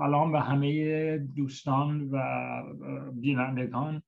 سلام 0.00 0.32
به 0.32 0.40
همه 0.40 1.18
دوستان 1.18 2.08
و 2.12 2.18
بینندگان. 3.12 4.02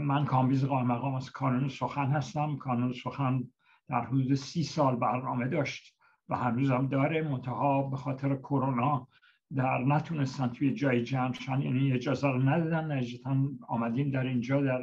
من 0.00 0.24
کامبیز 0.24 0.64
قائمقام 0.64 1.14
از 1.14 1.30
کانون 1.30 1.68
سخن 1.68 2.06
هستم. 2.06 2.56
کانون 2.56 2.92
سخن 2.92 3.44
در 3.88 4.00
حدود 4.00 4.34
سی 4.34 4.62
سال 4.62 4.96
برنامه 4.96 5.48
داشت 5.48 5.96
و 6.28 6.36
هنوز 6.36 6.70
هم 6.70 6.86
داره 6.86 7.22
منتها 7.22 7.82
به 7.82 7.96
خاطر 7.96 8.36
کرونا 8.36 9.08
در 9.56 9.78
نتونستن 9.78 10.48
توی 10.48 10.74
جای 10.74 11.02
جمع 11.02 11.32
شن. 11.32 11.62
یعنی 11.62 11.92
اجازه 11.92 12.28
رو 12.28 12.42
ندادن 12.42 12.98
نتیجتا 12.98 13.36
آمدیم 13.68 14.10
در 14.10 14.26
اینجا 14.26 14.60
در 14.60 14.80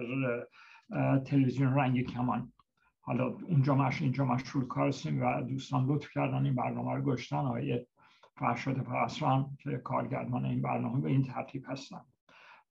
تلویزیون 1.26 1.74
رنگین 1.74 2.02
کمان. 2.02 2.54
حالا 3.02 3.28
اونجا 3.28 3.76
مش 3.76 4.02
اینجا 4.02 4.26
مشغول 4.26 4.68
کار 4.68 4.94
و 5.22 5.42
دوستان 5.42 5.86
لطف 5.86 6.10
کردن 6.14 6.46
این 6.46 6.56
برنامه 6.56 6.94
رو 6.94 7.02
گذاشتن. 7.02 7.38
آقای 7.38 7.86
فرشاد 8.38 8.78
پرسران 8.78 9.58
که 9.60 9.78
کارگردان 9.78 10.46
این 10.46 10.62
برنامه 10.62 11.02
به 11.02 11.10
این 11.10 11.24
ترتیب 11.24 11.64
هستن. 11.68 12.02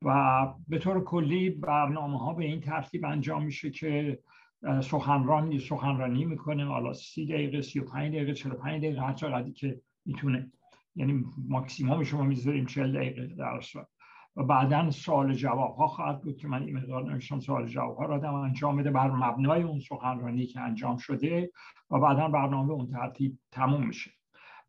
و 0.03 0.47
به 0.69 0.79
طور 0.79 1.05
کلی 1.05 1.51
برنامه 1.51 2.19
ها 2.19 2.35
به 2.35 2.45
این 2.45 2.61
ترتیب 2.61 3.05
انجام 3.05 3.45
میشه 3.45 3.71
که 3.71 4.19
سخنرانی 4.81 5.59
سخنرانی 5.59 6.25
می‌کنه 6.25 6.65
حالا 6.65 6.93
سی 6.93 7.27
دقیقه 7.27 7.61
سی 7.61 7.81
و 7.81 7.85
پنج 7.85 8.15
دقیقه 8.15 8.35
چهل 8.35 8.53
پنج 8.53 8.83
دقیقه 8.83 9.03
هر 9.03 9.13
چقدری 9.13 9.53
که 9.53 9.81
می‌تونه. 10.05 10.53
یعنی 10.97 11.25
ماکسیموم 11.49 12.05
شما 12.05 12.23
می‌ذاریم 12.23 12.67
چهل 12.67 12.93
دقیقه 12.93 13.27
در 13.27 13.61
و 14.37 14.43
بعدا 14.43 14.91
سوال 14.91 15.35
جواب 15.35 15.77
ها 15.77 15.87
خواهد 15.87 16.23
بود 16.23 16.37
که 16.37 16.49
من 16.49 16.63
این 16.63 16.77
مقدار 16.77 17.13
نوشتم 17.13 17.41
سوال 17.41 17.67
جواب 17.67 17.97
ها 17.97 18.05
را 18.05 18.43
انجام 18.45 18.77
بده 18.77 18.91
بر 18.91 19.11
مبنای 19.11 19.63
اون 19.63 19.81
سخنرانی 19.81 20.47
که 20.47 20.61
انجام 20.61 20.97
شده 20.97 21.51
و 21.91 21.99
بعدا 21.99 22.29
برنامه 22.29 22.73
اون 22.73 22.87
ترتیب 22.87 23.39
تموم 23.51 23.87
میشه. 23.87 24.11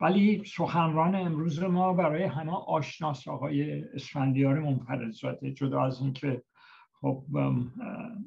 ولی 0.03 0.43
سخنران 0.45 1.15
امروز 1.15 1.63
ما 1.63 1.93
برای 1.93 2.23
همه 2.23 2.51
آشناس 2.51 3.27
آقای 3.27 3.83
اسفندیار 3.83 4.59
منفردزاده 4.59 5.51
جدا 5.51 5.85
از 5.85 6.01
اینکه 6.01 6.43
خب 7.01 7.23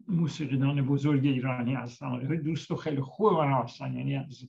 موسیقیدان 0.08 0.86
بزرگ 0.86 1.26
ایرانی 1.26 1.74
هستن 1.74 2.36
دوست 2.36 2.70
و 2.70 2.76
خیلی 2.76 3.00
خوب 3.00 3.32
من 3.32 3.52
هستن. 3.52 3.92
یعنی 3.92 4.16
از 4.16 4.48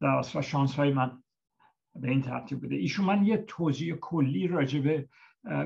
در 0.00 0.08
اصلا 0.08 0.42
شانس 0.42 0.74
های 0.74 0.92
من 0.92 1.22
به 1.94 2.10
این 2.10 2.22
ترتیب 2.22 2.60
بوده. 2.60 2.76
ایشون 2.76 3.06
من 3.06 3.26
یه 3.26 3.36
توضیح 3.36 3.94
کلی 3.94 4.46
راجبه 4.46 5.08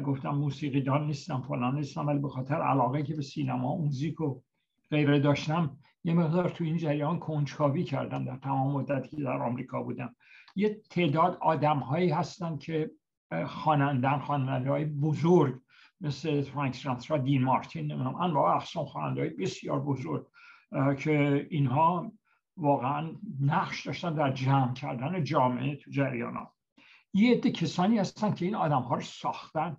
گفتم 0.04 0.30
موسیقیدان 0.30 1.06
نیستم 1.06 1.40
فلان 1.40 1.74
نیستم 1.74 2.06
ولی 2.06 2.18
به 2.18 2.28
خاطر 2.28 2.54
علاقه 2.62 3.02
که 3.02 3.14
به 3.14 3.22
سینما 3.22 3.76
موزیک 3.76 4.20
و 4.20 4.40
غیره 4.90 5.18
داشتم 5.18 5.76
یه 6.05 6.14
مقدار 6.14 6.48
تو 6.48 6.64
این 6.64 6.77
جریان 6.77 7.19
کنجکاوی 7.19 7.84
کردم 7.84 8.25
در 8.25 8.36
تمام 8.36 8.72
مدتی 8.72 9.17
که 9.17 9.22
در 9.22 9.42
آمریکا 9.42 9.83
بودم. 9.83 10.17
یه 10.56 10.81
تعداد 10.91 11.39
آدم 11.41 11.78
هایی 11.78 12.11
هستن 12.11 12.56
که 12.56 12.91
خوانندن 13.47 14.19
خواننده 14.19 14.70
های 14.70 14.84
بزرگ 14.84 15.61
مثل 16.00 16.42
فرانک 16.42 16.75
سیناترا 16.75 17.19
دین 17.19 17.44
مارتین 17.44 17.92
انواع 17.92 18.56
اقسام 18.56 18.84
خواننده 18.84 19.20
های 19.20 19.31
بسیار 19.31 19.81
بزرگ 19.81 20.27
که 20.98 21.47
اینها 21.50 22.12
واقعا 22.56 23.11
نقش 23.41 23.87
داشتن 23.87 24.14
در 24.14 24.33
جمع 24.33 24.72
کردن 24.72 25.25
جامعه 25.25 25.77
تو 25.77 25.91
جریان 25.91 26.37
ها. 26.37 26.55
یه 27.14 27.34
عده 27.34 27.50
کسانی 27.50 27.98
هستن 27.98 28.34
که 28.34 28.44
این 28.44 28.55
آدم 28.55 28.81
ها 28.81 28.94
رو 28.94 29.00
ساختن. 29.00 29.77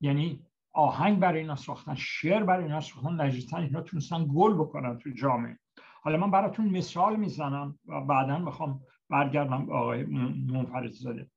یعنی 0.00 0.46
آهنگ 0.72 1.18
برای 1.18 1.40
اینا 1.40 1.56
ساختن 1.56 1.94
شعر 1.94 2.42
برای 2.42 2.64
اینا 2.64 2.80
ساختن 2.80 3.20
نجیتا 3.20 3.58
اینا 3.58 3.80
تونستن 3.80 4.26
گل 4.34 4.54
بکنن 4.54 4.98
تو 4.98 5.10
جامعه. 5.10 5.58
حالا 6.02 6.16
من 6.16 6.30
براتون 6.30 6.70
مثال 6.70 7.16
می‌زنم 7.16 7.78
و 7.86 8.00
بعدا 8.00 8.38
می‌خوام 8.38 8.80
برگردم 9.10 9.66
به 9.66 9.74
آقای 9.74 10.04
منفرد 10.52 10.90
زاده 10.90 11.30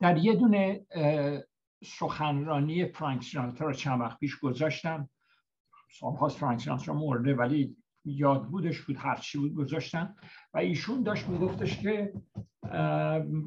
در 0.00 0.18
یه 0.18 0.34
دونه 0.34 0.86
سخنرانی 1.84 2.86
فرانک 2.86 3.22
سیناترا 3.22 3.66
رو 3.66 3.72
چند 3.72 4.00
وقت 4.00 4.18
پیش 4.18 4.38
گذاشتم. 4.38 5.08
سالهاست 5.90 6.38
فرانک 6.38 6.60
سیناترا 6.60 6.94
مرده 6.94 7.34
ولی 7.34 7.76
یاد 8.04 8.46
بودش 8.46 8.80
بود 8.80 8.96
هرچی 8.98 9.38
بود 9.38 9.54
گذاشتن 9.54 10.14
و 10.54 10.58
ایشون 10.58 11.02
داشت 11.02 11.28
میگفتش 11.28 11.80
که 11.80 12.12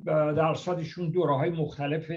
در 0.05 0.55
ایشون 0.77 1.09
دوره 1.09 1.35
های 1.35 1.49
مختلف 1.49 2.11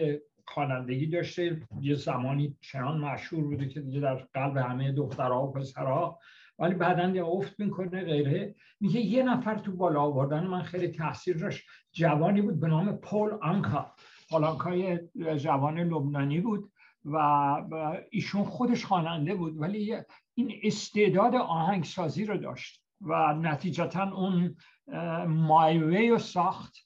خوانندگی 0.45 1.07
داشته. 1.07 1.63
یه 1.81 1.95
زمانی 1.95 2.57
چنان 2.61 3.01
مشهور 3.01 3.45
بوده 3.45 3.69
که 3.69 3.81
دیگه 3.81 4.01
در 4.01 4.15
قلب 4.15 4.57
همه 4.57 4.93
دخترها 4.93 5.47
و 5.47 5.53
پسرها 5.53 6.19
ولی 6.59 6.75
بعدا 6.75 7.09
یه 7.09 7.25
افت 7.25 7.61
می‌کنه 7.61 8.05
غیره. 8.05 8.55
میگه 8.81 9.01
یه 9.01 9.23
نفر 9.23 9.59
تو 9.59 9.73
بالا 9.73 10.03
آوردن 10.03 10.47
من 10.47 10.63
خیلی 10.63 10.89
تاثیر 10.89 11.37
داشت. 11.37 11.67
جوانی 11.93 12.43
بود 12.43 12.61
به 12.61 12.69
نام 12.69 12.93
پول 12.93 13.31
آنکا. 13.43 13.93
آنکا 14.33 14.97
جوان 15.37 15.79
لبنانی 15.79 16.41
بود 16.41 16.73
و 17.05 17.17
ایشون 18.11 18.45
خودش 18.45 18.85
خواننده 18.85 19.35
بود 19.35 19.61
ولی 19.61 19.97
این 20.35 20.61
استعداد 20.63 21.35
آهنگسازی 21.35 22.25
رو 22.25 22.37
داشت 22.37 22.85
و 23.01 23.35
نتیجتا 23.35 24.11
اون 24.17 24.57
مایوی 25.27 26.09
رو 26.09 26.19
ساخت 26.19 26.77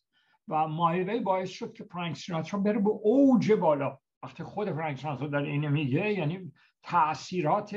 و 0.48 0.68
مایوی 0.68 1.20
باعث 1.20 1.50
شد 1.50 1.72
که 1.72 1.84
فرانک 1.84 2.16
سیناترا 2.16 2.60
بره 2.60 2.78
به 2.78 2.90
اوج 2.90 3.52
بالا. 3.52 3.98
وقتی 4.22 4.42
خود 4.42 4.72
فرانک 4.72 4.98
سیناترا 4.98 5.26
در 5.26 5.38
اینه 5.38 5.68
میگه 5.68 6.12
یعنی 6.12 6.52
تاثیرات 6.82 7.76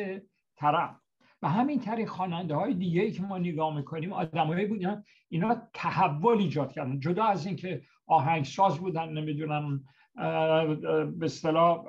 طرف. 0.56 1.05
همین 1.48 1.80
طریق 1.80 2.10
خواننده 2.10 2.56
های 2.56 2.74
دیگه 2.74 3.02
ای 3.02 3.12
که 3.12 3.22
ما 3.22 3.38
نگاه 3.38 3.76
می‌کنیم 3.76 4.14
آدمایی 4.14 4.66
بودن 4.66 5.04
اینا 5.30 5.58
تحول 5.74 6.38
ایجاد 6.38 6.72
کردن. 6.72 7.00
جدا 7.00 7.24
از 7.24 7.46
اینکه 7.46 7.82
آهنگساز 8.08 8.78
بودن 8.78 9.10
نمی‌دونم 9.10 9.84
به 11.20 11.26
اصطلاح 11.26 11.86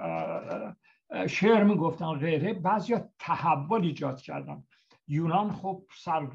شعر 1.26 1.64
می‌گفتن 1.64 2.12
غیره 2.12 2.52
بعضیا 2.52 3.08
تحول 3.18 3.82
ایجاد 3.82 4.20
کردن. 4.20 4.62
یونان 5.08 5.52
خب 5.52 5.82
سر 6.04 6.28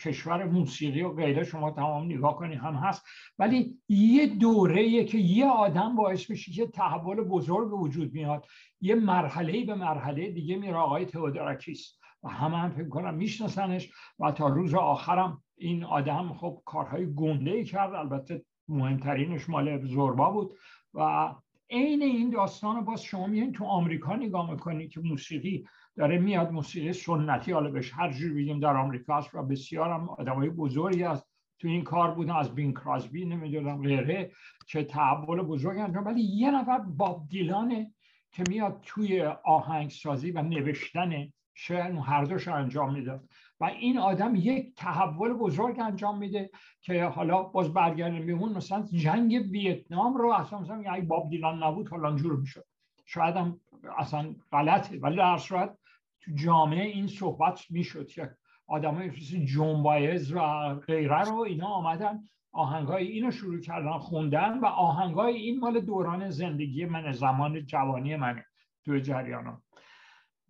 کشور 0.00 0.44
موسیقی 0.44 1.02
و 1.02 1.14
غیره 1.14 1.44
شما 1.44 1.70
تمام 1.70 2.04
نگاه 2.04 2.36
کنی 2.36 2.54
هم 2.54 2.74
هست. 2.74 3.04
ولی 3.38 3.78
یه 3.88 4.26
دوره 4.26 5.04
که 5.04 5.18
یه 5.18 5.46
آدم 5.46 5.96
باعث 5.96 6.30
میشه 6.30 6.52
که 6.52 6.66
تحول 6.66 7.20
بزرگ 7.20 7.72
وجود 7.72 8.12
میاد. 8.12 8.46
یه 8.80 8.94
مرحله 8.94 9.64
به 9.64 9.74
مرحله 9.74 10.30
دیگه 10.30 10.56
میره 10.56 10.76
آقای 10.76 11.04
تئودوراکیس. 11.04 11.98
و 12.22 12.28
همه 12.28 12.56
هم 12.56 12.70
فکر 12.70 12.88
کنم 12.88 13.14
میشناسنش 13.14 13.92
و 14.18 14.32
تا 14.32 14.48
روز 14.48 14.74
آخرم 14.74 15.42
این 15.56 15.84
آدم 15.84 16.32
خب 16.32 16.62
کارهای 16.64 17.14
گنده 17.14 17.50
ای 17.50 17.64
کرد. 17.64 17.94
البته 17.94 18.44
مهمترینش 18.68 19.48
مال 19.48 19.86
زوربا 19.86 20.30
بود. 20.30 20.54
و 20.94 21.34
عین 21.70 22.02
این 22.02 22.30
داستان 22.30 22.76
رو 22.76 22.82
باز 22.82 23.02
شما 23.02 23.26
میگین 23.26 23.52
تو 23.52 23.64
آمریکا 23.64 24.16
نگاه 24.16 24.50
می‌کنید 24.50 24.90
که 24.90 25.00
موسیقی 25.00 25.66
داره 25.96 26.18
میاد 26.18 26.52
موسیقی 26.52 26.92
سنتی 26.92 27.52
حالا 27.52 27.70
بهش 27.70 27.92
هر 27.94 28.12
جور 28.12 28.34
بگیم 28.34 28.60
در 28.60 28.76
آمریکا 28.76 29.18
است 29.18 29.34
و 29.34 29.42
بسیار 29.42 29.90
هم 29.90 30.08
آدمای 30.08 30.50
بزرگی 30.50 31.04
است 31.04 31.28
تو 31.58 31.68
این 31.68 31.84
کار 31.84 32.10
بودن 32.10 32.36
از 32.36 32.54
بین 32.54 32.72
کراسبی 32.72 33.24
نمی‌دونم 33.24 33.82
غیره 33.82 34.32
که 34.66 34.84
تحول 34.84 35.42
بزرگ 35.42 35.78
انجام 35.78 36.04
ولی 36.04 36.22
یه 36.22 36.50
نفر 36.50 36.78
باب 36.78 37.28
دیلانه 37.28 37.94
که 38.32 38.44
میاد 38.48 38.80
توی 38.82 39.22
آهنگسازی 39.44 40.30
و 40.30 40.42
نوشتن 40.42 41.32
شعر 41.54 41.92
هر 41.92 42.24
دوش 42.24 42.48
انجام 42.48 42.94
میده 42.94 43.20
و 43.60 43.64
این 43.64 43.98
آدم 43.98 44.34
یک 44.34 44.74
تحول 44.76 45.32
بزرگ 45.32 45.80
انجام 45.80 46.18
میده 46.18 46.50
که 46.80 47.04
حالا 47.04 47.42
باز 47.42 47.72
برگردیم 47.72 48.22
میمون 48.22 48.52
مثلا 48.52 48.86
جنگ 48.92 49.32
ویتنام 49.50 50.16
رو 50.16 50.30
اصلا 50.30 50.58
مثلا 50.58 50.82
اگه 50.90 51.04
باب 51.04 51.30
دیلان 51.30 51.62
نبود 51.62 51.88
حالا 51.88 52.16
جور 52.16 52.36
می‌شد. 52.36 52.64
شاید 53.04 53.36
هم 53.36 53.60
اصلا 53.98 54.34
غلطه 54.52 54.98
ولی 54.98 55.16
در 55.16 55.36
صورت 55.36 55.78
تو 56.20 56.32
جامعه 56.34 56.84
این 56.84 57.06
صحبت 57.06 57.70
می‌شد 57.70 58.06
که 58.06 58.36
آدم 58.66 58.94
های 58.94 59.10
جون 59.44 59.82
بایز 59.82 60.32
و 60.32 60.40
غیره 60.74 61.20
رو 61.20 61.36
اینا 61.36 61.66
آمدن 61.66 62.22
آهنگای 62.52 63.06
اینو 63.06 63.30
شروع 63.30 63.60
کردن 63.60 63.98
خوندن 63.98 64.58
و 64.58 64.66
آهنگای 64.66 65.36
این 65.36 65.60
مال 65.60 65.80
دوران 65.80 66.30
زندگی 66.30 66.84
من 66.84 67.12
زمان 67.12 67.66
جوانی 67.66 68.16
منه 68.16 68.46
تو 68.84 68.98
جریان 68.98 69.62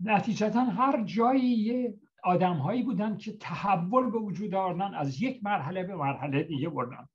نتیجتا 0.04 0.60
هر 0.60 1.02
جایی 1.02 1.44
یه 1.44 1.94
آدم 2.24 2.56
هایی 2.56 2.82
بودن 2.82 3.16
که 3.16 3.32
تحول 3.32 4.10
به 4.10 4.18
وجود 4.18 4.54
آوردن 4.54 4.94
از 4.94 5.22
یک 5.22 5.40
مرحله 5.44 5.82
به 5.82 5.96
مرحله 5.96 6.42
دیگه 6.42 6.68
بردن. 6.68 7.08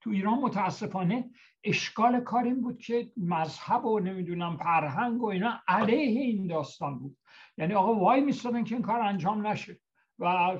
تو 0.00 0.10
ایران 0.10 0.38
متاسفانه 0.38 1.30
اشکال 1.64 2.20
کار 2.20 2.44
این 2.44 2.60
بود 2.60 2.78
که 2.78 3.12
مذهب 3.16 3.84
و 3.84 4.00
نمی‌دونم 4.00 4.56
فرهنگ 4.56 5.22
و 5.22 5.26
اینا 5.26 5.60
علیه 5.68 6.20
این 6.20 6.46
داستان 6.46 6.98
بود. 6.98 7.16
یعنی 7.58 7.74
آقا 7.74 7.94
وای 7.94 8.20
میستادن 8.20 8.64
که 8.64 8.74
این 8.74 8.84
کار 8.84 9.00
انجام 9.00 9.46
نشه 9.46 9.80
و 10.18 10.56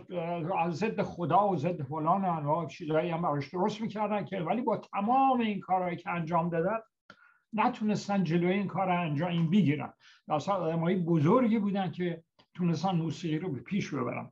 ضد 0.70 1.02
خدا 1.02 1.48
و 1.48 1.56
ضد 1.56 1.82
فلان 1.82 2.46
و 2.46 2.66
چیزهایی 2.66 3.10
هم 3.10 3.22
براش 3.22 3.48
درست 3.48 3.80
می‌کردن 3.80 4.24
که 4.24 4.40
ولی 4.40 4.62
با 4.62 4.76
تمام 4.76 5.40
این 5.40 5.60
کارهایی 5.60 5.96
که 5.96 6.10
انجام 6.10 6.48
دادن 6.48 6.78
نتونستن 7.54 8.24
جلوی 8.24 8.52
این 8.52 8.66
کار 8.66 8.90
انجام 8.90 9.30
این 9.30 9.50
بگیرن. 9.50 9.92
اصلا 10.28 10.54
آدمایی 10.54 10.96
بزرگی 10.96 11.58
بودن 11.58 11.90
که 11.90 12.24
تونستن 12.54 12.96
موسیقی 12.96 13.38
رو 13.38 13.52
به 13.52 13.60
پیش 13.60 13.94
ببرن. 13.94 14.30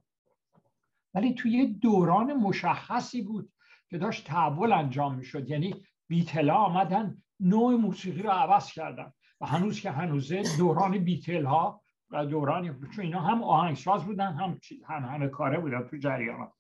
ولی 1.15 1.35
توی 1.35 1.67
دوران 1.67 2.33
مشخصی 2.33 3.23
بود 3.23 3.53
که 3.89 3.99
داشت 3.99 4.27
تحول 4.27 4.73
انجام 4.73 5.15
می‌شد. 5.15 5.51
یعنی 5.51 5.75
بیتلا 6.09 6.55
آمدن 6.55 7.23
نوع 7.41 7.75
موسیقی 7.77 8.23
رو 8.23 8.31
عوض 8.31 8.73
کردن. 8.73 9.13
و 9.41 9.47
هنوز 9.47 9.81
که 9.81 9.91
هنوزه 9.91 10.43
دوران 10.59 10.99
بیتل 10.99 11.45
ها 11.45 11.83
و 12.11 12.27
دورانی 12.27 12.71
چون 12.97 13.05
اینا 13.05 13.21
هم 13.21 13.43
آهنگساز 13.43 14.05
بودن 14.05 14.33
هم 14.33 14.59
هم 14.89 15.05
همه 15.05 15.29
کاره 15.29 15.61
بودن 15.61 15.83
تو 15.83 15.97
جریانات. 15.97 16.53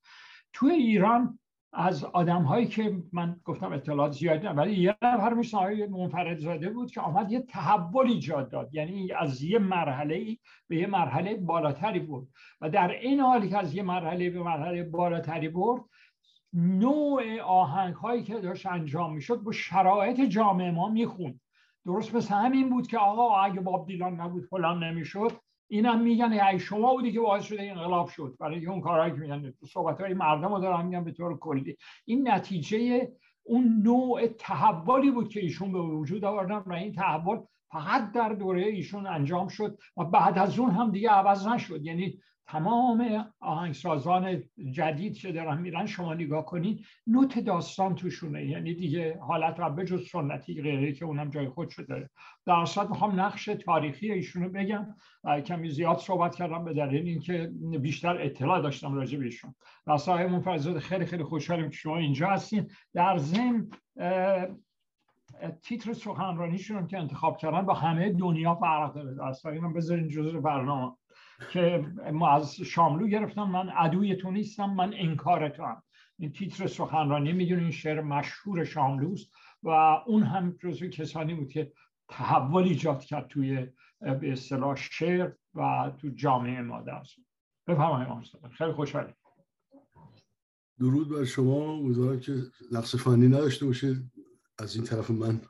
تو 0.53 0.67
ایران 0.67 1.39
از 1.75 2.05
آدم 2.05 2.43
هایی 2.43 2.67
که 2.67 3.03
من 3.13 3.37
گفتم 3.45 3.73
اطلاعات 3.73 4.13
زیادی 4.13 4.47
ولی 4.47 4.75
یه 4.75 4.97
نفر 5.03 5.35
مثل 5.35 5.57
آقای 5.57 5.87
منفرد 5.87 6.39
زاده 6.39 6.71
بود 6.71 6.91
که 6.91 7.01
آمد 7.01 7.33
یه 7.33 7.41
تحول 7.41 8.07
ایجاد 8.07 8.51
داد. 8.51 8.75
یعنی 8.75 9.13
از 9.13 9.43
یه 9.43 9.59
مرحله 9.59 10.39
به 10.69 10.77
یه 10.77 10.87
مرحله 10.87 11.35
بالاتری 11.35 12.01
بود 12.01 12.29
و 12.61 12.71
در 12.71 12.91
این 12.91 13.21
حالی 13.21 13.49
که 13.49 13.59
از 13.59 13.75
یه 13.75 13.83
مرحله 13.83 14.31
به 14.31 14.43
مرحله 14.43 14.83
بالاتری 14.83 15.49
برد 15.49 15.83
نوع 16.55 17.41
آهنگ 17.41 17.95
هایی 17.95 18.23
که 18.23 18.35
داشت 18.41 18.67
انجام 18.67 19.15
می‌شد 19.15 19.37
با 19.43 19.53
شرایط 19.53 20.21
جامعه 20.21 20.71
ما 20.71 20.89
می‌خوند. 20.89 21.41
درست 21.87 22.15
مثل 22.15 22.35
همین 22.35 22.71
بود 22.71 22.87
که 22.87 22.99
آقا 22.99 23.37
اگه 23.37 23.61
باب 23.61 23.87
دیلان 23.87 24.21
نبود 24.21 24.45
فلان 24.45 24.85
نمی‌شد. 24.85 25.33
اینم 25.73 26.03
میگن 26.03 26.33
ای 26.33 26.59
شما 26.59 26.95
بودی 26.95 27.13
که 27.13 27.21
باعث 27.21 27.45
شده 27.45 27.63
انقلاب 27.63 28.09
شد. 28.09 28.37
برای 28.41 28.67
اون 28.67 28.81
کارهایی 28.81 29.13
که 29.13 29.19
میگن 29.19 29.53
صحبت 29.73 30.01
های 30.01 30.15
مردم 30.15 30.55
رو 30.55 30.61
دارن 30.61 30.87
میگن 30.87 31.05
به 31.05 31.13
طور 31.13 31.39
کلی. 31.39 31.77
این 32.05 32.29
نتیجه 32.29 33.09
اون 33.43 33.83
نوع 33.83 34.27
تحولی 34.27 35.11
بود 35.11 35.29
که 35.29 35.41
ایشون 35.41 35.73
به 35.73 35.81
وجود 35.81 36.25
آوردن 36.25 36.63
و 36.67 36.73
این 36.73 36.93
تحول 36.93 37.41
فقط 37.71 38.13
در 38.13 38.29
دوره 38.29 38.63
ایشون 38.63 39.07
انجام 39.07 39.49
شد 39.49 39.79
و 39.97 40.05
بعد 40.05 40.39
از 40.39 40.59
اون 40.59 40.71
هم 40.71 40.91
دیگه 40.91 41.11
عوض 41.11 41.47
نشد. 41.47 41.85
یعنی 41.85 42.19
تمام 42.47 43.27
آهنگسازان 43.41 44.43
جدید 44.73 45.17
که 45.17 45.33
دارن 45.33 45.61
میرن 45.61 45.87
شما 45.87 46.15
نگاه 46.15 46.45
کنید 46.47 46.87
نوت 47.07 47.39
داستان 47.39 47.95
توشونه. 47.95 48.47
یعنی 48.47 48.75
دیگه 48.75 49.19
حالت 49.19 49.61
و 49.61 49.71
بجز 49.71 50.09
سنتی 50.09 50.63
غیره 50.63 50.93
که 50.93 51.05
اونم 51.05 51.31
جای 51.31 51.49
خود 51.49 51.73
داره 51.89 52.11
در 52.47 52.55
اصلا 52.55 52.89
می‌خوام 52.89 53.21
نقش 53.21 53.45
تاریخی 53.45 54.13
ایشونو 54.13 54.49
بگم. 54.49 54.95
و 55.25 55.41
کمی 55.41 55.71
زیاد 55.71 55.99
صحبت 55.99 56.35
کردم 56.35 56.65
به 56.65 56.75
دلیل 56.75 57.07
اینکه 57.07 57.53
بیشتر 57.81 58.23
اطلاع 58.23 58.61
داشتم 58.61 58.95
راجع 58.95 59.19
به 59.19 59.25
ایشون. 59.25 59.55
در 59.87 59.93
اصلا 59.93 60.41
خیلی 60.81 61.07
خیلی 61.07 61.25
خوشحالیم 61.25 61.71
که 61.71 61.77
شما 61.77 61.97
اینجا 61.97 62.29
هستین. 62.29 62.71
در 62.95 63.19
ضمن 63.19 63.71
تیتر 65.63 65.93
سخنرانیشون 65.93 66.87
که 66.87 66.99
انتخاب 66.99 67.37
کردن 67.37 67.63
با 67.63 67.75
همه 67.75 68.13
دنیا 68.13 68.55
فرق 68.55 68.95
داره. 68.95 69.25
اصلا 69.27 69.53
اینم 69.53 69.73
بذارین 69.73 70.09
جزء 70.09 70.41
برنامه. 70.41 70.93
که 71.53 71.87
ما 72.13 72.31
از 72.31 72.55
شاملو 72.55 73.07
گرفتم 73.07 73.43
من 73.43 73.69
عدوی 73.69 74.17
تو 74.17 74.31
نیستم 74.31 74.71
من 74.71 74.95
انکار 74.95 75.49
تو 75.49 75.65
هم 75.65 75.83
این 76.19 76.33
تیتر 76.33 76.67
سخنرانی 76.67 77.33
می‌دونین 77.33 77.71
شعر 77.71 78.01
مشهور 78.01 78.65
شاملوست 78.65 79.31
و 79.63 79.69
اون 80.07 80.23
هم 80.23 80.57
جزو 80.61 80.89
کسانی 80.89 81.35
بود 81.35 81.49
که 81.49 81.73
تحول 82.09 82.63
ایجاد 82.63 83.05
کرد 83.05 83.29
توی 83.29 83.67
به 84.01 84.33
اصطلاح 84.33 84.77
شعر 84.77 85.33
و 85.55 85.93
تو 85.99 86.09
جامعه 86.09 86.63
ما 86.63 86.81
درست 86.83 87.17
بفرمایید 87.67 88.09
خیلی 88.59 88.73
خوشحالم 88.73 89.15
درود 90.79 91.09
بر 91.09 91.25
شما. 91.25 91.73
امیدوارم 91.73 92.21
که 92.21 92.43
نقص 92.73 92.97
فنی 92.97 93.29
نداشته 93.29 93.67
باشه 93.67 93.97
از 94.59 94.77
این 94.77 94.85
طرف 94.85 95.11
من 95.11 95.41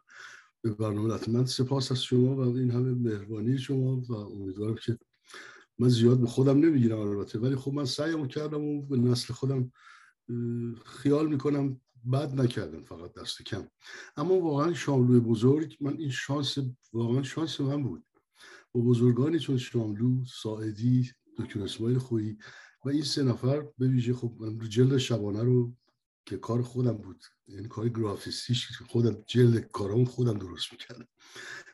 به 0.62 0.74
برنامه 0.74 1.18
من 1.28 1.44
سپاس 1.44 1.92
از 1.92 2.02
شما 2.02 2.36
و 2.36 2.40
این 2.40 2.70
همه 2.70 2.90
مهربانی 2.90 3.58
شما 3.58 3.96
و 3.96 4.12
امیدوارم 4.14 4.74
که 4.74 4.98
من 5.78 5.88
زیاد 5.88 6.20
به 6.20 6.26
خودم 6.26 6.58
نمی‌گیرم 6.58 6.98
البته 6.98 7.38
ولی 7.38 7.56
خب 7.56 7.72
من 7.72 7.84
سعیمو 7.84 8.26
کردم 8.26 8.64
و 8.64 8.82
به 8.82 8.96
نسل 8.96 9.34
خودم 9.34 9.72
خیال 10.84 11.28
می‌کنم 11.28 11.80
بد 12.12 12.40
نکردم 12.40 12.84
فقط 12.84 13.12
دست 13.12 13.42
کم. 13.42 13.68
اما 14.16 14.34
واقعا 14.34 14.74
شاملو 14.74 15.20
بزرگ 15.20 15.76
من 15.80 15.96
این 15.98 16.10
شانس 16.10 16.58
واقعا 16.92 17.22
شانس 17.22 17.60
من 17.60 17.82
بود. 17.82 18.04
با 18.72 18.80
بزرگانی 18.80 19.38
چون 19.38 19.58
شاملو 19.58 20.24
ساعدی 20.24 21.10
دکتر 21.38 21.62
اسماعیل 21.62 21.98
خویی 21.98 22.38
و 22.84 22.88
این 22.88 23.02
سه 23.02 23.22
نفر 23.22 23.60
به 23.78 23.88
ویژه 23.88 24.14
خب 24.14 24.34
من 24.40 24.68
جلد 24.68 24.98
شبانه 24.98 25.42
رو 25.42 25.72
که 26.26 26.36
کار 26.36 26.62
خودم 26.62 26.92
بود 26.92 27.24
یعنی 27.48 27.68
کار 27.68 27.88
گرافیستیش 27.88 28.68
خودم 28.88 29.16
جلد 29.26 29.70
کارامون 29.72 30.04
خودم 30.04 30.38
درست 30.38 30.72
می‌کردم. 30.72 31.08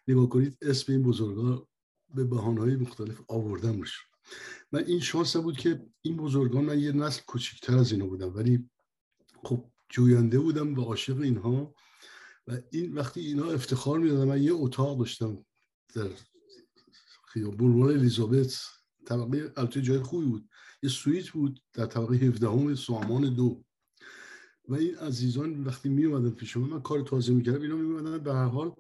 نگاه 0.09 0.29
کنید 0.29 0.59
اسم 0.63 0.93
این 0.93 1.03
بزرگا 1.03 1.69
به 2.15 2.25
بهانه‌های 2.25 2.77
مختلف 2.77 3.21
آوردن 3.29 3.79
روش 3.79 4.09
من 4.73 4.85
این 4.85 5.01
شانس 5.01 5.37
بود 5.37 5.57
که 5.57 5.87
این 6.03 6.17
بزرگان 6.17 6.65
من 6.65 6.79
یه 6.79 6.93
نسل 6.93 7.23
کوچکتر 7.27 7.79
از 7.79 7.93
اینا 7.93 8.07
بودم 8.07 8.35
ولی 8.35 8.71
خب 9.43 9.65
جوینده 9.89 10.39
بودم 10.39 10.79
و 10.79 10.83
عاشق 10.83 11.21
اینها. 11.21 11.75
و 12.47 12.59
این 12.71 12.95
وقتی 12.95 13.21
اینا 13.21 13.51
افتخار 13.51 13.99
می‌دادن 13.99 14.29
من 14.29 14.43
یه 14.43 14.53
اتاق 14.53 14.99
داشتم 14.99 15.45
در 15.95 16.11
خیابون 17.29 17.83
الیزابت. 17.83 18.61
طبقه 19.07 19.53
البته 19.57 19.83
جای 19.83 19.99
خوبی 19.99 20.27
بود. 20.27 20.49
یه 20.83 20.91
سویت 20.91 21.29
بود 21.29 21.63
در 21.73 21.87
طبقه 21.87 22.17
17 22.17 22.49
همه 22.49 22.75
سامان 22.75 23.35
دو. 23.35 23.65
و 24.69 24.75
این 24.75 24.95
عزیزان 24.95 25.65
وقتی 25.65 25.89
می 25.89 26.05
اومدن 26.05 26.31
پیش 26.31 26.57
من 26.57 26.69
من 26.69 26.83
کار 26.83 27.01
تازه 27.01 27.33
می‌کردم 27.33 27.63
اینا 27.63 27.77
می 27.77 27.93
اومدن 27.93 28.19
به 28.19 28.35
هر 28.35 28.45
حال 28.45 28.75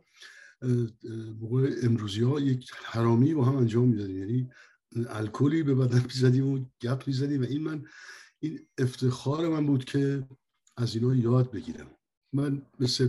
موقع 1.40 1.74
امروزی 1.82 2.22
ها 2.22 2.40
یک 2.40 2.70
حرامی 2.84 3.34
با 3.34 3.44
هم 3.44 3.56
انجام 3.56 3.88
می‌دادیم. 3.88 4.18
یعنی 4.18 4.50
الکلی 5.08 5.62
به 5.62 5.74
بدن 5.74 6.02
می‌زدیم 6.02 6.46
و 6.46 6.64
گپ 6.80 7.02
می‌زدیم. 7.06 7.42
و 7.42 7.44
این 7.44 7.62
من 7.62 7.84
این 8.40 8.60
افتخار 8.78 9.48
من 9.48 9.66
بود 9.66 9.84
که 9.84 10.28
از 10.76 10.94
اینا 10.94 11.14
یاد 11.14 11.50
بگیرم. 11.50 11.90
من 12.32 12.62
مثل 12.80 13.08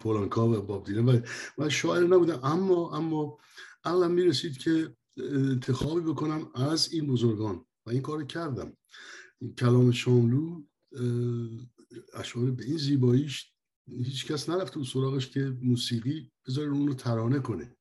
پولانکا 0.00 0.48
و 0.48 0.62
باب 0.62 0.86
دیلن 0.86 1.24
من 1.58 1.68
شاعر 1.68 2.06
نبودم. 2.06 2.40
اما 2.42 2.96
اما 2.96 3.38
الان 3.84 4.12
می‌رسید 4.12 4.58
که 4.58 4.96
انتخابی 5.16 6.00
بکنم 6.00 6.50
از 6.54 6.92
این 6.92 7.06
بزرگان. 7.06 7.64
و 7.86 7.90
این 7.90 8.02
کار 8.02 8.24
کردم. 8.24 8.76
کلام 9.58 9.90
شاملو 9.90 10.62
اشعار 12.14 12.50
به 12.50 12.64
این 12.64 12.76
زیباییش 12.76 13.53
هیچ 13.86 14.26
کس 14.26 14.48
نرفته 14.48 14.80
و 14.80 14.84
سراغش 14.84 15.28
که 15.28 15.56
موسیقی 15.62 16.32
بذاره 16.46 16.70
اون 16.70 16.88
رو 16.88 16.94
ترانه 16.94 17.38
کنه. 17.38 17.76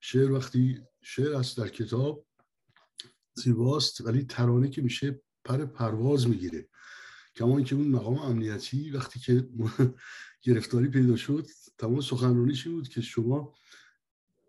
شعر 0.00 0.30
وقتی 0.30 0.80
شعر 1.02 1.34
است 1.34 1.58
در 1.58 1.68
کتاب 1.68 2.26
زیباست 3.34 4.00
ولی 4.00 4.24
ترانه 4.24 4.68
که 4.68 4.82
میشه 4.82 5.22
پر 5.44 5.64
پرواز 5.64 6.28
می‌گیره. 6.28 6.68
کما 7.36 7.60
که 7.60 7.74
اون 7.74 7.88
مقام 7.88 8.18
امنیتی 8.18 8.90
وقتی 8.90 9.20
که 9.20 9.48
گرفتاری 10.42 10.88
پیدا 10.88 11.16
شد 11.16 11.46
تمام 11.78 12.00
سخنرانیش 12.00 12.68
بود 12.68 12.88
که 12.88 13.00
شما 13.00 13.54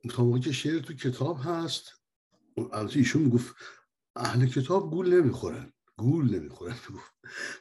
تا 0.09 0.39
که 0.39 0.51
شعر 0.51 0.79
تو 0.79 0.93
کتاب 0.93 1.39
هست 1.43 2.01
البته 2.71 2.99
ایشون 2.99 3.21
می‌گفت 3.21 3.55
اهل 4.15 4.47
کتاب 4.47 4.91
گول 4.91 5.21
نمی‌خورن. 5.21 5.73
گول 5.97 6.35
نمی‌خورن 6.35 6.75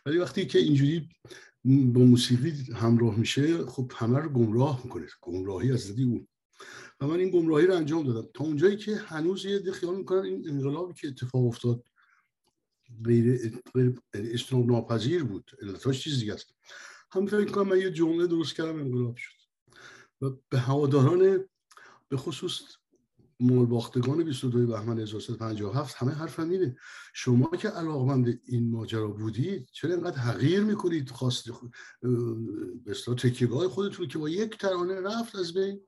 ولی 0.07 0.19
وقتی 0.19 0.47
که 0.47 0.59
اینجوری 0.59 1.09
با 1.65 2.01
موسیقی 2.01 2.73
همراه 2.73 3.19
میشه 3.19 3.67
خب 3.67 3.93
همه 3.97 4.19
رو 4.19 4.29
گمراه 4.29 4.81
می‌کنه. 4.85 5.07
گمراهی 5.21 5.73
از 5.73 5.87
دیدی 5.87 6.05
اون. 6.05 6.29
و 7.01 7.07
من 7.07 7.19
این 7.19 7.31
گمراهی 7.31 7.67
رو 7.67 7.75
انجام 7.75 8.07
دادم. 8.07 8.29
تا 8.35 8.45
اونجایی 8.45 8.77
که 8.77 8.97
هنوز 8.97 9.45
یه 9.45 9.59
ده 9.59 9.73
خیال 9.73 9.97
می‌کنن 9.97 10.25
این 10.25 10.49
انقلابی 10.51 10.95
که 10.95 11.09
اتفاق 11.09 11.47
افتاد 11.47 11.85
غیر 13.05 13.53
اجتناب 14.15 14.67
ناپذیر 14.67 15.25
بود. 15.25 15.51
علتاش 15.63 16.05
چیز 16.05 16.19
دیگه 16.19 16.35
است. 16.35 16.55
هم 17.11 17.27
فکر 17.27 17.45
کنم 17.45 17.69
من 17.69 17.79
یه 17.79 17.91
جمله 17.91 18.27
درست 18.27 18.55
کردم 18.55 18.81
انقلاب 18.81 19.17
شد. 19.17 19.37
و 20.21 20.31
به 20.49 20.59
هواداران 20.59 21.49
به 22.09 22.17
خصوص 22.17 22.61
مال 23.41 23.67
باختگان 23.67 24.25
22 24.25 24.67
بهمن 24.67 24.99
1357 24.99 25.97
همه 25.97 26.13
حرف 26.13 26.41
اینه. 26.41 26.77
شما 27.15 27.51
که 27.59 27.69
علاقمند 27.69 28.41
این 28.45 28.71
ماجرا 28.71 29.09
بودید 29.09 29.69
چرا 29.73 29.95
اینقدر 29.95 30.19
حقیر 30.19 30.61
می‌کنید 30.61 31.11
خواست 31.11 31.49
به 32.85 32.91
اصطلاح 32.91 33.17
تکیهگاه 33.17 33.69
خودتون 33.69 34.09
که 34.09 34.19
با 34.19 34.29
یک 34.29 34.59
ترانه 34.59 35.01
رفت 35.01 35.37
از 35.37 35.55
بین. 35.55 35.81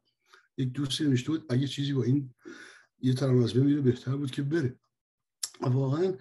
یک 0.57 0.73
دوستی 0.73 1.05
نوشته 1.05 1.31
بود 1.31 1.45
اگه 1.49 1.67
چیزی 1.67 1.93
با 1.93 2.03
این 2.03 2.35
یه 3.01 3.15
ترانه 3.15 3.45
از 3.45 3.53
بین 3.53 3.65
میره 3.65 3.81
بهتر 3.81 4.17
بود 4.17 4.31
که 4.31 4.43
بره. 4.43 4.79
واقعا 5.61 6.15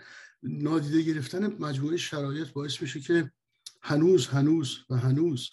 نادیده 0.44 1.02
گرفتن 1.02 1.58
مجموعه 1.60 1.98
شرایط 1.98 2.50
باعث 2.50 2.82
میشه 2.82 3.00
که 3.00 3.32
هنوز 3.82 4.28
هنوز 4.28 4.78
و 4.90 4.98
هنوز 4.98 5.50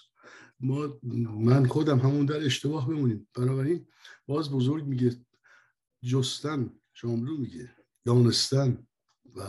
ما 0.61 0.99
من 1.39 1.67
خودم 1.67 1.99
همون 1.99 2.27
در 2.27 2.45
اشتباه 2.45 2.89
بمونیم. 2.89 3.29
بنابراین 3.35 3.87
باز 4.27 4.51
بزرگ 4.51 4.85
میگه 4.85 5.17
جستن 6.05 6.71
شاملو 6.93 7.37
میگه 7.37 7.77
دانستن 8.05 8.87
و 9.37 9.41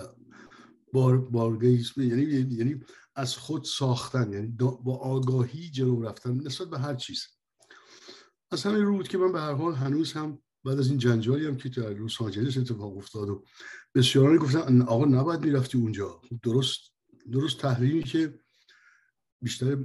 بار 0.93 1.63
یعنی 1.63 2.23
یعنی 2.51 2.83
از 3.15 3.37
خود 3.37 3.63
ساختن 3.63 4.33
یعنی 4.33 4.47
با 4.57 4.97
آگاهی 4.97 5.69
جلو 5.69 6.01
رفتن 6.01 6.31
نسبت 6.31 6.69
به 6.69 6.79
هر 6.79 6.95
چیز. 6.95 7.27
از 8.51 8.63
همین 8.63 8.85
رو 8.85 8.97
بود 8.97 9.07
که 9.07 9.17
من 9.17 9.31
به 9.31 9.39
هر 9.39 9.53
حال 9.53 9.73
هنوز 9.73 10.13
هم 10.13 10.39
بعد 10.63 10.79
از 10.79 10.87
این 10.87 10.97
جنجالی 10.97 11.45
هم 11.45 11.57
که 11.57 11.69
در 11.69 11.89
لس 11.89 12.21
آنجلس 12.21 12.57
اتفاق 12.57 12.97
افتاد 12.97 13.29
و 13.29 13.43
بسیارانی 13.95 14.37
گفتن 14.37 14.81
آقا 14.81 15.05
نباید 15.05 15.45
می‌رفتی 15.45 15.77
اونجا. 15.77 16.21
درست 16.43 16.79
درست 17.31 17.57
تحریمی 17.57 18.03
که 18.03 18.39
بیشتر 19.41 19.77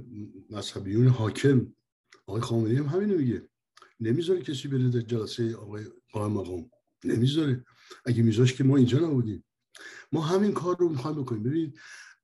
مذهبیون 0.49 1.07
حاکم 1.07 1.73
آقای 2.25 2.41
خامنه‌ای 2.41 2.75
هم 2.75 2.85
همینو 2.85 3.17
میگه. 3.17 3.49
نمی‌ذاره 4.01 4.41
کسی 4.41 4.67
بره 4.67 4.89
در 4.89 5.01
جلسه 5.01 5.55
آقای 5.55 5.85
قائم 6.11 6.31
مقام؟ 6.31 6.69
نمی‌ذاره 7.03 7.65
اگه 8.05 8.23
میذاش 8.23 8.53
که 8.53 8.63
ما 8.63 8.77
اینجا 8.77 8.99
نبودیم. 8.99 9.43
ما 10.11 10.21
همین 10.21 10.51
کار 10.51 10.77
رو 10.77 10.89
می‌خوایم 10.89 11.21
بکنیم. 11.21 11.43
ببینید 11.43 11.79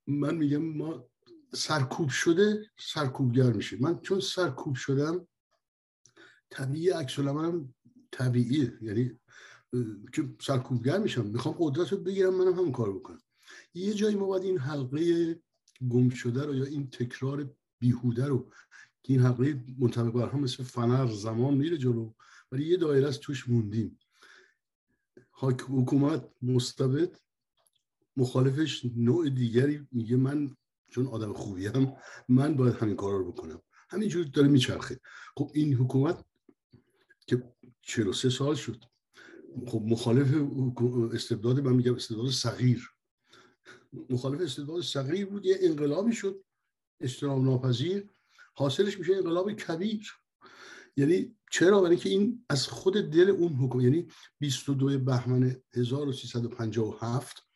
من 0.08 0.36
میگم 0.36 0.58
ما 0.58 1.10
سرکوب 1.54 2.10
شده 2.10 2.70
سرکوبگر 2.80 3.54
میشه 3.54 3.78
من 3.82 4.00
چون 4.00 4.20
سرکوب 4.20 4.76
شدم 4.76 5.28
طبیعی 6.50 6.90
عکس 6.90 7.20
هم 7.20 7.74
طبیعیه. 8.12 8.78
یعنی 8.82 9.20
که 10.14 10.36
سرکوبگر 10.42 10.98
میشم. 10.98 11.26
می‌خوام 11.26 11.56
قدرت 11.60 11.92
رو 11.92 11.98
بگیرم 11.98 12.36
منم 12.36 12.54
هم 12.54 12.72
کار 12.72 12.94
بکنم. 12.94 13.22
یه 13.74 13.94
جایی 13.94 14.16
ما 14.16 14.26
باید 14.26 14.44
این 14.44 14.58
حلقه 14.58 15.36
گم 15.90 16.10
شده 16.10 16.46
رو 16.46 16.56
یا 16.56 16.66
این 16.66 16.90
تکرار 16.90 17.56
بیهوده 17.80 18.26
رو 18.26 18.52
که 19.08 19.14
این 19.14 19.22
حلقه 19.22 19.64
منطبق 19.80 20.12
بر 20.12 20.30
هم 20.30 20.40
مثل 20.40 20.64
فنر 20.64 21.08
زمان 21.08 21.54
میره 21.54 21.78
جلو 21.78 22.14
ولی 22.52 22.66
یه 22.66 22.78
دایره 22.78 23.08
از 23.08 23.20
توش 23.20 23.50
موندیم. 23.50 24.00
حکومت 25.32 26.30
مستبد 26.42 27.20
مخالفش 28.18 28.86
نوع 28.96 29.30
دیگری 29.30 29.88
میگه 29.92 30.16
من 30.16 30.56
چون 30.90 31.08
آدم 31.08 31.34
خوبی 31.34 31.68
هم 31.68 31.94
من 32.30 32.56
باید 32.56 32.76
همین 32.76 32.96
کار 32.96 33.14
رو 33.14 33.32
بکنم. 33.32 33.62
همینجور 33.90 34.26
داره 34.26 34.48
میچرخه. 34.48 35.00
خب 35.38 35.52
این 35.54 35.74
حکومت 35.74 36.26
که 37.28 37.44
43 37.82 38.30
سال 38.30 38.56
شد. 38.56 38.84
خب 39.68 39.84
مخالف 39.86 40.36
استبداد 41.14 41.60
من 41.60 41.74
میگم 41.74 41.96
استبداد 41.96 42.30
صغیر. 42.30 42.92
مخالف 44.10 44.42
استبداد 44.42 44.82
صغیر 44.82 45.26
بود 45.26 45.46
یه 45.46 45.58
انقلابی 45.62 46.14
شد. 46.14 46.44
استرام 47.02 47.46
ناپذیر. 47.46 48.10
حاصلش 48.58 49.00
میشه 49.00 49.16
انقلاب 49.16 49.54
کبیر. 49.54 50.14
یعنی 50.98 51.36
چرا؟ 51.52 51.82
برای 51.82 51.98
که 51.98 52.10
این 52.10 52.46
از 52.50 52.68
خود 52.68 52.94
دل 52.94 53.30
اون 53.30 53.54
حکومت 53.54 53.84
یعنی 53.84 54.08
22 54.40 55.00
بهمن 55.00 55.62
1357 55.74 57.48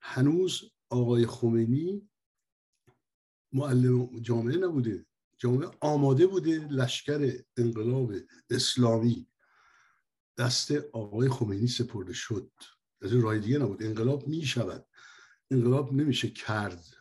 هنوز 0.00 0.62
آقای 0.90 1.26
خمینی 1.26 2.08
معلم 3.52 4.20
جامعه 4.20 4.56
نبوده. 4.56 5.06
جامعه 5.38 5.70
آماده 5.80 6.26
بوده 6.26 6.68
لشکر 6.70 7.42
انقلاب 7.56 8.12
اسلامی. 8.50 9.28
دست 10.38 10.70
آقای 10.92 11.28
خمینی 11.28 11.66
سپرده 11.66 12.12
شد. 12.12 12.50
از 13.02 13.12
راه 13.12 13.38
دیگه 13.38 13.58
نبود. 13.58 13.82
انقلاب 13.82 14.28
می 14.28 14.42
شود 14.42 14.86
انقلاب 15.50 15.92
نمیشه 15.92 16.30
کرد. 16.30 16.97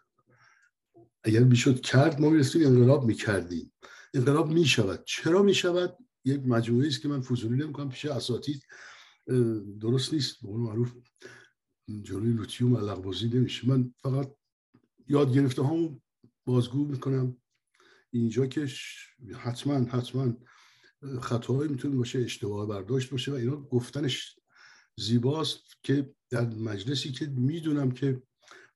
اگر 1.27 1.43
می‌شد 1.43 1.81
کرد 1.81 2.21
ما 2.21 2.29
می‌رسیم 2.29 2.67
انقلاب 2.67 3.05
می‌کردیم. 3.05 3.73
انقلاب 4.13 4.51
می 4.51 4.65
شود 4.65 5.03
چرا 5.05 5.43
می 5.43 5.53
شود 5.53 5.97
یک 6.25 6.41
مجموعه 6.45 6.87
است 6.87 7.01
که 7.01 7.07
من 7.07 7.21
فضولی 7.21 7.63
نمی‌کنم 7.63 7.89
پیش 7.89 8.05
اساتید 8.05 8.63
درست 9.81 10.13
نیست. 10.13 10.41
به 10.41 10.49
معروف 10.49 10.93
جلوی 12.01 12.33
لوتیوم 12.33 12.77
علق 12.77 13.01
بازی 13.01 13.27
نمیشه. 13.27 13.67
من 13.67 13.93
فقط 13.97 14.31
یاد 15.07 15.33
گرفته 15.33 15.63
هم 15.63 16.01
بازگو 16.45 16.85
می‌کنم. 16.85 17.37
اینجا 18.11 18.45
که 18.45 18.67
حتما 19.37 19.73
حتما 19.73 20.33
خطاهایی 21.21 21.71
می‌تونه 21.71 21.95
باشه 21.95 22.19
اشتباه 22.19 22.67
برداشت 22.67 23.09
باشه 23.09 23.31
و 23.31 23.35
اینا 23.35 23.55
گفتنش 23.55 24.35
زیباست 24.97 25.63
که 25.83 26.13
در 26.29 26.45
مجلسی 26.45 27.11
که 27.11 27.25
می‌دونم 27.25 27.91
که 27.91 28.21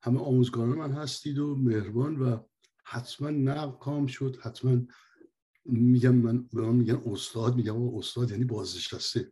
همه 0.04 0.20
آموزگاران 0.20 0.78
من 0.78 0.92
هستید 0.92 1.40
و 1.40 1.56
مهربان 1.56 2.20
و 2.20 2.38
حتما 2.84 3.30
نقل 3.30 3.78
کام 3.80 4.08
شد. 4.08 4.38
حتما 4.42 4.82
میگم 5.66 6.16
من 6.16 6.44
به 6.44 6.62
من 6.62 6.76
میگن 6.76 7.02
استاد 7.06 7.56
میگم 7.56 7.98
استاد 7.98 8.32
یعنی 8.32 8.44
بازنشسته. 8.44 9.32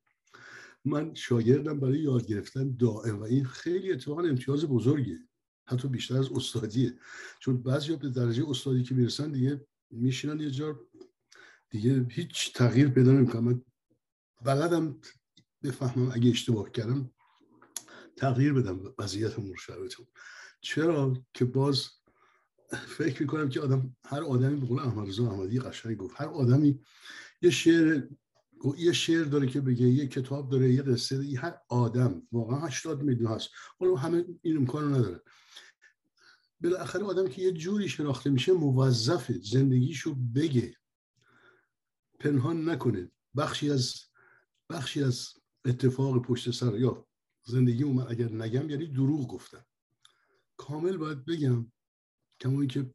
من 0.85 1.13
شاگردم 1.13 1.79
برای 1.79 1.99
یاد 1.99 2.27
گرفتن 2.27 2.75
دائم 2.75 3.19
و 3.19 3.23
این 3.23 3.45
خیلی 3.45 3.91
اتفاقا 3.91 4.21
امتیاز 4.21 4.65
بزرگیه. 4.65 5.19
حتی 5.67 5.87
بیشتر 5.87 6.17
از 6.17 6.31
استادیه. 6.31 6.93
چون 7.39 7.63
بعضی 7.63 7.95
به 7.95 8.09
درجه 8.09 8.49
استادی 8.49 8.83
که 8.83 8.95
می‌رسن 8.95 9.31
دیگه 9.31 9.65
میشینن 9.91 10.39
یه 10.39 10.51
جا 10.51 10.79
دیگه 11.69 12.05
هیچ 12.09 12.53
تغییر 12.53 12.87
پیدا 12.89 13.11
نمی‌کنم 13.11 13.43
من 13.43 13.61
بلدم 14.41 15.01
بفهمم 15.63 16.11
اگه 16.13 16.29
اشتباه 16.29 16.71
کردم 16.71 17.11
تغییر 18.15 18.53
بدم 18.53 18.93
وضعیت 18.97 19.39
مرشبتون 19.39 20.05
چرا 20.61 21.17
که 21.33 21.45
باز 21.45 21.89
فکر 22.97 23.21
می‌کنم 23.21 23.49
که 23.49 23.61
آدم 23.61 23.95
هر 24.05 24.23
آدمی 24.23 24.59
به 24.59 24.65
قول 24.65 24.79
احمد 24.79 25.19
احمدی 25.19 25.59
قشنگ 25.59 25.97
گفت 25.97 26.21
هر 26.21 26.27
آدمی 26.27 26.79
یه 27.41 27.49
شعر 27.49 28.07
یه 28.77 28.93
شعر 28.93 29.23
داره 29.23 29.47
که 29.47 29.61
بگه 29.61 29.87
یه 29.87 30.07
کتاب 30.07 30.49
داره 30.49 30.73
یه 30.73 30.81
قصه 30.81 31.15
داره. 31.15 31.39
هر 31.39 31.57
آدم 31.69 32.27
واقعا 32.31 32.59
80 32.59 33.03
میلیون 33.03 33.31
هست. 33.31 33.49
حالا 33.79 33.95
همه 33.95 34.25
این 34.41 34.57
امکانو 34.57 34.95
نداره. 34.95 35.21
بالاخره 36.61 37.03
آدم 37.03 37.27
که 37.27 37.41
یه 37.41 37.51
جوری 37.51 37.89
شناخته 37.89 38.29
میشه 38.29 38.51
موظف 38.51 39.31
زندگیشو 39.31 40.15
بگه. 40.35 40.75
پنهان 42.19 42.69
نکنه. 42.69 43.11
بخشی 43.37 43.71
از 43.71 43.95
بخشی 44.69 45.03
از 45.03 45.33
اتفاق 45.65 46.21
پشت 46.21 46.51
سر 46.51 46.77
یا 46.77 47.07
زندگی 47.45 47.83
من 47.83 48.05
اگر 48.09 48.31
نگم 48.31 48.69
یعنی 48.69 48.87
دروغ 48.87 49.27
گفتم. 49.27 49.65
کامل 50.59 50.97
باید 50.97 51.25
بگم 51.25 51.71
کما 52.39 52.59
اینکه 52.59 52.93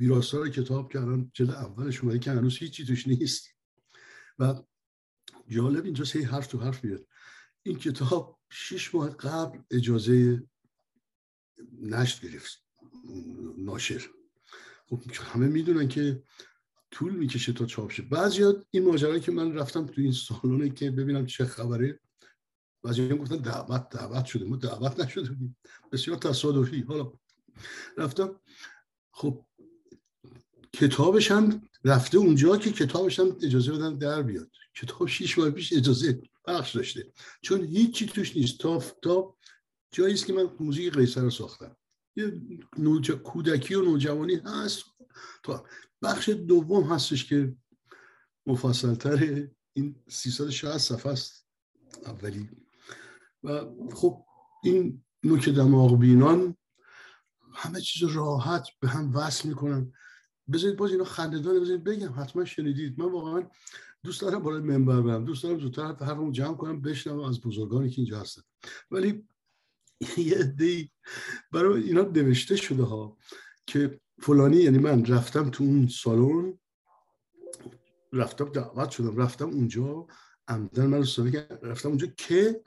ویراستار 0.00 0.48
کتاب 0.48 0.92
که 0.92 1.00
الان 1.00 1.30
جلد 1.34 1.50
اولش 1.50 2.00
اومده 2.00 2.18
که 2.18 2.30
هنوز 2.30 2.56
هیچی 2.56 2.84
توش 2.84 3.08
نیست. 3.08 3.48
و 4.38 4.62
جالب 5.48 5.84
اینجا 5.84 6.04
سه 6.04 6.26
حرف 6.26 6.46
تو 6.46 6.58
حرف 6.58 6.84
میاد. 6.84 7.06
این 7.62 7.78
کتاب 7.78 8.40
شش 8.50 8.94
ماه 8.94 9.10
قبل 9.10 9.58
اجازه 9.70 10.42
نشت 11.80 12.22
گرفت. 12.22 12.64
ناشر. 13.58 14.08
خب 14.88 15.02
همه 15.14 15.48
می‌دونن 15.48 15.88
که 15.88 16.22
طول 16.90 17.16
می‌کشه 17.16 17.52
تا 17.52 17.66
چاپ 17.66 17.90
شه. 17.90 18.02
بعضی 18.02 18.44
این 18.70 18.84
ماجرایی 18.84 19.20
که 19.20 19.32
من 19.32 19.54
رفتم 19.54 19.86
تو 19.86 20.00
این 20.00 20.12
سالونه 20.12 20.70
که 20.70 20.90
ببینم 20.90 21.26
چه 21.26 21.44
خبره 21.44 22.00
بعضی 22.82 23.08
گفتن 23.08 23.36
دعوت 23.36 23.88
دعوت 23.90 24.24
شده 24.24 24.44
ما 24.44 24.56
دعوت 24.56 25.00
نشده 25.00 25.28
بودیم 25.28 25.56
بسیار 25.92 26.16
تصادفی. 26.16 26.80
حالا 26.80 27.12
رفتم. 27.96 28.40
خب 29.10 29.46
کتابش 30.72 31.30
هم 31.30 31.62
رفته 31.84 32.18
اونجا 32.18 32.56
که 32.56 32.72
کتابش 32.72 33.20
هم 33.20 33.36
اجازه 33.42 33.72
بدن 33.72 33.98
در 33.98 34.22
بیاد. 34.22 34.50
کتاب 34.74 35.08
شیش 35.08 35.38
ماه 35.38 35.50
پیش 35.50 35.72
اجازه 35.72 36.22
بخش 36.46 36.76
داشته. 36.76 37.12
چون 37.42 37.64
هیچی 37.64 38.06
توش 38.06 38.36
نیست. 38.36 38.58
تا 38.58 38.82
تا 39.02 39.36
جایی 39.92 40.14
است 40.14 40.26
که 40.26 40.32
من 40.32 40.50
موزیک 40.60 40.92
قیصر 40.92 41.20
رو 41.20 41.30
ساختم. 41.30 41.76
یه 42.16 42.40
نوج... 42.78 43.10
کودکی 43.10 43.74
و 43.74 43.82
نوجوانی 43.82 44.34
هست. 44.34 44.84
تا 45.42 45.64
بخش 46.02 46.28
دوم 46.28 46.84
هستش 46.84 47.24
که 47.24 47.54
مفصلتر 48.46 49.48
این 49.72 49.94
360 50.08 50.78
صفحه 50.78 51.12
است. 51.12 51.46
اولی 52.06 52.48
و 53.44 53.60
خب 53.94 54.24
این 54.64 55.04
نوک 55.24 55.48
دماغ 55.48 55.98
بینان 55.98 56.56
همه 57.54 57.80
چیز 57.80 58.08
راحت 58.08 58.68
به 58.80 58.88
هم 58.88 59.16
وصل 59.16 59.48
می‌کنن. 59.48 59.92
بذارید 60.52 60.76
باز 60.76 60.90
اینا 60.90 61.04
خنددان 61.04 61.60
بذارید 61.60 61.84
بگم. 61.84 62.12
حتما 62.12 62.44
شنیدید. 62.44 63.00
من 63.00 63.12
واقعا 63.12 63.42
دوست 64.04 64.20
دارم 64.20 64.42
بالای 64.42 64.60
منبر 64.60 65.00
برم. 65.00 65.24
دوست 65.24 65.42
دارم 65.42 65.58
زودتر 65.58 65.82
حرفمو 65.86 66.32
جمع 66.32 66.56
کنم 66.56 66.80
بشنوم 66.80 67.20
از 67.20 67.40
بزرگانی 67.40 67.90
که 67.90 67.98
اینجا 67.98 68.20
هستن. 68.20 68.42
ولی 68.90 69.28
یه 70.28 70.38
عده 70.38 70.90
برای 71.52 71.82
اینا 71.82 72.02
نوشته 72.02 72.56
شده 72.56 72.82
ها 72.82 73.16
که 73.66 74.00
فلانی 74.20 74.56
یعنی 74.56 74.78
من 74.78 75.06
رفتم 75.06 75.50
تو 75.50 75.64
اون 75.64 75.88
سالن 75.88 76.58
رفتم 78.12 78.44
دعوت 78.44 78.90
شدم 78.90 79.16
رفتم 79.16 79.50
اونجا 79.50 80.06
عمدن 80.48 80.86
من 80.86 81.04
رفتم 81.62 81.88
اونجا 81.88 82.06
که 82.06 82.64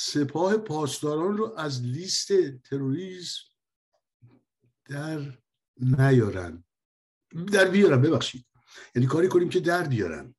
سپاه 0.00 0.56
پاسداران 0.56 1.36
رو 1.36 1.54
از 1.56 1.82
لیست 1.82 2.32
تروریسم 2.56 3.40
در 4.84 5.38
نیارن. 5.76 6.64
در 7.52 7.70
بیارن 7.70 8.02
ببخشید. 8.02 8.46
یعنی 8.94 9.08
کاری 9.08 9.28
کنیم 9.28 9.48
که 9.48 9.60
در 9.60 9.88
بیارن. 9.88 10.34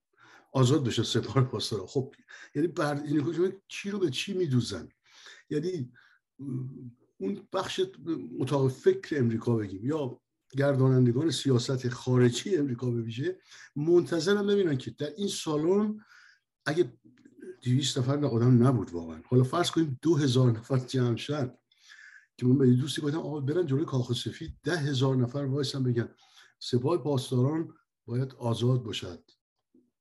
آزاد 0.54 0.84
بشه 0.84 1.04
سپاه 1.04 1.44
پاسداران. 1.44 1.88
خب 1.88 2.16
یعنی 2.56 2.68
بر 2.68 3.01
این 3.04 3.62
چی 3.68 3.92
رو 3.92 4.00
به 4.00 4.10
چی 4.10 4.34
میدوزن؟ 4.34 4.89
یعنی 5.50 5.92
اون 7.18 7.48
بخش 7.54 7.82
اتاق 8.39 8.72
فکر 8.72 9.18
امریکا 9.18 9.56
بگیم. 9.56 9.86
یا 9.86 10.22
گردانندگان 10.58 11.32
سیاست 11.32 11.89
خارجی 11.89 12.58
امریکا 12.58 12.92
به 12.92 13.01
ویژه 13.01 13.39
منتظرم 13.75 14.48
ببینن 14.48 14.78
که 14.78 14.92
در 14.92 15.13
این 15.18 15.28
سالن 15.28 16.06
اگه 16.66 16.94
دیویست 17.62 17.98
نفر 17.98 18.25
آدم 18.25 18.68
نبود 18.68 18.92
واقعا. 18.92 19.22
حالا 19.25 19.44
فرض 19.44 19.72
کنیم 19.72 20.00
دو 20.01 20.16
هزار 20.16 20.51
نفر 20.51 20.78
جمع 20.80 21.16
شد 21.16 21.58
که 22.38 22.46
من 22.46 22.58
به 22.58 22.75
دوستی 22.75 23.01
گفتم 23.01 23.18
آقا 23.18 23.39
برن 23.39 23.66
جلوی 23.66 23.86
کاخ 23.86 24.13
سفید 24.13 24.58
ده 24.63 24.78
هزار 24.78 25.16
نفر 25.16 25.39
وایسن 25.39 25.84
بگن 25.84 26.10
سپاه 26.60 26.98
پاسداران 26.98 27.74
باید 28.06 28.34
آزاد 28.34 28.84
باشد 28.84 29.24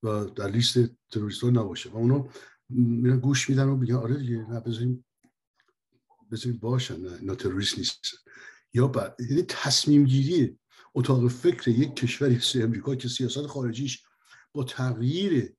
و 0.03 0.25
در 0.25 0.51
لیست 0.51 0.79
تروریست 1.11 1.43
ها 1.43 1.51
نباشه. 1.51 1.91
و 1.91 1.97
اونا 1.97 2.29
میرن 2.69 3.19
گوش 3.19 3.51
میدن 3.51 3.69
و 3.69 3.77
میگن 3.77 3.95
آره 3.95 4.17
دیگه 4.17 4.37
نه 4.51 4.61
بذاریم 4.61 5.05
بذاریم 6.33 6.59
باشن 6.59 7.01
نه 7.01 7.13
اینا 7.21 7.35
تروریست 7.35 7.79
نیست 7.79 8.01
یا 8.75 8.89
بعد 8.89 9.17
یعنی 9.31 9.43
تصمیم 9.43 10.05
گیری 10.05 10.59
اتاق 10.95 11.29
فکر 11.29 11.71
یک 11.71 11.97
کشوری 11.97 12.37
مثل 12.37 12.63
امریکا 12.63 12.95
که 12.95 13.09
سیاست 13.09 13.47
خارجیش 13.47 14.03
با 14.53 14.65
تغییر 14.65 15.57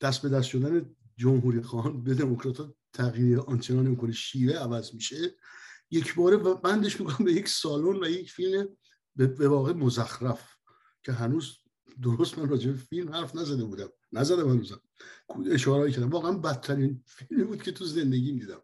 دست 0.00 0.22
به 0.22 0.28
دست 0.28 0.48
شدن 0.48 0.94
جمهوری 1.16 1.62
خواهان 1.62 2.04
به 2.04 2.14
دموکرات 2.14 2.74
تغییر 2.92 3.40
آنچنانی 3.40 3.88
می‌کنه 3.88 4.12
شیوه 4.12 4.54
عوض 4.54 4.94
میشه 4.94 5.36
یک 5.90 6.14
باره 6.14 6.36
بندش 6.36 7.00
می‌کنم 7.00 7.26
به 7.26 7.32
یک 7.32 7.48
سالن 7.48 8.04
و 8.04 8.08
یک 8.08 8.32
فیلم 8.32 8.68
به 9.16 9.48
واقع 9.48 9.72
مزخرف 9.72 10.56
که 11.02 11.12
هنوز 11.12 11.58
درست 12.02 12.38
من 12.38 12.48
راجع 12.48 12.70
به 12.70 12.76
فیلم 12.76 13.12
حرف 13.12 13.36
نزده 13.36 13.64
بودم. 13.64 13.88
نزدم 14.12 14.50
هنوزم 14.50 14.80
اشاره 15.50 15.92
کردم. 15.92 16.10
واقعا 16.10 16.32
بدترین 16.32 17.04
فیلمی 17.06 17.44
بود 17.44 17.62
که 17.62 17.72
تو 17.72 17.84
زندگی 17.84 18.32
دیدم 18.32 18.62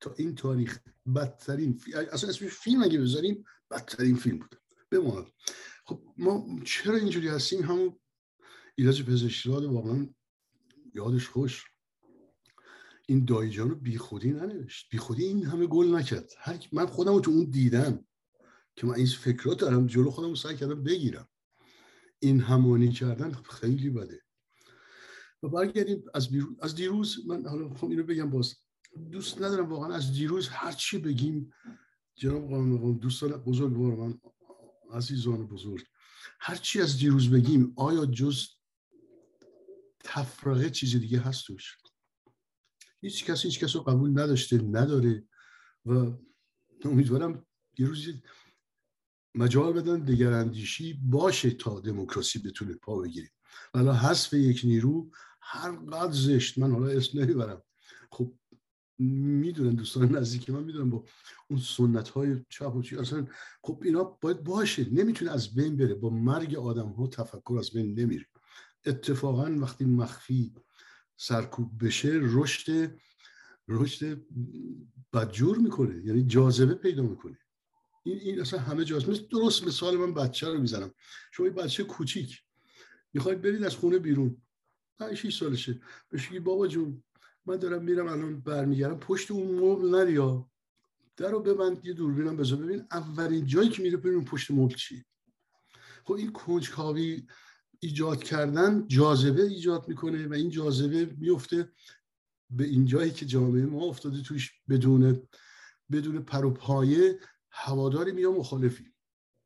تا 0.00 0.14
این 0.18 0.34
تاریخ 0.34 0.78
بدترین 1.14 1.72
فیلم 1.76 2.06
اصلا 2.12 2.30
اسمش 2.30 2.50
فیلم 2.50 2.82
اگه 2.82 3.00
بذاریم 3.00 3.44
بدترین 3.70 4.16
فیلم 4.16 4.38
بود. 4.38 4.60
بماند. 4.90 5.26
خب 5.84 6.02
ما 6.16 6.60
چرا 6.64 6.96
اینجوری 6.96 7.28
هستیم؟ 7.28 7.62
همون 7.62 7.98
ایلاج 8.74 9.02
پزشکی 9.02 9.48
واقعا 9.48 10.08
یادش 10.96 11.28
خوش. 11.28 11.64
این 13.08 13.24
دایجان 13.24 13.70
رو 13.70 13.74
بی 13.74 13.98
خودی 13.98 14.32
ننوشت. 14.32 14.88
بی 14.90 14.98
خودی 14.98 15.24
این 15.24 15.46
همه 15.46 15.66
گل 15.66 15.94
نکرد. 15.94 16.32
هر 16.38 16.58
من 16.72 16.86
خودم 16.86 17.14
رو 17.14 17.20
تو 17.20 17.30
اون 17.30 17.44
دیدم 17.44 18.04
که 18.76 18.86
من 18.86 18.94
این 18.94 19.06
فکرات 19.06 19.60
دارم 19.60 19.86
جلو 19.86 20.10
خودم 20.10 20.34
سعی 20.34 20.56
کردم 20.56 20.82
بگیرم. 20.82 21.28
این 22.18 22.40
همانی 22.40 22.92
کردن 22.92 23.32
خیلی 23.32 23.90
بده. 23.90 24.22
و 25.42 25.48
برگردیم 25.48 26.04
از, 26.14 26.28
از 26.60 26.74
دیروز 26.74 27.26
من 27.26 27.46
حالا 27.48 27.74
خب 27.74 27.90
اینو 27.90 28.02
بگم 28.02 28.30
باز. 28.30 28.54
دوست 29.10 29.42
ندارم 29.42 29.68
واقعا 29.68 29.94
از 29.94 30.12
دیروز 30.12 30.48
هر 30.48 30.72
چی 30.72 30.98
بگیم. 30.98 31.52
جناب 32.14 32.48
قانون 32.48 32.98
دوستان 32.98 33.32
بزرگ 33.32 33.72
من 33.76 34.20
عزیزان 34.92 35.46
بزرگ. 35.46 35.84
هر 36.40 36.56
چی 36.56 36.80
از 36.80 36.98
دیروز 36.98 37.30
بگیم 37.30 37.72
آیا 37.76 38.06
جز 38.06 38.55
تفرقه 40.08 40.70
چیز 40.70 40.96
دیگه 40.96 41.20
هست 41.20 41.46
توش. 41.46 41.78
هیچ 43.00 43.24
کسی 43.24 43.48
هیچ 43.48 43.60
کس 43.60 43.76
رو 43.76 43.82
قبول 43.82 44.10
نداشته 44.10 44.62
نداره 44.62 45.24
و 45.86 46.12
امیدوارم 46.84 47.46
یه 47.78 47.86
روزی 47.86 48.22
مجال 49.34 49.72
بدن 49.72 50.04
دگراندیشی 50.04 51.00
باشه 51.02 51.50
تا 51.50 51.80
دموکراسی 51.80 52.38
بتونه 52.38 52.74
پا 52.74 52.96
بگیره. 52.96 53.30
ولی 53.74 53.88
حذف 53.88 54.32
یک 54.32 54.60
نیرو 54.64 55.10
هر 55.40 55.76
قدر 55.76 56.12
زشت. 56.12 56.58
من 56.58 56.70
حالا 56.70 56.86
اسم 56.86 57.20
نمی‌برم. 57.20 57.62
خب 58.10 58.34
می‌دونن 58.98 59.74
دوستان 59.74 60.16
نزدیک 60.16 60.50
من 60.50 60.64
می‌دونن 60.64 60.90
با 60.90 61.04
اون 61.50 61.60
سنت 61.60 62.08
های 62.08 62.44
چپ 62.48 62.74
و 62.74 62.82
چی. 62.82 62.96
اصلا 62.96 63.26
خب 63.62 63.80
اینا 63.84 64.04
باید 64.04 64.44
باشه. 64.44 64.90
نمی‌تونه 64.90 65.30
از 65.30 65.54
بین 65.54 65.76
بره. 65.76 65.94
با 65.94 66.10
مرگ 66.10 66.54
آدم 66.54 66.88
ها 66.88 67.06
تفکر 67.06 67.56
از 67.58 67.70
بین 67.70 68.00
نمیره. 68.00 68.26
اتفاقا 68.86 69.56
وقتی 69.58 69.84
مخفی 69.84 70.54
سرکوب 71.16 71.84
بشه 71.84 72.10
رشد 72.22 72.96
رشد 73.68 74.26
بدجور 75.12 75.58
می‌کنه. 75.58 76.06
یعنی 76.06 76.22
جاذبه 76.22 76.74
پیدا 76.74 77.02
می‌کنه. 77.02 77.38
این 78.02 78.18
این 78.18 78.40
اصلا 78.40 78.60
همه 78.60 78.82
مثل 78.92 79.26
درست 79.30 79.66
مثال 79.66 79.96
من 79.96 80.14
بچه 80.14 80.48
رو 80.48 80.60
می‌زنم. 80.60 80.94
شما 81.32 81.48
بچه 81.48 81.84
کوچیک. 81.84 82.42
می‌خواید 83.12 83.42
برید 83.42 83.64
از 83.64 83.76
خونه 83.76 83.98
بیرون. 83.98 84.42
5 84.98 85.14
6 85.14 85.38
سالشه. 85.38 85.80
بهش 86.08 86.32
بابا 86.32 86.66
جون 86.66 87.02
من 87.46 87.56
دارم 87.56 87.84
میرم 87.84 88.06
الان 88.06 88.40
برمیگردم. 88.40 88.98
پشت 88.98 89.30
اون 89.30 89.58
مبل 89.58 89.88
نریا 89.88 90.50
در 91.16 91.30
رو 91.30 91.40
ببند 91.40 91.86
یه 91.86 91.92
دوربینم 91.92 92.36
بذار 92.36 92.58
ببین 92.58 92.86
اولین 92.92 93.46
جایی 93.46 93.68
که 93.68 93.82
میره 93.82 93.96
ببین 93.96 94.24
پشت 94.24 94.50
مبل 94.50 94.74
چی 94.74 95.04
خب 96.04 96.12
این 96.12 96.32
کنجکاوی 96.32 97.26
ایجاد 97.80 98.24
کردن 98.24 98.88
جاذبه 98.88 99.42
ایجاد 99.42 99.88
می‌کنه 99.88 100.28
و 100.28 100.32
این 100.32 100.50
جاذبه 100.50 101.04
میفته 101.18 101.72
به 102.50 102.64
این 102.64 102.84
جایی 102.84 103.10
که 103.10 103.26
جامعه 103.26 103.66
ما 103.66 103.84
افتاده 103.84 104.22
توش 104.22 104.52
بدون 104.68 105.28
بدون 105.92 106.22
پروپایه 106.22 107.18
هواداری 107.50 108.20
یا 108.20 108.32
مخالفی. 108.32 108.92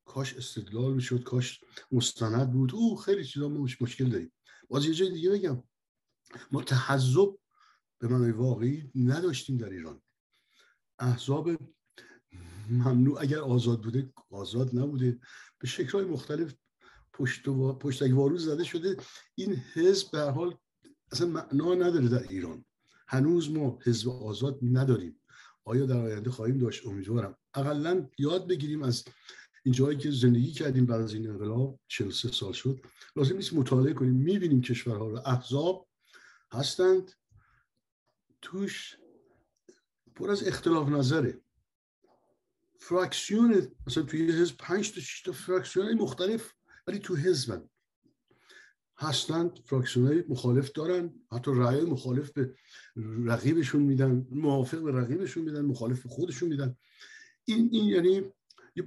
کاش 0.05 0.35
استدلال 0.35 0.95
می‌شد 0.95 1.23
کاش 1.23 1.61
مستند 1.93 2.53
بود. 2.53 2.75
او 2.75 2.97
خیلی 2.97 3.25
چیزا 3.25 3.49
ما 3.49 3.67
مشکل 3.81 4.09
داریم. 4.11 4.33
باز 4.69 4.87
یه 4.87 4.95
جای 4.95 5.11
دیگه 5.11 5.31
بگم. 5.31 5.63
ما 6.53 6.63
تحذب 6.63 7.39
به 7.99 8.09
معنی 8.09 8.31
واقعی 8.31 8.91
نداشتیم 8.95 9.57
در 9.57 9.71
ایران. 9.71 10.03
احزاب 10.99 11.51
ممنوع 12.71 13.21
اگر 13.21 13.39
آزاد 13.39 13.83
بوده 13.83 14.13
آزاد 14.31 14.79
نبوده. 14.79 15.21
به 15.59 15.67
شکلهای 15.67 16.05
مختلف 16.05 16.55
پشت 17.21 17.49
و 17.49 17.73
پشتک 17.73 18.11
وارو 18.15 18.39
زده 18.39 18.65
شده 18.65 18.97
این 19.35 19.57
حزب 19.75 20.11
به 20.11 20.21
حال 20.21 20.59
اصلا 21.13 21.27
معنا 21.27 21.75
نداره 21.75 22.09
در 22.09 22.23
ایران. 22.23 22.65
هنوز 23.09 23.51
ما 23.51 23.79
حزب 23.85 24.09
آزاد 24.09 24.59
نداریم. 24.63 25.21
آیا 25.65 25.87
در 25.87 25.97
آینده 25.97 26.31
خواهیم 26.31 26.59
داشت؟ 26.59 26.87
امیدوارم. 26.87 27.37
اقلا 27.55 28.09
یاد 28.19 28.49
بگیریم 28.49 28.83
از 28.83 29.05
این 29.65 29.75
جایی 29.75 29.99
که 29.99 30.11
زندگی 30.11 30.53
کردیم 30.53 30.87
بعد 30.87 31.01
از 31.01 31.15
این 31.15 31.31
انقلاب 31.31 31.81
43 31.89 32.29
سال 32.29 32.53
شد. 32.53 32.81
لازم 33.17 33.37
نیست 33.37 33.53
مطالعه 33.53 33.93
کنیم. 33.93 34.15
می‌بینیم 34.15 34.61
کشورها 34.61 35.09
رو. 35.09 35.23
احزاب 35.27 35.89
هستند. 36.53 37.13
توش 38.43 38.97
پر 40.15 40.31
از 40.31 40.47
اختلاف 40.47 40.89
نظره. 40.89 41.41
فراکسیون 42.79 43.77
مثلا 43.87 44.03
توی 44.03 44.33
حزب 44.33 44.57
پنج 44.57 44.93
تا 44.93 45.01
شش 45.01 45.23
تا 45.23 45.33
فراکسیون 45.33 45.93
مختلف 45.93 46.53
ولی 46.91 46.99
تو 46.99 47.17
حزبن. 47.17 47.69
هستند 48.99 49.59
فراکسیون 49.65 50.07
های 50.07 50.25
مخالف 50.29 50.73
دارن 50.73 51.15
حتی 51.33 51.51
رأی 51.55 51.81
مخالف 51.81 52.31
به 52.31 52.55
رقیبشون 53.25 53.83
میدن 53.83 54.27
موافق 54.31 54.83
به 54.83 54.93
رقیبشون 54.93 55.45
میدن 55.45 55.61
مخالف 55.61 56.03
به 56.03 56.09
خودشون 56.09 56.49
میدن. 56.49 56.77
این 57.45 57.69
این 57.73 57.85
یعنی 57.85 58.23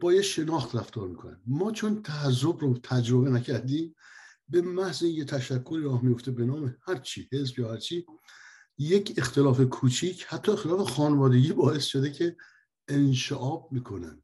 با 0.02 0.14
یه 0.14 0.22
شناخت 0.22 0.76
رفتار 0.76 1.08
می‌کنن. 1.08 1.42
ما 1.48 1.72
چون 1.72 2.02
تعذب 2.02 2.60
رو 2.60 2.78
تجربه 2.84 3.30
نکردیم 3.30 3.96
به 4.50 4.62
محض 4.62 5.04
یه 5.04 5.26
تشکری 5.26 5.84
راه 5.84 6.06
میفته 6.06 6.32
به 6.32 6.46
نام 6.46 6.76
هر 6.82 6.96
چی 6.96 7.30
حزب 7.32 7.60
یا 7.60 7.72
هر 7.72 7.78
چی 7.78 8.06
یک 8.78 9.14
اختلاف 9.18 9.62
کوچیک 9.62 10.26
حتی 10.30 10.52
اختلاف 10.52 10.90
خانوادگی 10.90 11.54
باعث 11.54 11.84
شده 11.84 12.12
که 12.12 12.38
انشعاب 12.88 13.70
می‌کنن. 13.72 14.24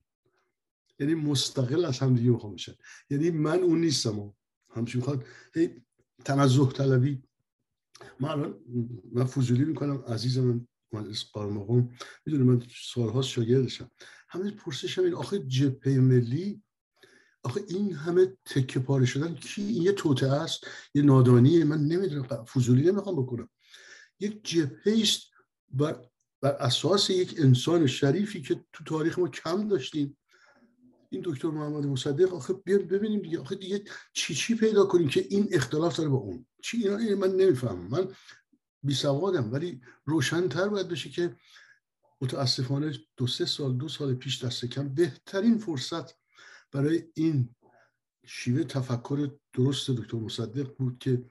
یعنی 1.00 1.16
مستقل 1.16 1.86
از 1.86 2.00
هم 2.00 2.16
دیگه 2.16 2.30
می‌خوام 2.30 2.54
بشن. 2.54 2.74
یعنی 3.10 3.32
من 3.32 3.60
اون 3.60 3.82
نیستم 3.82 4.20
و 4.20 4.34
همچین 4.70 5.02
می‌خواد 5.02 5.26
هی 5.56 5.82
تنزه 6.26 6.66
طلبی. 6.66 7.24
من 8.20 8.30
الان 8.30 8.60
من 9.14 9.26
فضولی 9.26 9.66
می‌کنم 9.66 10.04
عزیزم 10.08 10.68
من 10.92 11.14
قارمقام 11.34 11.92
می‌دونی 12.26 12.44
من 12.44 12.64
سالها 12.94 13.22
شاگردشم 13.22 13.92
همه 14.30 14.52
پرسش 14.52 15.00
این 15.00 15.14
آخه 15.14 15.40
جبهه 15.40 16.00
ملی 16.00 16.64
آخه 17.44 17.64
این 17.68 17.94
همه 17.94 18.38
تکه 18.46 18.80
پاره 18.80 19.06
شدن 19.06 19.36
کی؟ 19.36 19.64
این 19.64 19.84
یه 19.84 19.92
توته 19.92 20.28
است 20.28 20.68
یه 20.94 21.02
نادانیه. 21.02 21.64
من 21.64 21.80
نمی‌دونم 21.80 22.24
فضولی 22.24 22.92
نمی‌خوام 22.92 23.16
بکنم. 23.16 23.50
یک 24.20 24.44
جبهه 24.44 25.02
است 25.02 25.22
بر, 25.70 26.02
بر 26.42 26.52
اساس 26.52 27.10
یک 27.10 27.36
انسان 27.38 27.88
شریفی 27.88 28.42
که 28.42 28.66
تو 28.74 28.84
تاریخ 28.84 29.20
ما 29.20 29.28
کم 29.28 29.68
داشتیم. 29.68 30.18
این 31.10 31.22
دکتر 31.26 31.48
محمد 31.48 31.86
مصدق 31.86 32.34
آخه 32.34 32.54
بیاد 32.54 32.82
ببینیم 32.82 33.22
دیگه. 33.22 33.40
آخه 33.40 33.56
دیگه 33.56 33.84
چی 34.14 34.36
چی 34.36 34.56
پیدا 34.56 34.86
کنیم 34.86 35.08
که 35.08 35.28
این 35.30 35.48
اختلاف 35.52 35.98
داره 35.98 36.10
با 36.10 36.18
اون؟ 36.18 36.46
چی 36.64 36.78
اینا 36.78 37.16
من 37.16 37.36
نمی‌فهمم. 37.36 37.88
من 37.88 38.08
بی 38.84 38.94
سوادم 38.94 39.52
ولی 39.52 39.82
روشنتر 40.06 40.68
باید 40.70 40.88
بشه 40.88 41.10
که 41.10 41.36
متاسفانه 42.22 42.94
دو 43.18 43.28
سه 43.28 43.46
سال 43.46 43.78
دو 43.78 43.88
سال 43.88 44.14
پیش 44.14 44.44
دست 44.44 44.66
کم 44.66 44.94
بهترین 44.94 45.58
فرصت 45.58 46.16
برای 46.72 47.04
این 47.14 47.56
شیوه 48.26 48.64
تفکر 48.64 49.32
درست 49.54 49.92
دکتر 49.92 50.18
مصدق 50.18 50.76
بود 50.76 51.00
که 51.00 51.26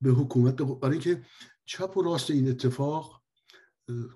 به 0.00 0.10
حکومت 0.10 0.54
برای 0.54 0.92
اینکه 0.92 1.24
چپ 1.64 1.96
و 1.96 2.02
راست 2.02 2.30
این 2.30 2.48
اتفاق 2.48 3.22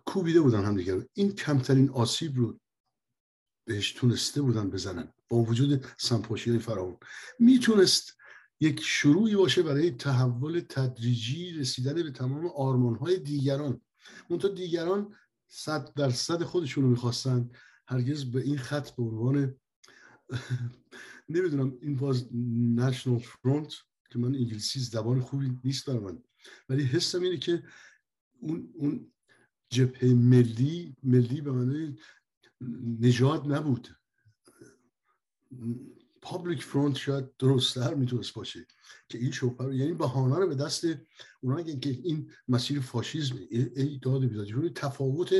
کوبیده 0.04 0.40
بودن 0.40 0.64
هم 0.64 0.76
دیگر 0.76 1.04
این 1.12 1.34
کمترین 1.34 1.90
آسیب 1.90 2.36
رو 2.36 2.60
بهش 3.68 3.92
تونسته 3.92 4.42
بودن 4.42 4.70
بزنن. 4.70 5.12
با 5.28 5.36
وجود 5.36 5.86
سمپاشی 5.98 6.50
های 6.50 6.58
فراون. 6.58 6.96
می‌تونست 7.38 8.16
یک 8.60 8.80
شروعی 8.80 9.36
باشه 9.36 9.62
برای 9.62 9.90
تحول 9.90 10.60
تدریجی 10.60 11.52
رسیدن 11.52 11.94
به 11.94 12.10
تمام 12.10 12.46
آرمان 12.46 12.94
های 12.94 13.18
دیگران. 13.18 13.80
منتها 14.30 14.50
دیگران 14.50 15.14
صد 15.48 15.94
درصد 15.94 16.42
خودشون 16.42 16.84
رو 16.84 16.90
می‌خواستن. 16.90 17.50
هرگز 17.86 18.24
به 18.24 18.40
این 18.40 18.58
خط 18.58 18.90
به 18.90 19.02
عنوان 19.02 19.54
نمی‌دونم 21.34 21.78
این 21.82 21.96
باز 21.96 22.28
نشنال 22.76 23.18
فرونت 23.18 23.74
که 24.10 24.18
من 24.18 24.34
انگلیسی 24.34 24.80
زبان 24.80 25.20
خوبی 25.20 25.58
نیست 25.64 25.90
برای 25.90 26.00
من. 26.00 26.22
ولی 26.68 26.82
حسم 26.82 27.22
اینه 27.22 27.36
که 27.36 27.62
اون 28.40 28.72
اون 28.74 29.12
جبهه 29.70 30.08
ملی 30.08 30.96
ملی 31.02 31.40
به 31.40 31.52
معنی 31.52 31.96
نجات 33.00 33.46
نبود. 33.46 33.88
پابلیک 36.20 36.62
فرونت 36.62 36.96
شاید 36.96 37.36
درستتر 37.38 37.94
می‌تونست 37.94 38.34
باشه 38.34 38.66
که 39.08 39.18
این 39.18 39.30
شبهه 39.30 39.66
رو 39.66 39.74
یعنی 39.74 39.92
بهانه 39.92 40.36
رو 40.36 40.48
به 40.48 40.54
دست 40.54 40.86
اونا 41.40 41.62
که 41.62 41.90
این 41.90 42.30
مسیر 42.48 42.80
فاشیزم 42.80 43.36
ای 43.50 43.98
داد 44.02 44.24
بیدادی 44.24 44.70
تفاوت 44.70 45.34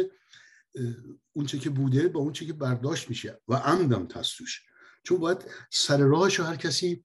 اون 1.32 1.46
چه 1.46 1.58
که 1.58 1.70
بوده 1.70 2.08
با 2.08 2.20
اون 2.20 2.32
چه 2.32 2.46
که 2.46 2.52
برداشت 2.52 3.08
میشه 3.08 3.40
و 3.48 3.54
عمدم 3.54 4.06
تستوش 4.06 4.62
چون 5.02 5.18
باید 5.18 5.44
سر 5.70 5.98
راهش 5.98 6.40
هر 6.40 6.56
کسی 6.56 7.04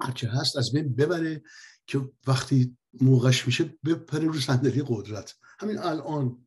هرچه 0.00 0.28
هست 0.28 0.56
از 0.56 0.72
بین 0.72 0.94
ببره 0.94 1.42
که 1.86 2.10
وقتی 2.26 2.76
موقعش 3.00 3.46
میشه 3.46 3.74
بپره 3.84 4.26
رو 4.26 4.40
صندلی 4.40 4.84
قدرت. 4.86 5.34
همین 5.58 5.78
الان 5.78 6.46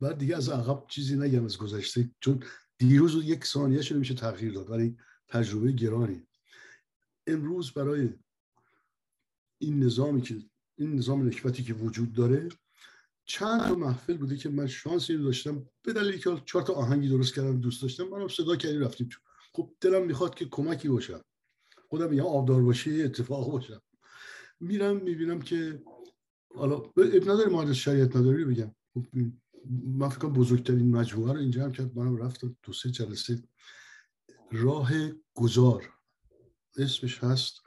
بعد 0.00 0.18
دیگه 0.18 0.36
از 0.36 0.48
عقب 0.48 0.86
چیزی 0.88 1.16
نگم 1.16 1.44
از 1.44 1.58
گذشته 1.58 2.10
چون 2.20 2.42
دیروز 2.78 3.24
یک 3.24 3.44
ثانیه 3.44 3.82
شده 3.82 3.98
میشه 3.98 4.14
تغییر 4.14 4.52
داد 4.52 4.70
ولی 4.70 4.96
تجربه 5.28 5.72
گرانی. 5.72 6.26
امروز 7.26 7.72
برای 7.72 8.08
این 9.58 9.84
نظامی 9.84 10.22
که 10.22 10.36
این 10.78 10.94
نظام 10.94 11.26
نکبتی 11.26 11.62
که 11.62 11.74
وجود 11.74 12.12
داره 12.12 12.48
چند 13.24 13.60
تا 13.60 13.74
محفل 13.74 14.16
بوده 14.16 14.36
که 14.36 14.48
من 14.48 14.66
شانس 14.66 15.10
رو 15.10 15.24
داشتم 15.24 15.66
به 15.82 15.92
دلیلی 15.92 16.18
که 16.18 16.42
چهار 16.46 16.64
تا 16.64 16.72
آهنگی 16.72 17.08
درست 17.08 17.34
کردم 17.34 17.60
دوست 17.60 17.82
داشتم 17.82 18.04
منم 18.04 18.28
صدا 18.28 18.56
کردی 18.56 18.78
رفتیم 18.78 19.08
تو 19.10 19.20
خب 19.52 19.74
دلم 19.80 20.06
می‌خواد 20.06 20.34
که 20.34 20.44
کمکی 20.44 20.88
باشم 20.88 21.20
خودم 21.88 22.12
یا 22.12 22.24
آبدار 22.24 22.62
باشه 22.62 22.90
اتفاق 22.90 23.50
باشم 23.50 23.82
میرم 24.60 24.96
می‌بینم 24.96 25.42
که 25.42 25.82
حالا 26.54 26.76
اب 26.76 27.22
نداره 27.22 27.50
ما 27.50 27.72
شریعت 27.72 28.16
نداری 28.16 28.44
بگم. 28.44 28.74
خب، 28.94 29.06
من 29.68 30.08
فکر 30.08 30.28
بزرگترین 30.28 30.90
مجموعه 30.96 31.32
رو 31.32 31.38
اینجا 31.38 31.64
هم 31.64 31.72
کرد 31.72 31.98
منم 31.98 32.16
رفتم 32.16 32.56
دو 32.62 32.72
سه 32.72 32.90
جلسه. 32.90 33.42
راه 34.50 34.90
گذار 35.34 35.92
اسمش 36.76 37.24
هست 37.24 37.60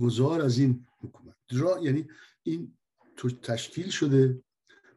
گذار 0.00 0.40
از 0.40 0.58
این 0.58 0.86
حکومت. 1.00 1.36
را 1.50 1.80
یعنی 1.82 2.08
این 2.42 2.78
تشکیل 3.42 3.90
شده 3.90 4.42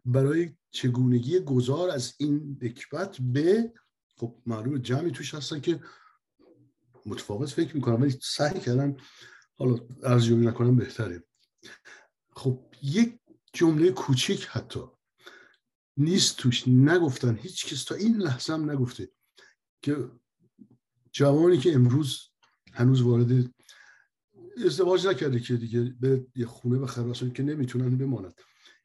برای 0.05 0.55
چگونگی 0.71 1.39
گذار 1.39 1.89
از 1.89 2.13
این 2.17 2.59
نکبت 2.61 3.17
به 3.21 3.73
خب 4.15 4.41
معلوم 4.45 4.77
جمعی 4.77 5.11
توش 5.11 5.33
هستن 5.33 5.59
که 5.59 5.79
متفاوت 7.05 7.49
فکر 7.49 7.75
می‌کنم 7.75 8.01
ولی 8.01 8.19
سعی 8.21 8.59
کردن 8.59 8.97
حالا 9.57 9.79
ارزیابی 10.03 10.45
نکنم 10.45 10.75
بهتره. 10.75 11.23
خب 12.31 12.65
یک 12.81 13.19
جمله 13.53 13.91
کوچیک 13.91 14.45
حتی. 14.45 14.79
نیست 15.97 16.37
توش 16.37 16.67
نگفتن. 16.67 17.35
هیچ 17.35 17.65
کس 17.65 17.83
تا 17.83 17.95
این 17.95 18.17
لحظه 18.17 18.53
هم 18.53 18.71
نگفته 18.71 19.09
که 19.81 20.11
جوانی 21.11 21.57
که 21.57 21.73
امروز 21.73 22.29
هنوز 22.73 23.01
وارد 23.01 23.53
ازدواج 24.65 25.07
نکرده 25.07 25.39
که 25.39 25.57
دیگه 25.57 25.95
به 25.99 26.25
یه 26.35 26.45
خونه 26.45 26.77
و 26.77 26.85
خراس 26.85 27.23
که 27.23 27.43
نمی‌تونن 27.43 27.97
بماند. 27.97 28.33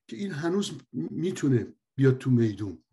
که 0.09 0.17
این 0.17 0.31
هنوز 0.31 0.73
می‌تونه 0.93 1.75
بیاد 1.97 2.19
تو 2.19 2.31
میدون. 2.31 2.85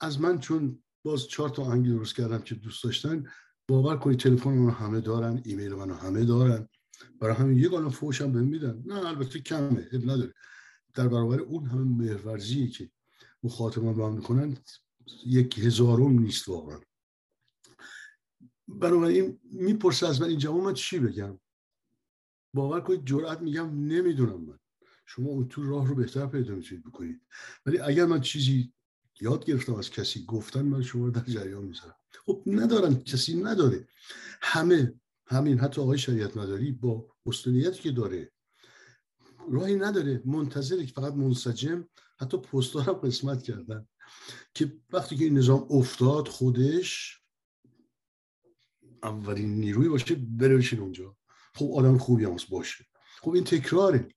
از 0.00 0.20
من 0.20 0.40
چون 0.40 0.82
باز 1.04 1.26
چهار 1.26 1.48
تا 1.48 1.62
آهنگ 1.62 1.88
درست 1.88 2.14
کردم 2.14 2.38
که 2.38 2.54
دوست 2.54 2.84
داشتن 2.84 3.24
باور 3.68 3.96
کنید 3.96 4.18
تلفن 4.18 4.50
منو 4.50 4.70
همه 4.70 5.00
دارن 5.00 5.42
ایمیل 5.44 5.74
منو 5.74 5.94
همه 5.94 6.24
دارن. 6.24 6.68
برای 7.20 7.34
همین 7.34 7.58
یه 7.58 7.68
قانون 7.68 7.90
فوشم 7.90 8.32
بهم 8.32 8.44
میدن. 8.44 8.82
نه 8.86 9.06
البته 9.06 9.40
کمه 9.40 9.88
اب 9.92 10.10
نداره. 10.10 10.34
در 10.94 11.08
برابر 11.08 11.40
اون 11.40 11.66
همه 11.66 11.84
مهرورزی 11.84 12.68
که 12.68 12.90
مخاطبان 13.42 13.94
با 13.94 14.08
هم 14.08 14.14
می‌کنن 14.14 14.56
یک 15.26 15.58
هزارم 15.58 16.18
نیست 16.18 16.48
واقعا. 16.48 16.80
بنابراین 18.68 19.40
می‌پرسه 19.44 20.08
از 20.08 20.20
من 20.20 20.28
اینجا 20.28 20.52
من 20.52 20.74
چی 20.74 20.98
بگم؟ 20.98 21.38
باور 22.54 22.80
کنید 22.80 23.06
جرأت 23.06 23.40
میگم 23.40 23.86
نمی‌دونم 23.86 24.40
من. 24.40 24.58
شما 25.06 25.30
اون 25.30 25.48
تو 25.48 25.62
راه 25.70 25.88
رو 25.88 25.94
بهتر 25.94 26.26
پیدا 26.26 26.54
می‌تونید 26.54 26.84
بکنید. 26.84 27.20
ولی 27.66 27.78
اگر 27.78 28.06
من 28.06 28.20
چیزی 28.20 28.72
یاد 29.20 29.44
گرفتم 29.44 29.74
از 29.74 29.90
کسی 29.90 30.24
گفتن 30.24 30.62
من 30.62 30.82
شما 30.82 31.10
در 31.10 31.24
جریان 31.24 31.64
می‌ذارم. 31.64 31.96
خب 32.26 32.42
ندارن 32.46 32.94
کسی 32.94 33.42
نداره. 33.42 33.88
همه 34.42 34.94
همین 35.26 35.58
حتی 35.58 35.80
آقای 35.80 35.98
شریعت 35.98 36.36
مداری 36.36 36.72
با 36.72 37.08
مستنیتی 37.26 37.82
که 37.82 37.90
داره 37.90 38.32
راهی 39.50 39.74
نداره. 39.74 40.22
منتظره 40.24 40.86
که 40.86 40.92
فقط 40.92 41.14
منسجم 41.14 41.88
حتی 42.20 42.36
پستار 42.36 42.82
هم 42.82 42.92
قسمت 42.92 43.42
کردن. 43.42 43.86
که 44.54 44.78
وقتی 44.90 45.16
که 45.16 45.24
این 45.24 45.38
نظام 45.38 45.66
افتاد 45.70 46.28
خودش 46.28 47.18
اولین 49.02 49.54
نیروی 49.54 49.88
باشه 49.88 50.14
بره 50.14 50.56
بشین 50.56 50.80
اونجا. 50.80 51.16
خب 51.54 51.70
آدم 51.74 51.98
خوبی 51.98 52.24
هم 52.24 52.36
باشه. 52.50 52.86
خب 53.20 53.30
این 53.30 53.44
تکراره. 53.44 54.08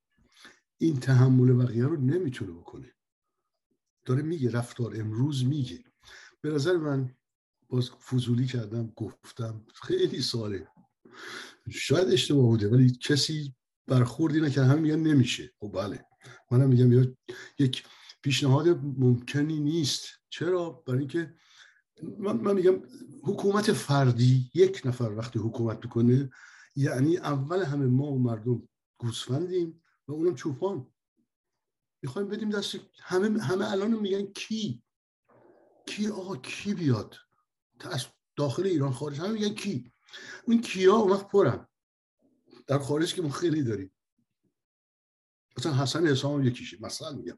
این 0.77 0.99
تحمل 0.99 1.53
بقیه 1.53 1.86
رو 1.86 2.01
نمی‌تونه 2.01 2.51
بکنه. 2.51 2.95
داره 4.05 4.21
میگه 4.21 4.51
رفتار 4.51 4.95
امروز 4.99 5.45
میگه. 5.45 5.84
به 6.41 6.49
نظر 6.49 6.77
من 6.77 7.15
باز 7.69 7.89
فضولی 7.89 8.45
کردم 8.45 8.93
گفتم 8.95 9.65
خیلی 9.73 10.21
ساله. 10.21 10.67
شاید 11.69 12.08
اشتباه 12.08 12.45
بوده 12.45 12.69
ولی 12.69 12.91
کسی 12.91 13.55
برخوردی 13.88 14.41
نکرد. 14.41 14.65
هم 14.65 14.81
میگن 14.81 14.99
نمیشه. 14.99 15.53
خب 15.60 15.71
بله. 15.73 16.05
منم 16.51 16.69
میگم 16.69 17.15
یک 17.59 17.83
پیشنهاد 18.21 18.67
ممکنی 18.83 19.59
نیست. 19.59 20.05
چرا؟ 20.29 20.69
برای 20.69 20.99
اینکه 20.99 21.33
من, 22.17 22.38
من 22.38 22.53
میگم 22.53 22.81
حکومت 23.23 23.73
فردی 23.73 24.51
یک 24.53 24.81
نفر 24.85 25.11
وقتی 25.11 25.39
حکومت 25.39 25.83
می‌کنه 25.83 26.29
یعنی 26.75 27.17
اول 27.17 27.63
همه 27.63 27.85
ما 27.85 28.11
و 28.11 28.19
مردم 28.19 28.69
گوسفندیم 28.97 29.81
و 30.07 30.11
اونم 30.11 30.35
چوپان. 30.35 30.88
می‌خوایم 32.01 32.27
بدیم 32.27 32.49
دست 32.49 32.79
همه 33.01 33.43
همه 33.43 33.71
الان 33.71 33.99
میگن 33.99 34.25
کی؟ 34.25 34.83
کی 35.88 36.07
آقا؟ 36.07 36.35
کی 36.35 36.73
بیاد؟ 36.73 37.15
از 37.79 38.05
داخل 38.35 38.63
ایران 38.63 38.91
خارج 38.91 39.19
همه 39.19 39.31
میگن 39.31 39.53
کی؟ 39.53 39.91
اون 40.47 40.61
کیا؟ 40.61 40.95
اون 40.95 41.11
وقت 41.11 41.27
پرن. 41.27 41.67
در 42.67 42.79
خارج 42.79 43.13
که 43.13 43.21
ما 43.21 43.29
خیلی 43.29 43.63
داریم. 43.63 43.91
مثلا 45.57 45.73
حسن 45.73 46.07
حسام 46.07 46.43
یکیشه 46.43 46.77
مثلا 46.81 47.11
میگم 47.11 47.37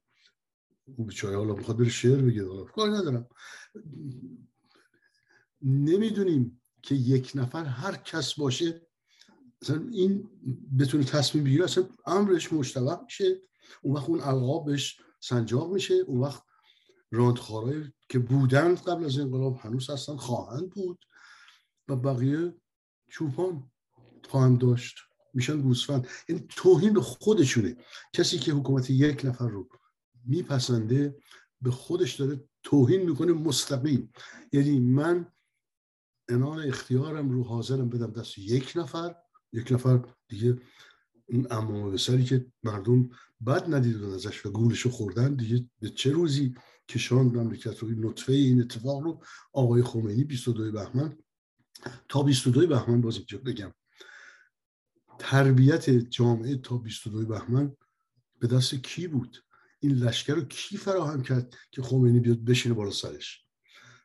اون 0.85 1.07
بیچاره 1.07 1.37
حالا 1.37 1.55
می‌خواد 1.55 1.77
بره 1.77 1.89
شعر 1.89 2.21
بگه 2.21 2.47
حالا 2.47 2.63
کاری 2.63 2.91
ندارم. 2.91 3.27
نمی‌دونیم 5.61 6.61
که 6.83 6.95
یک 6.95 7.31
نفر 7.35 7.65
هر 7.65 7.95
کس 7.95 8.33
باشه 8.33 8.87
مثلا 9.61 9.87
این 9.91 10.29
بتونه 10.79 11.03
تصمیم 11.03 11.43
بگیره 11.43 11.63
اصلا 11.63 11.89
امرش 12.05 12.53
مشتبه 12.53 13.03
میشه. 13.03 13.41
اون 13.81 13.95
وقت 13.95 14.09
اون 14.09 14.21
القابش 14.21 15.01
سنجاق 15.19 15.73
میشه. 15.73 15.93
اون 15.93 16.19
وقت 16.19 16.43
راندخارای 17.11 17.83
که 18.09 18.19
بودند 18.19 18.77
قبل 18.77 19.05
از 19.05 19.19
انقلاب 19.19 19.57
هنوز 19.61 19.89
هستن 19.89 20.15
خواهند 20.15 20.69
بود 20.69 21.05
و 21.87 21.95
بقیه 21.95 22.55
چوپان 23.09 23.71
خواهند 24.29 24.59
داشت. 24.59 24.97
میشن 25.37 25.61
گوسفند 25.61 26.07
یعنی 26.29 26.45
توهین 26.49 26.93
به 26.93 27.01
خودشونه. 27.01 27.75
کسی 28.13 28.37
که 28.37 28.51
حکومت 28.51 28.89
یک 28.89 29.25
نفر 29.25 29.47
رو 29.47 29.69
میپسنده 30.25 31.15
به 31.61 31.71
خودش 31.71 32.15
داره 32.15 32.43
توهین 32.63 33.09
می‌کنه 33.09 33.33
مستقیم. 33.33 34.11
یعنی 34.53 34.79
من 34.79 35.31
انان 36.29 36.67
اختیارم 36.67 37.29
رو 37.29 37.43
حاضرم 37.43 37.89
بدم 37.89 38.11
دست 38.11 38.37
یک 38.37 38.73
نفر. 38.75 39.15
یک 39.53 39.71
نفر 39.71 40.05
دیگه 40.27 40.57
اون 41.29 41.47
امام 41.51 41.91
بسری 41.91 42.23
که 42.23 42.45
مردم 42.63 43.09
بد 43.47 43.73
ندیدن 43.73 44.13
ازش 44.13 44.45
و 44.45 44.51
گولشو 44.51 44.89
خوردن 44.89 45.35
دیگه 45.35 45.69
به 45.79 45.89
چه 45.89 46.11
روزی 46.11 46.53
کشان 46.89 47.25
مملکت 47.25 47.79
رو 47.79 47.87
این 47.87 48.05
نطفه 48.05 48.33
این 48.33 48.61
اتفاق 48.61 48.99
رو؟ 48.99 49.23
آقای 49.53 49.83
خمینی 49.83 50.23
22 50.23 50.71
بهمن. 50.71 51.17
تا 52.09 52.23
22 52.23 52.67
بهمن 52.67 53.01
باز 53.01 53.15
اینجا 53.15 53.37
بگم. 53.37 53.73
تربیت 55.19 55.89
جامعه 55.89 56.57
تا 56.57 56.77
22 56.77 57.25
بهمن 57.25 57.75
به 58.39 58.47
دست 58.47 58.75
کی 58.75 59.07
بود؟ 59.07 59.43
این 59.79 59.91
لشکر 59.91 60.33
رو 60.33 60.41
کی 60.41 60.77
فراهم 60.77 61.21
کرد 61.21 61.55
که 61.71 61.81
خمینی 61.81 62.19
بیاد 62.19 62.39
بشینه 62.45 62.75
بالا 62.75 62.91
سرش؟ 62.91 63.45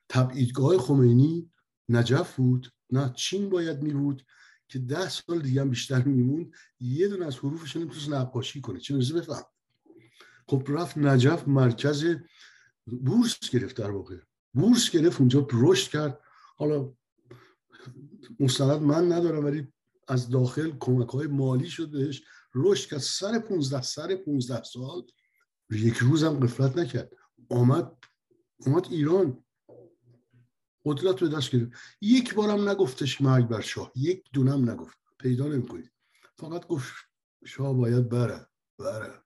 تبعیدگاه 0.09 0.79
خمینی 0.79 1.51
نجف 1.89 2.37
بود 2.37 2.73
نه 2.91 3.13
چین 3.17 3.51
باید 3.51 3.83
می 3.83 3.93
بود 3.93 4.27
که 4.69 4.79
ده 4.79 5.09
سال 5.09 5.41
دیگه 5.41 5.61
هم 5.61 5.71
بیشتر 5.71 6.03
میمون 6.03 6.53
یه 6.81 7.09
دونه 7.09 7.27
از 7.27 7.39
حروفش 7.39 7.77
نمی‌تونست 7.77 8.09
نقاشی 8.09 8.61
کنه. 8.61 8.81
چه 8.81 8.97
بفهم. 8.97 9.45
خب 10.49 10.65
رفت 10.69 10.99
نجف 10.99 11.49
مرکز 11.49 12.17
بورس 12.87 13.51
گرفت 13.51 13.77
در 13.77 13.91
واقع. 13.91 14.17
بورس 14.55 14.91
گرفت 14.91 15.21
اونجا 15.21 15.49
رشد 15.53 15.91
کرد. 15.91 16.21
حالا 16.57 16.93
مستند 18.41 18.83
من 18.83 19.13
ندارم 19.13 19.45
ولی 19.45 19.73
از 20.09 20.31
داخل 20.31 20.73
کمک 20.81 21.09
های 21.09 21.27
مالی 21.27 21.71
شد 21.71 21.91
بهش 21.91 22.23
رشد 22.55 22.91
کرد. 22.91 22.99
سر 22.99 23.39
15 23.39 23.83
سر 23.83 24.17
15 24.17 24.63
سال 24.63 25.07
یک 25.71 25.97
روزم 25.97 26.41
قفلت 26.41 26.77
نکرد. 26.77 27.13
آمد 27.51 27.93
اومد 28.67 28.87
ایران. 28.91 29.45
قدرت 30.85 31.21
به 31.21 31.29
دست 31.29 31.51
گرفت. 31.51 31.73
یک 32.01 32.35
بارم 32.35 32.69
نگفتش 32.69 33.21
مرگ 33.21 33.49
بر 33.49 33.61
شاه. 33.61 33.93
یک 33.97 34.25
دونم 34.33 34.71
نگفت. 34.71 34.99
پیدا 35.19 35.47
نمی‌کنید 35.47 35.93
فقط 36.39 36.67
گفت 36.67 36.93
شاه 37.47 37.77
باید 37.77 38.09
بره. 38.09 38.47
بره. 38.79 39.23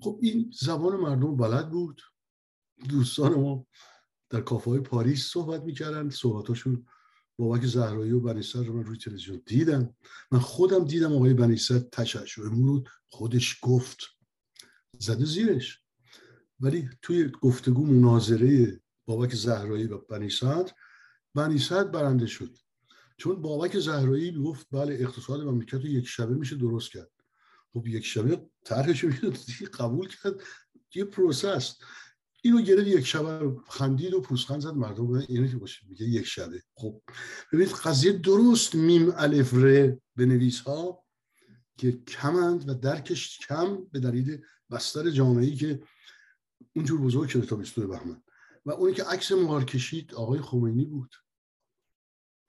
خب 0.00 0.18
این 0.22 0.50
زبان 0.60 0.96
مردم 0.96 1.36
بلد 1.36 1.70
بود. 1.70 2.02
دوستان 2.88 3.34
ما 3.34 3.66
در 4.30 4.40
کافه 4.40 4.70
های 4.70 4.80
پاریس 4.80 5.26
صحبت 5.26 5.62
می‌کردن. 5.62 6.10
صحبتاشون 6.10 6.86
بابک 7.40 7.66
زهرایی 7.66 8.12
و 8.12 8.20
بنیستر 8.20 8.64
رو 8.64 8.76
من 8.76 8.84
روی 8.84 8.98
تلویزیون 8.98 9.42
دیدم. 9.46 9.94
من 10.32 10.38
خودم 10.38 10.84
دیدم 10.84 11.12
آقای 11.12 11.34
بنیستر 11.34 11.78
تشعشع 11.78 12.42
رو 12.42 12.84
خودش 13.08 13.58
گفت. 13.62 13.98
زده 14.98 15.24
زیرش. 15.24 15.84
ولی 16.60 16.88
توی 17.02 17.32
گفتگو 17.40 17.86
مناظره 17.86 18.80
بابک 19.06 19.34
زهرایی 19.34 19.84
و 19.84 19.98
بنی 19.98 20.30
صدر 20.30 20.72
بنی 21.34 21.58
صدر 21.58 21.88
برنده 21.88 22.26
شد. 22.26 22.56
چون 23.16 23.42
بابک 23.42 23.78
زهرایی 23.78 24.42
گفت 24.42 24.66
بله 24.70 24.94
اقتصاد 24.94 25.40
مملکت 25.40 25.84
یک 25.84 26.06
شبه 26.06 26.34
میشه 26.34 26.56
درست 26.56 26.92
کرد. 26.92 27.10
خب 27.72 27.86
یک 27.86 28.06
شبه 28.06 28.46
طرحش 28.64 29.04
قبول 29.78 30.08
کرد. 30.08 30.34
یه 30.94 31.04
پروسس 31.04 31.76
اینو 32.42 32.62
گرفت 32.62 32.86
یک 32.86 33.06
شبه 33.06 33.56
خندید 33.68 34.14
و 34.14 34.20
پوسخند 34.20 34.60
زد 34.60 34.74
مردم 34.74 35.12
اینو 35.12 35.48
که 35.48 35.56
باشه 35.56 35.86
میگه 35.88 36.06
یک 36.06 36.26
شبه. 36.26 36.62
خب 36.74 37.02
ببینید 37.52 37.74
قضیه 37.74 38.12
درست 38.12 38.74
میم 38.74 39.12
الف 39.16 39.54
ر 39.54 39.96
بنویس 40.16 40.60
ها 40.60 41.04
که 41.78 41.92
کمند 41.92 42.68
و 42.68 42.74
درکش 42.74 43.38
کم 43.38 43.84
به 43.92 44.00
دلیل 44.00 44.42
بستر 44.70 45.10
جامعه 45.10 45.44
ای 45.44 45.54
که 45.54 45.82
اونجور 46.76 47.00
بزرگ 47.00 47.28
شده 47.28 47.46
تا 47.46 47.56
22 47.56 47.88
بهمن. 47.88 48.22
و 48.66 48.70
اونی 48.70 48.94
که 48.94 49.04
عکس 49.04 49.32
مار 49.32 49.64
کشید 49.64 50.14
آقای 50.14 50.40
خمینی 50.40 50.84
بود. 50.84 51.14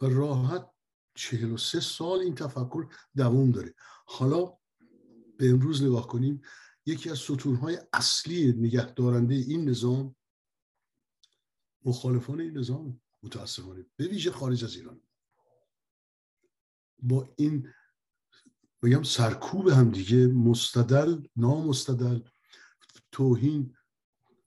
و 0.02 0.06
راحت 0.06 0.70
43 1.16 1.80
سال 1.80 2.20
این 2.20 2.36
تفکر 2.36 2.86
دوام 3.16 3.52
داره. 3.52 3.74
حالا 4.06 4.54
به 5.38 5.50
امروز 5.50 5.84
نگاه 5.84 6.08
کنیم. 6.08 6.42
یکی 6.86 7.10
از 7.10 7.18
ستونهای 7.18 7.80
اصلی 7.94 8.54
نگهدارنده 8.54 9.36
این 9.36 9.70
نظام 9.70 10.16
مخالفان 11.86 12.42
این 12.42 12.58
نظام 12.58 13.02
متاسفانه 13.24 13.86
به 13.96 14.08
ویژه 14.08 14.32
خارج 14.32 14.64
از 14.64 14.76
ایران. 14.76 15.02
با 17.00 17.34
این 17.38 17.74
بگم 18.84 19.04
سرکوب 19.04 19.68
هم 19.68 19.92
دیگه 19.92 20.28
مستدل 20.28 21.22
نامستدل 21.36 22.20
توهین 23.12 23.76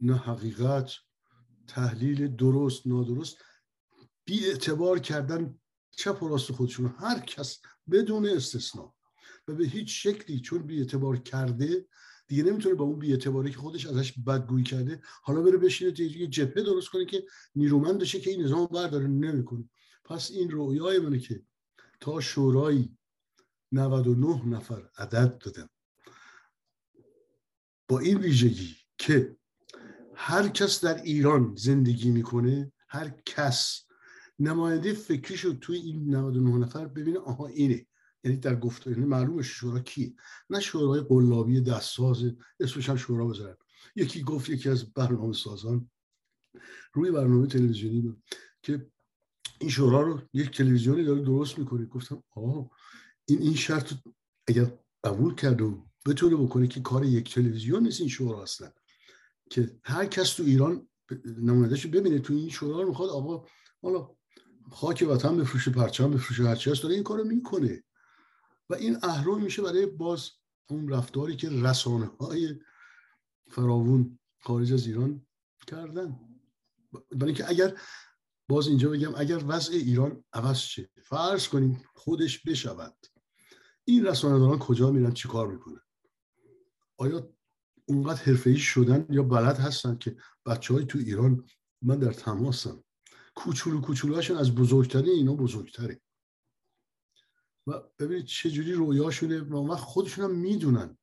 نه 0.00 0.16
حقیقت 0.16 0.92
تحلیل 1.66 2.36
درست 2.36 2.86
نادرست 2.86 3.36
بی 4.24 4.46
اعتبار 4.46 4.98
کردن 4.98 5.58
چپ 5.90 6.22
و 6.22 6.28
راست 6.28 6.52
خودشون. 6.52 6.94
هر 6.98 7.20
کس 7.20 7.60
بدون 7.90 8.26
استثنا 8.26 8.94
و 9.48 9.54
به 9.54 9.66
هیچ 9.66 10.06
شکلی 10.06 10.40
چون 10.40 10.62
بی 10.62 10.78
اعتبار 10.78 11.16
کرده 11.16 11.86
دیگه 12.26 12.42
نمی‌تونه 12.42 12.74
با 12.74 12.84
اون 12.84 12.98
بیاعتباری 12.98 13.50
که 13.50 13.56
خودش 13.56 13.86
ازش 13.86 14.12
بدگویی 14.12 14.64
کرده 14.64 15.00
حالا 15.22 15.42
بره 15.42 15.56
بشینه 15.56 16.00
یه 16.00 16.26
جبهه 16.26 16.64
درست 16.64 16.88
کنه 16.88 17.04
که 17.04 17.24
نیرومند 17.54 17.98
بشه 17.98 18.20
که 18.20 18.30
این 18.30 18.42
نظام 18.42 18.66
برداره 18.66 19.06
نمی‌کنه. 19.06 19.68
پس 20.04 20.30
این 20.30 20.50
رویای 20.50 20.98
منه 20.98 21.18
که 21.18 21.42
تا 22.00 22.20
شورایی 22.20 22.96
99 23.72 24.48
نفر 24.48 24.90
عدد 24.98 25.38
دادم 25.38 25.70
با 27.88 27.98
این 27.98 28.18
ویژگی 28.18 28.76
که 28.98 29.36
هر 30.14 30.48
کس 30.48 30.84
در 30.84 31.02
ایران 31.02 31.54
زندگی 31.58 32.10
می‌کنه 32.10 32.72
هر 32.88 33.14
کس 33.26 33.84
نماینده 34.38 34.92
فکریشو 34.92 35.52
توی 35.52 35.76
این 35.76 36.14
99 36.14 36.58
نفر 36.58 36.86
ببینه 36.86 37.18
آها 37.18 37.46
اینه. 37.46 37.86
یعنی 38.24 38.36
در 38.36 38.56
گفته 38.56 38.90
یعنی 38.90 39.04
معلومه 39.04 39.42
شورا 39.42 39.80
کی؟ 39.80 40.16
نه 40.50 40.60
شورای 40.60 41.00
قلابی 41.00 41.60
دستساز 41.60 42.24
اسمش 42.60 42.88
هم 42.88 42.96
شورا 42.96 43.26
بذارن. 43.26 43.56
یکی 43.96 44.22
گفت 44.22 44.48
یکی 44.48 44.68
از 44.68 44.92
برنامه 44.92 45.32
سازان 45.32 45.90
روی 46.92 47.10
برنامه 47.10 47.46
تلویزیونی 47.46 48.00
بود 48.00 48.22
که 48.62 48.86
این 49.60 49.70
شورا 49.70 50.02
رو 50.02 50.22
یک 50.32 50.56
تلویزیونی 50.56 51.04
داره 51.04 51.22
درست 51.22 51.58
می‌کنه. 51.58 51.86
گفتم 51.86 52.22
آه 52.36 52.70
این 53.28 53.42
این 53.42 53.54
شرط 53.54 53.92
اگر 54.48 54.78
قبول 55.04 55.34
کرد 55.34 55.62
و 55.62 55.86
بتونه 56.06 56.36
بکنه 56.36 56.66
که 56.66 56.80
کار 56.80 57.04
یک 57.04 57.34
تلویزیون 57.34 57.82
نیست 57.82 58.00
این 58.00 58.08
شورا 58.08 58.42
اصلا. 58.42 58.72
که 59.50 59.80
هر 59.84 60.06
کس 60.06 60.34
تو 60.34 60.42
ایران 60.42 60.88
نمایندهش 61.24 61.86
ببینه 61.86 62.18
تو 62.18 62.34
این 62.34 62.50
شورا 62.50 62.82
رو 62.82 62.88
می‌خواد 62.88 63.10
آقا 63.10 63.46
حالا 63.82 64.10
خاک 64.70 65.06
وطن 65.10 65.36
بفروشه 65.36 65.70
پرچم 65.70 66.10
بفروشه 66.10 66.42
هرچی 66.44 66.70
هست 66.70 66.82
داره 66.82 66.94
این 66.94 67.04
کارو 67.04 67.24
می‌کنه. 67.24 67.84
این 68.74 68.98
اهرام 69.02 69.42
میشه 69.42 69.62
برای 69.62 69.86
باز 69.86 70.30
اون 70.70 70.88
رفتاری 70.88 71.36
که 71.36 71.50
رسانه 71.50 72.06
های 72.06 72.60
فراوون 73.50 74.18
خارج 74.40 74.72
از 74.72 74.86
ایران 74.86 75.26
کردن. 75.66 76.18
برای 76.92 77.26
اینکه 77.26 77.48
اگر 77.48 77.78
باز 78.48 78.68
اینجا 78.68 78.90
بگم 78.90 79.12
اگر 79.16 79.44
وضع 79.46 79.72
ایران 79.72 80.24
عوض 80.32 80.58
شه 80.58 80.90
فرض 81.02 81.48
کنیم 81.48 81.82
خودش 81.94 82.38
بشود 82.46 82.96
این 83.84 84.06
رسانه 84.06 84.38
داران 84.38 84.58
کجا 84.58 84.90
میرن؟ 84.90 85.12
چی 85.12 85.28
کار 85.28 85.52
می‌کنن؟ 85.52 85.80
آیا 86.96 87.30
اونقدر 87.86 88.22
حرفه‌ای 88.22 88.56
شدن 88.56 89.06
یا 89.10 89.22
بلد 89.22 89.58
هستن 89.58 89.96
که 89.96 90.16
بچه 90.46 90.74
های 90.74 90.84
تو 90.84 90.98
ایران 90.98 91.46
من 91.82 91.98
در 91.98 92.12
تماسم؟ 92.12 92.84
کوچولو 93.34 93.80
کوچولوهاشون 93.80 94.36
از 94.36 94.54
بزرگترین 94.54 95.10
اینا 95.10 95.34
بزرگتره. 95.34 96.00
و 97.66 97.80
ببینید 97.98 98.24
چه 98.24 98.50
جوری 98.50 98.72
رویاشونه 98.72 99.40
و 99.40 99.56
وقت 99.56 99.84
خودشون 99.84 100.24
هم 100.24 100.36
می‌دونن 100.36 100.98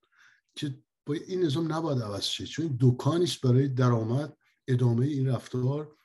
که 0.56 0.84
با 1.06 1.14
این 1.14 1.44
نظام 1.44 1.74
نباید 1.74 2.02
عوض 2.02 2.24
شه. 2.24 2.46
چون 2.46 2.78
دکانی 2.80 3.28
برای 3.44 3.68
درآمد 3.68 4.38
ادامه 4.68 5.06
این 5.06 5.28
رفتار 5.28 5.96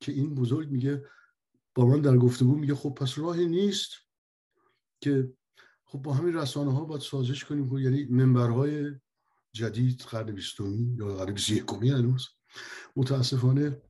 که 0.00 0.12
این 0.12 0.34
بزرگ 0.34 0.70
میگه 0.70 1.04
با 1.74 1.86
من 1.86 2.00
در 2.00 2.16
گفتگو 2.16 2.56
میگه 2.56 2.74
خب 2.74 2.90
پس 2.90 3.18
راهی 3.18 3.46
نیست 3.46 3.92
که 5.00 5.32
خب 5.84 5.98
با 5.98 6.14
همین 6.14 6.34
رسانه 6.34 6.72
ها 6.72 6.84
باید 6.84 7.00
سازش 7.02 7.44
کنیم. 7.44 7.68
خب 7.68 7.78
یعنی 7.78 8.04
منبرهای 8.04 8.94
جدید 9.52 10.00
قرن 10.00 10.32
بیستمی 10.32 10.96
یا 10.98 11.06
قرن 11.06 11.34
بیست 11.34 11.50
یکمی 11.50 11.90
هنوز. 11.90 12.28
متاسفانه 12.96 13.82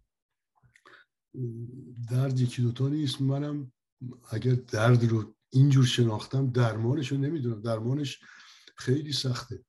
درد 2.10 2.40
یکی 2.40 2.62
دوتا 2.62 2.88
نیست. 2.88 3.20
منم 3.20 3.72
اگر 4.30 4.54
درد 4.54 5.04
رو 5.04 5.35
اینجور 5.56 5.84
شناختم 5.84 6.50
درمانش 6.50 7.12
رو 7.12 7.18
نمی‌دونم. 7.18 7.62
درمانش 7.62 8.20
خیلی 8.76 9.12
سخته. 9.12 9.64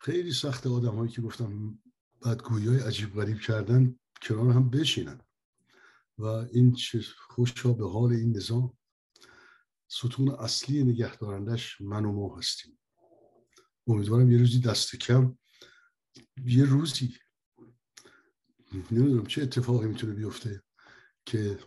خیلی 0.00 0.32
سخته 0.32 0.68
آدم 0.68 0.96
هایی 0.96 1.12
که 1.12 1.22
گفتم 1.22 1.78
بدگویی 2.24 2.68
های 2.68 2.78
عجیب 2.78 3.14
غریب 3.14 3.40
کردن 3.40 3.98
کنار 4.22 4.52
هم 4.52 4.70
بشینن. 4.70 5.20
و 6.18 6.24
این 6.24 6.76
خوشا 7.18 7.72
به 7.72 7.90
حال 7.90 8.12
این 8.12 8.36
نظام 8.36 8.78
ستون 9.88 10.28
اصلی 10.28 10.84
نگهدارندش 10.84 11.80
من 11.80 12.04
و 12.04 12.12
ما 12.12 12.38
هستیم. 12.38 12.78
امیدوارم 13.86 14.30
یه 14.30 14.38
روزی 14.38 14.60
دست 14.60 14.96
کم 14.96 15.38
یه 16.44 16.64
روزی 16.64 17.14
نمی‌دونم 18.90 19.26
چه 19.26 19.42
اتفاقی 19.42 19.86
می‌تونه 19.86 20.12
بیفته 20.12 20.62
که 21.26 21.58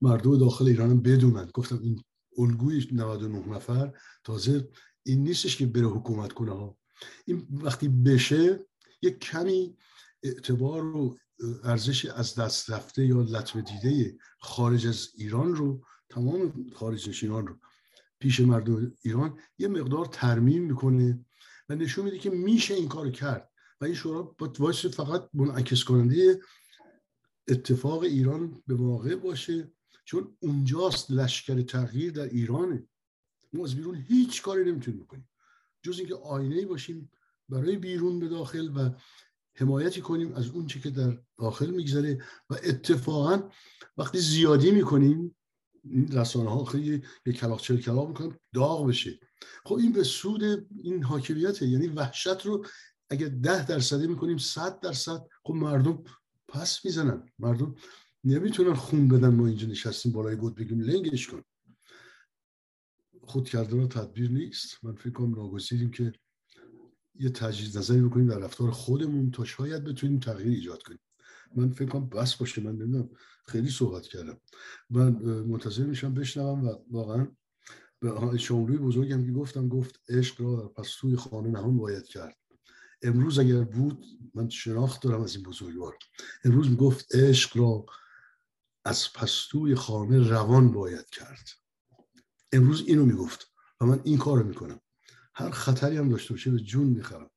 مردم 0.00 0.38
داخل 0.38 0.66
ایران 0.66 0.90
هم 0.90 1.02
بدونن. 1.02 1.50
گفتم 1.54 1.78
این 1.82 2.02
الگوی 2.38 2.88
99 2.92 3.48
نفر 3.48 3.92
تازه 4.24 4.68
این 5.02 5.24
نیستش 5.24 5.56
که 5.56 5.66
بره 5.66 5.86
حکومت 5.86 6.32
کنه 6.32 6.52
ها 6.52 6.78
این 7.26 7.46
وقتی 7.50 7.88
بشه 7.88 8.66
یک 9.02 9.18
کمی 9.18 9.76
اعتبار 10.22 10.96
و 10.96 11.16
ارزش 11.64 12.04
از 12.04 12.34
دست 12.34 12.70
رفته 12.70 13.06
یا 13.06 13.20
لطمه 13.20 13.62
دیده 13.62 14.18
خارج 14.40 14.86
از 14.86 15.08
ایران 15.16 15.54
رو 15.54 15.84
تمام 16.08 16.70
خارج 16.74 17.08
نشینان 17.08 17.46
رو 17.46 17.58
پیش 18.18 18.40
مردم 18.40 18.92
ایران 19.02 19.38
یه 19.58 19.68
مقدار 19.68 20.06
ترمیم 20.06 20.62
می‌کنه 20.62 21.24
و 21.68 21.74
نشون 21.74 22.04
میده 22.04 22.18
که 22.18 22.30
میشه 22.30 22.74
این 22.74 22.88
کار 22.88 23.10
کرد. 23.10 23.50
و 23.80 23.84
این 23.84 23.94
شورا 23.94 24.22
با 24.22 24.72
فقط 24.72 25.28
منعکس 25.34 25.84
کننده 25.84 26.40
اتفاق 27.48 28.02
ایران 28.02 28.62
به 28.66 28.74
واقع 28.74 29.16
باشه 29.16 29.72
چون 30.04 30.36
اونجاست 30.40 31.10
لشکر 31.10 31.62
تغییر 31.62 32.12
در 32.12 32.28
ایرانه. 32.28 32.88
ما 33.52 33.64
از 33.64 33.74
بیرون 33.74 34.04
هیچ 34.08 34.42
کاری 34.42 34.64
نمی‌تونیم 34.64 35.00
بکنیم. 35.00 35.28
جز 35.82 35.98
اینکه 35.98 36.14
آینه 36.14 36.66
باشیم 36.66 37.10
برای 37.48 37.76
بیرون 37.76 38.18
به 38.18 38.28
داخل 38.28 38.70
و 38.76 38.90
حمایتی 39.54 40.00
کنیم 40.00 40.34
از 40.34 40.48
اون 40.48 40.66
چی 40.66 40.80
که 40.80 40.90
در 40.90 41.18
داخل 41.38 41.70
میگذره 41.70 42.24
و 42.50 42.54
اتفاقا 42.64 43.50
وقتی 43.96 44.18
زیادی 44.18 44.70
می‌کنیم 44.70 45.36
این 45.84 46.12
رسانه 46.12 46.50
ها 46.50 46.64
خیلی 46.64 47.02
یه 47.26 47.32
کلاق 47.32 47.60
چل 47.60 47.76
کلاق 47.76 48.08
می‌کنن 48.08 48.38
داغ 48.54 48.88
بشه. 48.88 49.20
خب 49.64 49.74
این 49.74 49.92
به 49.92 50.04
سود 50.04 50.42
این 50.82 51.02
حاکمیته 51.02 51.66
یعنی 51.66 51.86
وحشت 51.86 52.46
رو 52.46 52.66
اگر 53.10 53.28
ده 53.28 53.66
درصدی 53.66 54.06
می‌کنیم 54.06 54.38
صد 54.38 54.80
درصد 54.80 55.26
خب 55.44 55.54
مردم 55.54 56.04
پس 56.54 56.84
می‌زنن 56.84 57.28
مردم. 57.38 57.74
نمی‌تونن 58.24 58.74
خون 58.74 59.08
بدن 59.08 59.28
ما 59.28 59.46
اینجا 59.46 59.66
نشستیم 59.66 60.12
بالای 60.12 60.36
بود 60.36 60.54
بگیم 60.54 60.80
لنگش 60.80 61.26
کن. 61.26 61.42
خود 63.20 63.48
کردن 63.48 63.88
تدبیر 63.88 64.30
نیست. 64.30 64.84
من 64.84 64.94
فکر 64.94 65.10
کنم 65.10 65.34
ناگزیریم 65.34 65.90
که 65.90 66.12
یه 67.14 67.30
تجدید 67.30 67.78
نظری 67.78 68.00
بکنیم 68.00 68.26
در 68.26 68.38
رفتار 68.38 68.70
خودمون 68.70 69.30
تا 69.30 69.44
شاید 69.44 69.84
بتونیم 69.84 70.18
تغییر 70.18 70.48
ایجاد 70.48 70.82
کنیم. 70.82 71.00
من 71.56 71.70
فکر 71.70 71.88
کنم 71.88 72.08
بس 72.08 72.34
باشه. 72.34 72.62
من 72.62 72.76
نمی‌دونم. 72.76 73.10
خیلی 73.46 73.70
صحبت 73.70 74.02
کردم. 74.02 74.40
من 74.90 75.10
منتظر 75.22 75.84
میشم 75.84 76.14
بشنوم 76.14 76.64
و 76.64 76.74
واقعا 76.90 77.28
به 78.00 78.38
شاملوی 78.38 78.78
بزرگم 78.78 79.26
که 79.26 79.32
گفتم 79.32 79.68
گفت 79.68 80.00
عشق 80.08 80.40
را 80.40 80.68
پس 80.68 80.96
توی 81.00 81.16
خانه 81.16 81.50
نهان 81.50 81.76
باید 81.76 82.04
کرد. 82.04 82.36
امروز 83.04 83.38
اگر 83.38 83.64
بود 83.64 84.04
من 84.34 84.48
شناخت 84.48 85.02
دارم 85.02 85.22
از 85.22 85.34
این 85.34 85.44
بزرگوار. 85.44 85.98
امروز 86.44 86.70
می‌گفت 86.70 87.14
عشق 87.14 87.56
را 87.56 87.86
از 88.84 89.12
پستوی 89.12 89.74
خانه 89.74 90.28
روان 90.28 90.72
باید 90.72 91.10
کرد. 91.10 91.48
امروز 92.52 92.84
اینو 92.86 93.04
می‌گفت 93.04 93.52
و 93.80 93.86
من 93.86 94.00
این 94.04 94.18
کارو 94.18 94.46
می‌کنم. 94.46 94.80
هر 95.34 95.50
خطری 95.50 95.96
هم 95.96 96.08
داشته 96.08 96.34
باشه 96.34 96.50
به 96.50 96.58
جون 96.58 96.86
می‌خرم. 96.86 97.30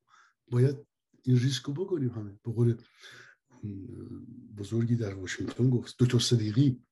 باید 0.50 0.86
این 1.22 1.38
ریسک 1.38 1.62
رو 1.62 1.72
بکنیم 1.72 2.10
همه. 2.10 2.40
به 2.44 2.52
قول 2.52 2.82
بزرگی 4.56 4.96
در 4.96 5.14
واشنگتن 5.14 5.70
گفت 5.70 5.94
دکتر 5.98 6.18
صدیقی 6.18 6.82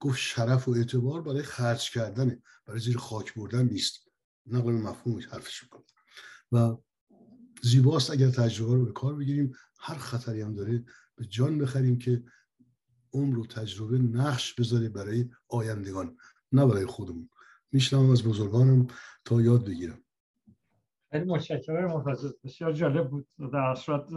گفت 0.00 0.18
شرف 0.18 0.68
و 0.68 0.70
اعتبار 0.70 1.22
برای 1.22 1.42
خرج 1.42 1.90
کردنه. 1.90 2.42
برای 2.66 2.80
زیر 2.80 2.98
خاک 2.98 3.34
بردن 3.34 3.68
نیست. 3.68 4.08
نقل 4.46 4.72
مفهومش 4.72 5.26
حرفش 5.26 5.62
می‌کنه. 5.62 5.84
و 6.52 6.76
زیباست 7.62 8.10
اگر 8.10 8.30
تجربه 8.30 8.74
رو 8.74 8.84
به 8.84 8.92
کار 8.92 9.14
بگیریم. 9.14 9.52
هر 9.78 9.94
خطری 9.94 10.40
هم 10.40 10.54
داره 10.54 10.84
به 11.16 11.24
جان 11.24 11.58
بخریم 11.58 11.98
که 11.98 12.22
عمر 13.12 13.38
و 13.38 13.46
تجربه 13.46 13.98
نقش 13.98 14.54
بذاره 14.54 14.88
برای 14.88 15.30
آیندگان 15.48 16.16
نه 16.52 16.66
برای 16.66 16.86
خودمون. 16.86 17.28
میشنم 17.72 18.10
از 18.10 18.24
بزرگانم 18.24 18.86
تا 19.24 19.40
یاد 19.40 19.66
بگیرم. 19.66 19.98
خیلی 21.10 21.24
متشکرم 21.24 21.84
محافظ 21.84 22.32
بسیار 22.44 22.72
جالب 22.72 23.10
بود. 23.10 23.28
در 23.52 23.74
صورت 23.74 24.12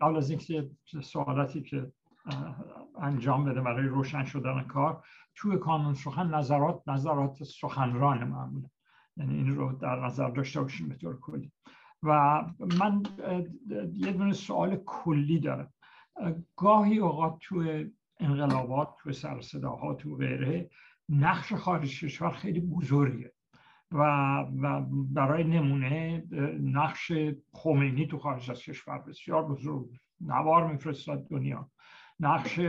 قبل 0.00 0.16
از 0.16 0.30
اینکه 0.30 0.70
سوالاتی 1.02 1.62
که 1.62 1.92
انجام 2.98 3.44
بده 3.44 3.60
برای 3.60 3.88
روشن 3.88 4.24
شدن 4.24 4.62
کار 4.62 5.04
توی 5.34 5.58
کانون 5.58 5.94
سخن 5.94 6.34
نظرات 6.34 6.88
نظرات 6.88 7.44
سخنران 7.44 8.24
معمولا. 8.24 8.68
یعنی 9.16 9.34
این 9.34 9.56
رو 9.56 9.72
در 9.72 10.06
نظر 10.06 10.30
داشته 10.30 10.60
باشیم 10.60 10.88
به 10.88 10.94
طور 10.94 11.20
کلی. 11.20 11.52
و 12.02 12.44
من 12.78 13.02
یه 13.92 14.12
دونه 14.12 14.32
سوال 14.32 14.76
کلی 14.76 15.40
دارم. 15.40 15.72
گاهی 16.56 16.98
اوقات 16.98 17.38
توی 17.40 17.90
انقلابات 18.20 18.88
توی 19.02 19.12
سرصداها 19.12 19.94
تو 19.94 20.16
غیره 20.16 20.70
نقش 21.08 21.52
خارج 21.52 22.04
کشور 22.04 22.30
خیلی 22.30 22.60
بزرگه 22.60 23.32
و, 23.92 24.02
و 24.62 24.86
برای 24.90 25.44
نمونه 25.44 26.24
نقش 26.60 27.12
خمینی 27.52 28.06
تو 28.06 28.18
خارج 28.18 28.50
از 28.50 28.62
کشور 28.62 28.98
بسیار 28.98 29.44
بزرگ. 29.44 29.88
نوار 30.20 30.72
میفرستاد 30.72 31.28
دنیا. 31.28 31.70
نقش 32.20 32.60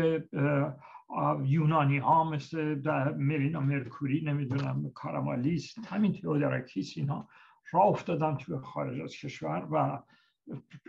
یونانی 1.44 1.98
ها 1.98 2.24
مثل 2.24 2.82
مرینا 3.18 3.60
مرکوری 3.60 4.22
نمی‌دونم 4.26 4.92
کارامالیست 4.96 5.78
همین 5.88 6.14
تئودراکیس 6.14 6.94
اینا. 6.98 7.28
را 7.72 7.82
افتادن 7.82 8.38
توی 8.38 8.58
خارج 8.58 9.02
از 9.02 9.12
کشور 9.16 9.68
و 9.72 10.04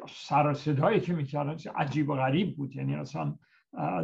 سر 0.08 0.54
صدایی 0.54 1.00
که 1.00 1.14
می‌کردن 1.14 1.56
عجیب 1.76 2.08
و 2.08 2.14
غریب 2.14 2.56
بود. 2.56 2.76
یعنی 2.76 2.94
اصلا 2.94 3.34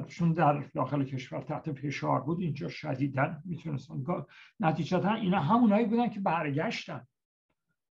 چون 0.07 0.33
در 0.33 0.65
داخل 0.75 1.05
کشور 1.05 1.41
تحت 1.41 1.73
فشار 1.73 2.21
بود 2.21 2.41
اینجا 2.41 2.69
شدیدن 2.69 3.43
می‌تونستن 3.45 4.05
نتیجتا 4.61 5.15
اینا 5.15 5.41
همونایی 5.41 5.87
بودن 5.87 6.09
که 6.09 6.21
برگشتن. 6.21 7.07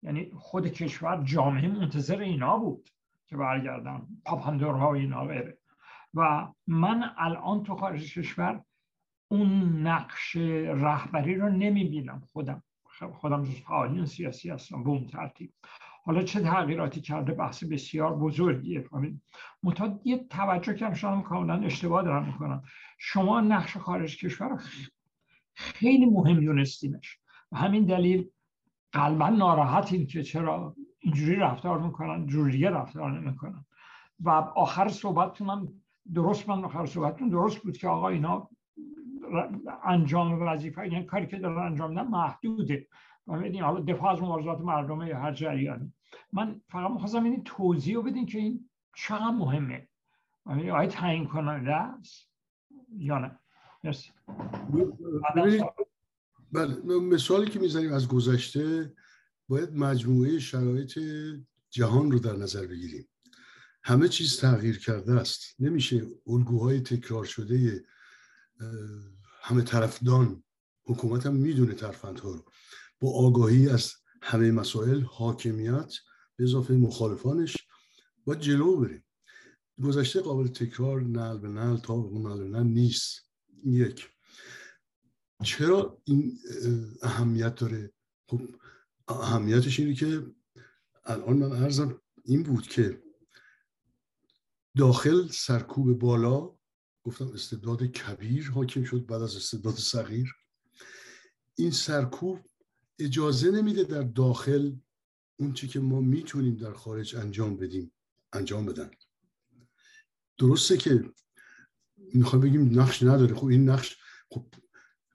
یعنی 0.03 0.31
خود 0.35 0.67
کشور 0.67 1.23
جامعه 1.25 1.69
منتظر 1.69 2.21
اینا 2.21 2.59
بود 2.59 2.89
که 3.27 3.37
برگردن. 3.37 4.07
پاپندورها 4.25 4.89
و 4.89 4.95
اینا 4.95 5.25
بره 5.25 5.59
و 6.15 6.49
من 6.67 7.11
الان 7.19 7.63
تو 7.63 7.77
خارج 7.77 8.19
کشور 8.19 8.63
اون 9.29 9.81
نقش 9.87 10.37
رهبری 10.37 11.35
رو 11.35 11.49
نمی‌بینم 11.49 12.23
خودم. 12.33 12.63
خودم 13.05 13.45
جز 13.45 13.61
فعالین 13.61 14.07
سیاسی 14.07 14.51
هستم 14.51 14.85
به 14.85 14.89
اون 14.89 15.07
ترتیب. 15.07 15.53
حالا 16.05 16.23
چه 16.23 16.41
تغییراتی 16.41 17.01
کرده؟ 17.01 17.33
بحث 17.33 17.65
بسیار 17.65 18.17
بزرگیه. 18.17 18.85
متاد 19.63 20.01
یه 20.05 20.27
توجه 20.31 20.75
کردم 20.75 20.95
شاید 20.95 21.25
کاملا 21.25 21.55
اشتباه 21.55 22.03
دارم 22.03 22.27
می‌کنم. 22.27 22.63
شما 22.99 23.41
نقش 23.41 23.77
خارج 23.77 24.17
کشور 24.25 24.63
خیلی 25.55 26.07
مهم 26.07 26.41
دونستیمش. 26.41 27.19
و 27.53 27.57
همین 27.57 27.85
دلیل 27.85 28.31
قلبا 28.93 29.29
ناراحتیم 29.29 30.07
که 30.07 30.23
چرا 30.23 30.77
اینجوری 30.99 31.37
رفتار 31.37 31.79
می‌کنن 31.79 32.27
جوریه 32.27 32.71
رفتار 32.71 33.21
نمی‌کنن. 33.21 33.65
و 34.21 34.31
آخر 34.31 34.89
صحبتتونم 34.89 35.69
درست 36.15 36.49
من 36.49 36.65
آخر 36.65 36.87
صحبتتون 36.87 37.29
درست 37.29 37.59
بود 37.59 37.77
که 37.77 37.89
آقا 37.89 38.09
اینا 38.09 38.49
انجام 39.85 40.43
وظیفه 40.43 40.89
یعنی 40.89 41.05
کاری 41.05 41.27
که 41.27 41.39
دارن 41.39 41.67
انجام 41.67 41.91
میدن 41.91 42.09
محدوده. 42.09 42.89
و 43.27 43.33
حالا 43.63 43.81
دفاع 43.81 44.13
از 44.13 44.23
مبارزات 44.23 44.61
مردمه 44.61 45.09
یا 45.09 45.19
هر 45.19 45.33
جریانی 45.33 45.93
من 46.33 46.61
فقط 46.69 46.91
می‌خواستم 46.91 47.25
این 47.25 47.45
توضیح 47.45 48.03
بدین 48.03 48.27
که 48.27 48.39
این 48.39 48.71
چقدر 48.97 49.31
مهمه. 49.31 49.89
آیا 50.45 50.87
تعیین 50.87 51.27
کننده 51.27 51.75
است 51.75 52.31
یا 52.99 53.19
نه؟ 53.19 53.39
مرسی. 53.85 54.11
بله 56.53 56.99
مثالی 56.99 57.51
که 57.51 57.59
می‌زنیم 57.59 57.93
از 57.93 58.09
گذشته 58.09 58.95
باید 59.49 59.77
مجموعه 59.77 60.39
شرایط 60.39 60.99
جهان 61.71 62.11
رو 62.11 62.19
در 62.19 62.37
نظر 62.37 62.67
بگیریم. 62.67 63.09
همه 63.85 64.09
چیز 64.09 64.41
تغییر 64.41 64.79
کرده 64.79 65.21
است. 65.21 65.61
نمیشه 65.61 66.03
الگوهای 66.27 66.81
تکرار 66.81 67.25
شده 67.25 67.85
همه 69.43 69.63
طرفدان 69.63 70.45
حکومت 70.85 71.27
هم 71.27 71.35
می‌دونه 71.35 71.75
ترفندها 71.75 72.31
رو. 72.31 72.45
با 73.01 73.11
آگاهی 73.11 73.69
از 73.69 73.93
همه 74.23 74.51
مسائل 74.51 75.01
حاکمیت 75.01 75.93
به 76.37 76.45
اضافه 76.45 76.75
مخالفانش 76.75 77.57
با 78.25 78.35
جلو 78.35 78.77
بریم. 78.77 79.05
گذشته 79.83 80.21
قابل 80.21 80.47
تکرار 80.47 81.01
نل 81.01 81.39
به 81.39 81.49
نل 81.49 81.77
تا 81.77 82.01
به 82.01 82.19
نل 82.19 82.39
به 82.39 82.49
نل 82.49 82.67
نیست. 82.67 83.31
یک 83.65 84.09
چرا 85.45 86.03
این 86.05 86.39
اهمیت 87.03 87.55
داره؟ 87.55 87.93
خب 88.29 88.41
اهمیتش 89.09 89.81
اینه 89.81 89.95
که 89.95 90.35
الان 91.05 91.37
من 91.37 91.53
ارزم 91.53 92.01
این 92.25 92.43
بود 92.43 92.67
که 92.67 93.03
داخل 94.77 95.29
سرکوب 95.29 95.99
بالا 95.99 96.56
گفتم 97.07 97.29
استبداد 97.29 97.85
کبیر 97.85 98.51
حاکم 98.51 98.85
شد 98.85 99.07
بعد 99.07 99.23
از 99.23 99.37
استبداد 99.37 99.75
صغیر. 99.75 100.35
این 101.55 101.71
سرکوب 101.71 102.39
اجازه 102.99 103.51
نمیده 103.51 103.85
در 103.85 104.03
داخل 104.03 104.73
اون 105.37 105.53
چی 105.53 105.69
که 105.69 105.81
ما 105.81 106.01
می‌تونیم 106.01 106.57
در 106.57 106.73
خارج 106.73 107.17
انجام 107.17 107.57
بدیم 107.57 107.93
انجام 108.33 108.67
بدن. 108.67 108.91
درسته 110.39 110.77
که 110.77 111.13
می‌خوام 111.97 112.43
بگیم 112.43 112.81
نقش 112.81 113.03
نداره. 113.03 113.35
خب 113.35 113.47
این 113.47 113.69
نقش 113.69 113.97
خب 114.31 114.55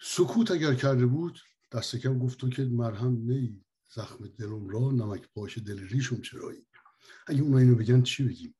سکوت 0.01 0.51
اگر 0.51 0.75
کرده 0.75 1.05
بود 1.05 1.39
دست 1.71 1.95
کم 1.95 2.19
گفت 2.19 2.51
که 2.51 2.63
مرهم 2.63 3.13
نی 3.13 3.63
زخم 3.95 4.27
دلم 4.27 4.69
را 4.69 4.91
نمک 4.91 5.33
باشه 5.33 5.61
دل 5.61 5.79
ریشم 5.79 6.21
چرایی. 6.21 6.65
اگه 7.27 7.41
اونا 7.41 7.57
اینو 7.57 7.75
بگن 7.75 8.01
چی 8.01 8.23
بگیم؟ 8.23 8.55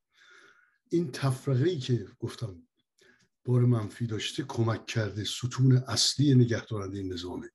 این 0.89 1.11
تفرقه 1.11 1.69
ای 1.69 1.79
که 1.79 2.07
گفتم 2.19 2.63
بار 3.45 3.61
منفی 3.61 4.07
داشته 4.07 4.43
کمک 4.43 4.85
کرده 4.85 5.23
ستون 5.23 5.77
اصلی 5.87 6.35
نگهدارنده 6.35 6.97
این 6.97 7.13
نظامه. 7.13 7.49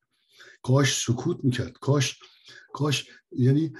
کاش 0.62 1.04
سکوت 1.04 1.44
می‌کرد. 1.44 1.72
کاش 1.72 2.18
کاش 2.72 3.10
یعنی 3.30 3.72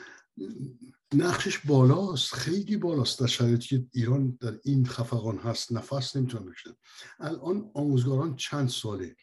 نقشش 1.15 1.59
بالاست 1.59 2.35
خیلی 2.35 2.77
بالاست. 2.77 3.21
در 3.21 3.27
شرایطی 3.27 3.69
که 3.69 3.87
ایران 3.93 4.39
در 4.41 4.59
این 4.65 4.87
خفقان 4.87 5.39
هست 5.39 5.73
نفس 5.73 6.17
نمی‌تونن 6.17 6.47
بکشن 6.51 6.75
الان 7.19 7.71
آموزگاران 7.75 8.37
چند 8.37 8.69
ساله؟ 8.69 9.17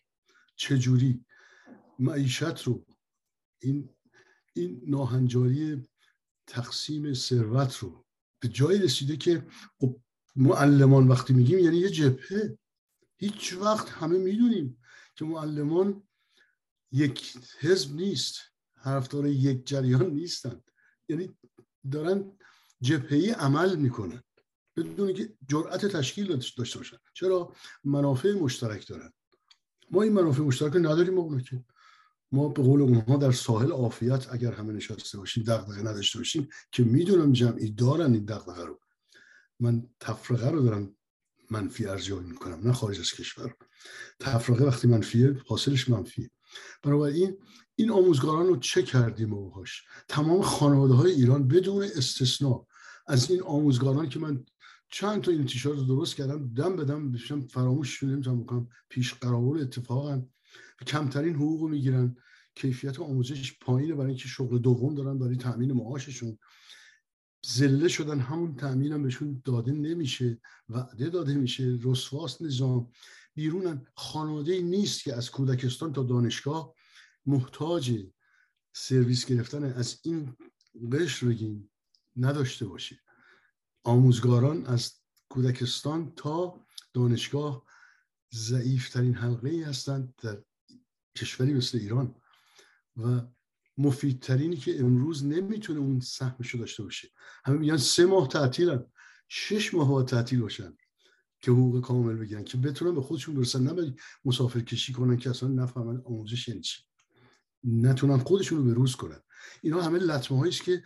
چجوری 0.55 1.25
معیشت 1.99 2.63
رو 2.63 2.85
این 3.61 3.89
این 4.53 4.81
ناهنجاری 4.87 5.83
تقسیم 6.47 7.13
ثروت 7.13 7.77
رو 7.77 8.05
به 8.39 8.47
جایی 8.47 8.79
رسیده 8.79 9.17
که 9.17 9.47
خب 9.79 9.99
معلمان 10.35 11.07
وقتی 11.07 11.33
میگیم 11.33 11.59
یعنی 11.59 11.77
یه 11.77 11.89
جبهه. 11.89 12.57
هیچ 13.17 13.53
وقت 13.53 13.89
همه 13.89 14.17
می‌دونیم 14.17 14.77
که 15.15 15.25
معلمان 15.25 16.03
یک 16.91 17.37
حزب 17.59 17.95
نیست 17.95 18.39
حرفتار 18.73 19.27
یک 19.27 19.67
جریان 19.67 20.11
نیستند 20.11 20.71
یعنی 21.09 21.37
دارن 21.91 22.31
جبهه‌ای 22.81 23.29
عمل 23.29 23.75
می‌کنن 23.75 24.23
بدون 24.75 25.13
که 25.13 25.33
جرأت 25.47 25.85
تشکیل 25.85 26.27
داشته 26.57 26.79
باشن. 26.79 26.97
چرا؟ 27.13 27.53
منافع 27.83 28.33
مشترک 28.33 28.87
دارن. 28.87 29.13
ما 29.91 30.01
این 30.01 30.13
منافع 30.13 30.41
مشترک 30.41 30.75
نداریم 30.75 31.17
اونو 31.17 31.39
که. 31.39 31.63
ما 32.31 32.47
به 32.49 32.63
قول 32.63 32.81
اونها 32.81 33.17
در 33.17 33.31
ساحل 33.31 33.71
عافیت 33.71 34.33
اگر 34.33 34.51
همه 34.51 34.73
نشسته 34.73 35.17
باشیم 35.17 35.43
دغدغه 35.43 35.81
نداشته 35.81 36.19
باشیم 36.19 36.47
که 36.71 36.83
می‌دونم 36.83 37.31
جمعی 37.31 37.71
دارن 37.71 38.13
این 38.13 38.25
دغدغه 38.25 38.65
رو. 38.65 38.79
من 39.59 39.89
تفرقه 39.99 40.49
رو 40.49 40.61
دارم 40.63 40.95
منفی 41.53 41.85
ارزیابی 41.85 42.25
می‌کنم 42.25 42.59
نه 42.67 42.73
خارج 42.73 42.99
از 42.99 43.11
کشور. 43.11 43.55
تفرقه 44.19 44.65
وقتی 44.65 44.87
منفیه 44.87 45.37
حاصلش 45.47 45.89
منفیه. 45.89 46.29
بنابراین 46.83 47.37
این 47.75 47.91
آموزگاران 47.91 48.47
رو 48.47 48.57
چه 48.57 48.83
کردیم 48.83 49.33
و 49.33 49.63
تمام 50.07 50.41
خانواده 50.41 50.93
های 50.93 51.11
ایران 51.11 51.47
بدون 51.47 51.83
استثنا 51.83 52.65
از 53.07 53.31
این 53.31 53.41
آموزگاران 53.41 54.09
که 54.09 54.19
من 54.19 54.45
چند 54.91 55.21
تا 55.21 55.31
این 55.31 55.45
تیشارت 55.45 55.77
رو 55.77 55.83
درست 55.83 56.15
کردم 56.15 56.53
دم 56.53 56.75
بدم 56.75 57.11
بشم 57.11 57.41
فراموش 57.41 58.03
نمی‌تونم 58.03 58.43
بکنم 58.43 58.67
پیش 58.89 59.13
قراول 59.13 59.61
اتفاقا 59.61 60.21
کمترین 60.87 61.35
حقوق 61.35 61.69
می‌گیرن 61.69 62.15
کیفیت 62.55 62.99
آموزش 62.99 63.57
پایینه 63.61 63.93
برای 63.93 64.07
اینکه 64.07 64.27
شغل 64.27 64.57
دوم 64.57 64.95
دارن 64.95 65.19
برای 65.19 65.35
تامین 65.35 65.73
معاششون. 65.73 66.37
زله 67.45 67.87
شدن 67.87 68.19
همون 68.19 68.55
تامین 68.55 68.91
هم 68.93 69.03
بهشون 69.03 69.41
داده 69.45 69.71
نمیشه 69.71 70.41
وعده 70.69 71.09
داده 71.09 71.35
میشه 71.35 71.79
رسواست 71.83 72.41
نظام. 72.41 72.91
بیرونن 73.35 73.87
خانواده 73.95 74.61
نیست 74.61 75.03
که 75.03 75.15
از 75.15 75.31
کودکستان 75.31 75.93
تا 75.93 76.03
دانشگاه 76.03 76.73
محتاج 77.25 78.05
سرویس 78.73 79.25
گرفتن 79.25 79.63
از 79.63 79.99
این 80.03 80.37
قشر 80.91 81.27
بگیم 81.27 81.71
نداشته 82.15 82.65
باشه. 82.65 82.99
آموزگاران 83.83 84.65
از 84.65 84.93
کودکستان 85.29 86.13
تا 86.15 86.65
دانشگاه 86.93 87.65
ضعیفترین 88.33 89.13
حلقه 89.13 89.49
ای 89.49 89.63
هستند 89.63 90.13
در 90.21 90.43
کشوری 91.17 91.53
مثل 91.53 91.77
ایران 91.77 92.15
و 92.97 93.21
مفیدترینی 93.77 94.57
که 94.57 94.79
امروز 94.79 95.25
نمی‌تونه 95.25 95.79
اون 95.79 95.99
سهمشو 95.99 96.57
داشته 96.57 96.83
باشه. 96.83 97.09
همه 97.45 97.57
میگن 97.57 97.77
سه 97.77 98.05
ماه 98.05 98.27
تعطیلن. 98.27 98.85
شش 99.27 99.73
ماه 99.73 99.89
باید 99.89 100.07
تعطیل 100.07 100.41
باشن 100.41 100.77
که 101.41 101.51
حقوق 101.51 101.81
کامل 101.81 102.15
بگیرن 102.15 102.43
که 102.43 102.57
بتونن 102.57 102.95
به 102.95 103.01
خودشون 103.01 103.35
برسن. 103.35 103.63
نه 103.63 103.95
مسافر 104.25 104.59
کشی 104.59 104.93
کنن 104.93 105.17
که 105.17 105.29
اصلا 105.29 105.49
نفهمن 105.49 106.01
آموزش 106.05 106.47
یعنی 106.47 106.61
چی. 106.61 106.83
نتونن 107.63 108.17
خودشون 108.17 108.57
رو 108.57 108.63
به 108.63 108.73
روز 108.73 108.95
کنن. 108.95 109.19
اینا 109.61 109.81
همه 109.81 109.99
لطمه 109.99 110.49
که 110.49 110.83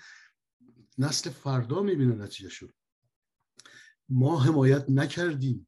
نسل 0.98 1.30
فردا 1.30 1.82
می‌بینن 1.82 2.22
نتیجه 2.22 2.50
شد 2.50 2.74
ما 4.10 4.40
حمایت 4.40 4.90
نکردیم. 4.90 5.68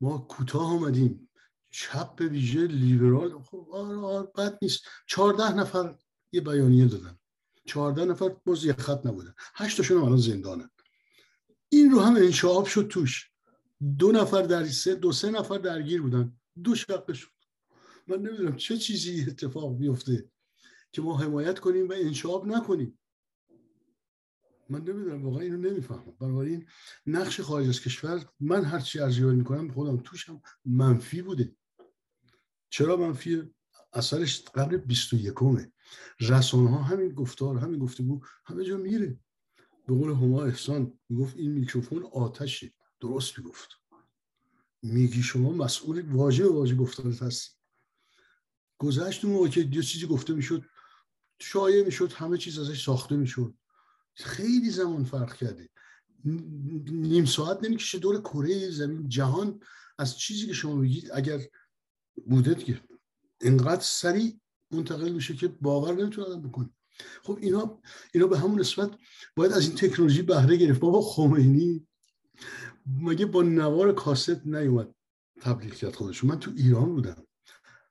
ما 0.00 0.18
کوتاه 0.18 0.72
آمدیم 0.72 1.30
چپ 1.70 2.20
ویژه 2.20 2.66
لیبرال. 2.66 3.42
خب 3.42 3.68
آره 3.72 3.96
آره 3.96 4.28
بد 4.36 4.58
نیست. 4.62 4.80
چهارده 5.06 5.54
نفر 5.54 5.94
یه 6.32 6.40
بیانیه 6.40 6.84
دادن. 6.84 7.18
چهارده 7.66 8.04
نفر 8.04 8.28
باز 8.28 8.64
یه 8.64 8.72
خط 8.72 9.06
نبودن. 9.06 9.34
هشتاشون 9.54 10.02
الان 10.02 10.16
زندانن. 10.16 10.70
این 11.68 11.90
رو 11.90 12.00
هم 12.00 12.16
انشعاب 12.16 12.66
شد 12.66 12.88
توش. 12.90 13.30
دو 13.98 14.12
نفر 14.12 14.42
در 14.42 14.66
سه 14.66 14.94
دو 14.94 15.12
سه 15.12 15.30
نفر 15.30 15.58
درگیر 15.58 16.02
بودن. 16.02 16.40
دو 16.64 16.74
شقه 16.74 17.14
شد. 17.14 17.30
من 18.06 18.16
نمی‌دونم 18.16 18.56
چه 18.56 18.78
چیزی 18.78 19.24
اتفاق 19.28 19.78
بیفته 19.78 20.30
که 20.92 21.02
ما 21.02 21.18
حمایت 21.18 21.58
کنیم 21.58 21.88
و 21.88 21.92
انشعاب 21.92 22.46
نکنیم. 22.46 22.98
من 24.70 24.80
نمی‌دونم 24.80 25.24
واقعا 25.24 25.40
اینو 25.40 25.56
نمی‌فهمم. 25.56 26.16
بنابراین 26.20 26.66
نقش 27.06 27.40
خارج 27.40 27.68
از 27.68 27.80
کشور 27.80 28.24
من 28.40 28.64
هر 28.64 28.80
چی 28.80 29.00
ارزیابی 29.00 29.36
می‌کنم 29.36 29.72
خودم 29.72 29.96
توشم 29.96 30.42
منفی 30.64 31.22
بوده. 31.22 31.56
چرا 32.70 32.96
منفی؟ 32.96 33.42
اثرش 33.92 34.42
قرن 34.42 34.76
21 34.76 35.34
رسانه 36.20 36.70
ها 36.70 36.82
همین 36.82 37.08
گفتار 37.08 37.58
همین 37.58 37.78
گفتگو 37.78 38.20
همه 38.44 38.64
جا 38.64 38.76
میره. 38.76 39.18
به 39.86 39.94
قول 39.94 40.10
هما 40.10 40.44
احسان 40.44 40.98
می‌گفت 41.08 41.36
این 41.36 41.52
میکروفون 41.52 42.02
آتشه 42.12 42.72
درست 43.00 43.38
می‌گفت. 43.38 43.68
میگی 44.82 45.22
شما 45.22 45.52
مسئول 45.52 46.12
واژه 46.12 46.46
واژه 46.46 46.74
گفتارت 46.74 47.22
هستی. 47.22 47.56
گذشت 48.78 49.24
اون 49.24 49.50
که 49.50 49.60
یه 49.60 49.82
چیزی 49.82 50.06
گفته 50.06 50.32
می‌شد 50.32 50.64
شایع 51.40 51.84
می‌شد 51.84 52.12
همه 52.12 52.38
چیز 52.38 52.58
ازش 52.58 52.84
ساخته 52.84 53.16
می‌شد. 53.16 53.54
خیلی 54.14 54.70
زمان 54.70 55.04
فرق 55.04 55.36
کرده. 55.36 55.68
نیم 56.24 57.24
ساعت 57.24 57.64
نمی‌کشه 57.64 57.98
دور 57.98 58.20
کره 58.20 58.70
زمین 58.70 59.08
جهان 59.08 59.60
از 59.98 60.18
چیزی 60.18 60.46
که 60.46 60.52
شما 60.52 60.74
میگید 60.74 61.10
اگر 61.14 61.40
بوده 62.26 62.54
که 62.54 62.80
اینقدر 63.40 63.80
سریع 63.80 64.40
منتقل 64.70 65.12
میشه 65.12 65.36
که 65.36 65.48
باور 65.48 65.94
نمی‌تونه 65.94 66.36
بکنه. 66.36 66.70
خب 67.22 67.38
اینا 67.40 67.80
اینا 68.14 68.26
به 68.26 68.38
همون 68.38 68.60
نسبت 68.60 68.90
باید 69.36 69.52
از 69.52 69.66
این 69.68 69.76
تکنولوژی 69.76 70.22
بهره 70.22 70.56
گرفت. 70.56 70.80
بابا 70.80 71.00
خمینی 71.00 71.86
مگه 72.86 73.26
با 73.26 73.42
نوار 73.42 73.92
کاست 73.92 74.46
نیومد 74.46 74.94
تبلیغ 75.40 75.74
کرد 75.74 75.94
خودش؟ 75.94 76.24
من 76.24 76.40
تو 76.40 76.50
ایران 76.56 76.94
بودم. 76.94 77.26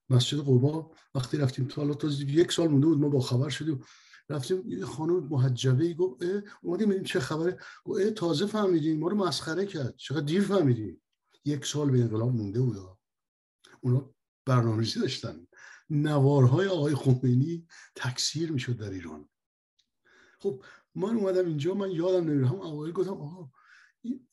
مسجد 0.09 0.39
قبا 0.39 0.91
وقتی 1.15 1.37
رفتیم 1.37 1.67
تا 1.67 1.93
تا 1.93 2.07
یک 2.07 2.51
سال 2.51 2.67
مونده 2.67 2.87
بود 2.87 2.99
ما 2.99 3.09
با 3.09 3.19
خبر 3.19 3.49
شدیم. 3.49 3.83
رفتیم 4.29 4.63
یه 4.69 4.85
خانم 4.85 5.27
محجبه 5.27 5.83
ای 5.85 5.93
گفت 5.93 6.23
اومدیم 6.61 6.87
ببینیم 6.87 7.03
چه 7.03 7.19
خبره. 7.19 7.57
گفت 7.85 8.09
تازه 8.09 8.45
فهمیدیم. 8.45 8.99
ما 8.99 9.07
رو 9.07 9.17
مسخره 9.17 9.65
کرد. 9.65 9.95
چقدر 9.97 10.25
دیر 10.25 10.41
فهمیدیم. 10.41 11.01
یک 11.45 11.65
سال 11.65 11.89
به 11.89 12.01
انقلاب 12.01 12.35
مونده 12.35 12.61
بود. 12.61 12.77
اونا 13.81 14.09
برنامه‌ریزی 14.45 14.99
داشتن. 14.99 15.47
نوارهای 15.89 16.67
آقای 16.67 16.95
خمینی 16.95 17.67
تکثیر 17.95 18.51
می‌شد 18.51 18.77
در 18.77 18.89
ایران. 18.89 19.29
خب 20.39 20.63
من 20.95 21.15
اومدم 21.15 21.45
اینجا 21.45 21.73
من 21.73 21.91
یادم 21.91 22.29
نمیره 22.29 22.47
هم 22.47 22.61
اوایل 22.61 22.93
گفتم 22.93 23.13
آها 23.13 23.51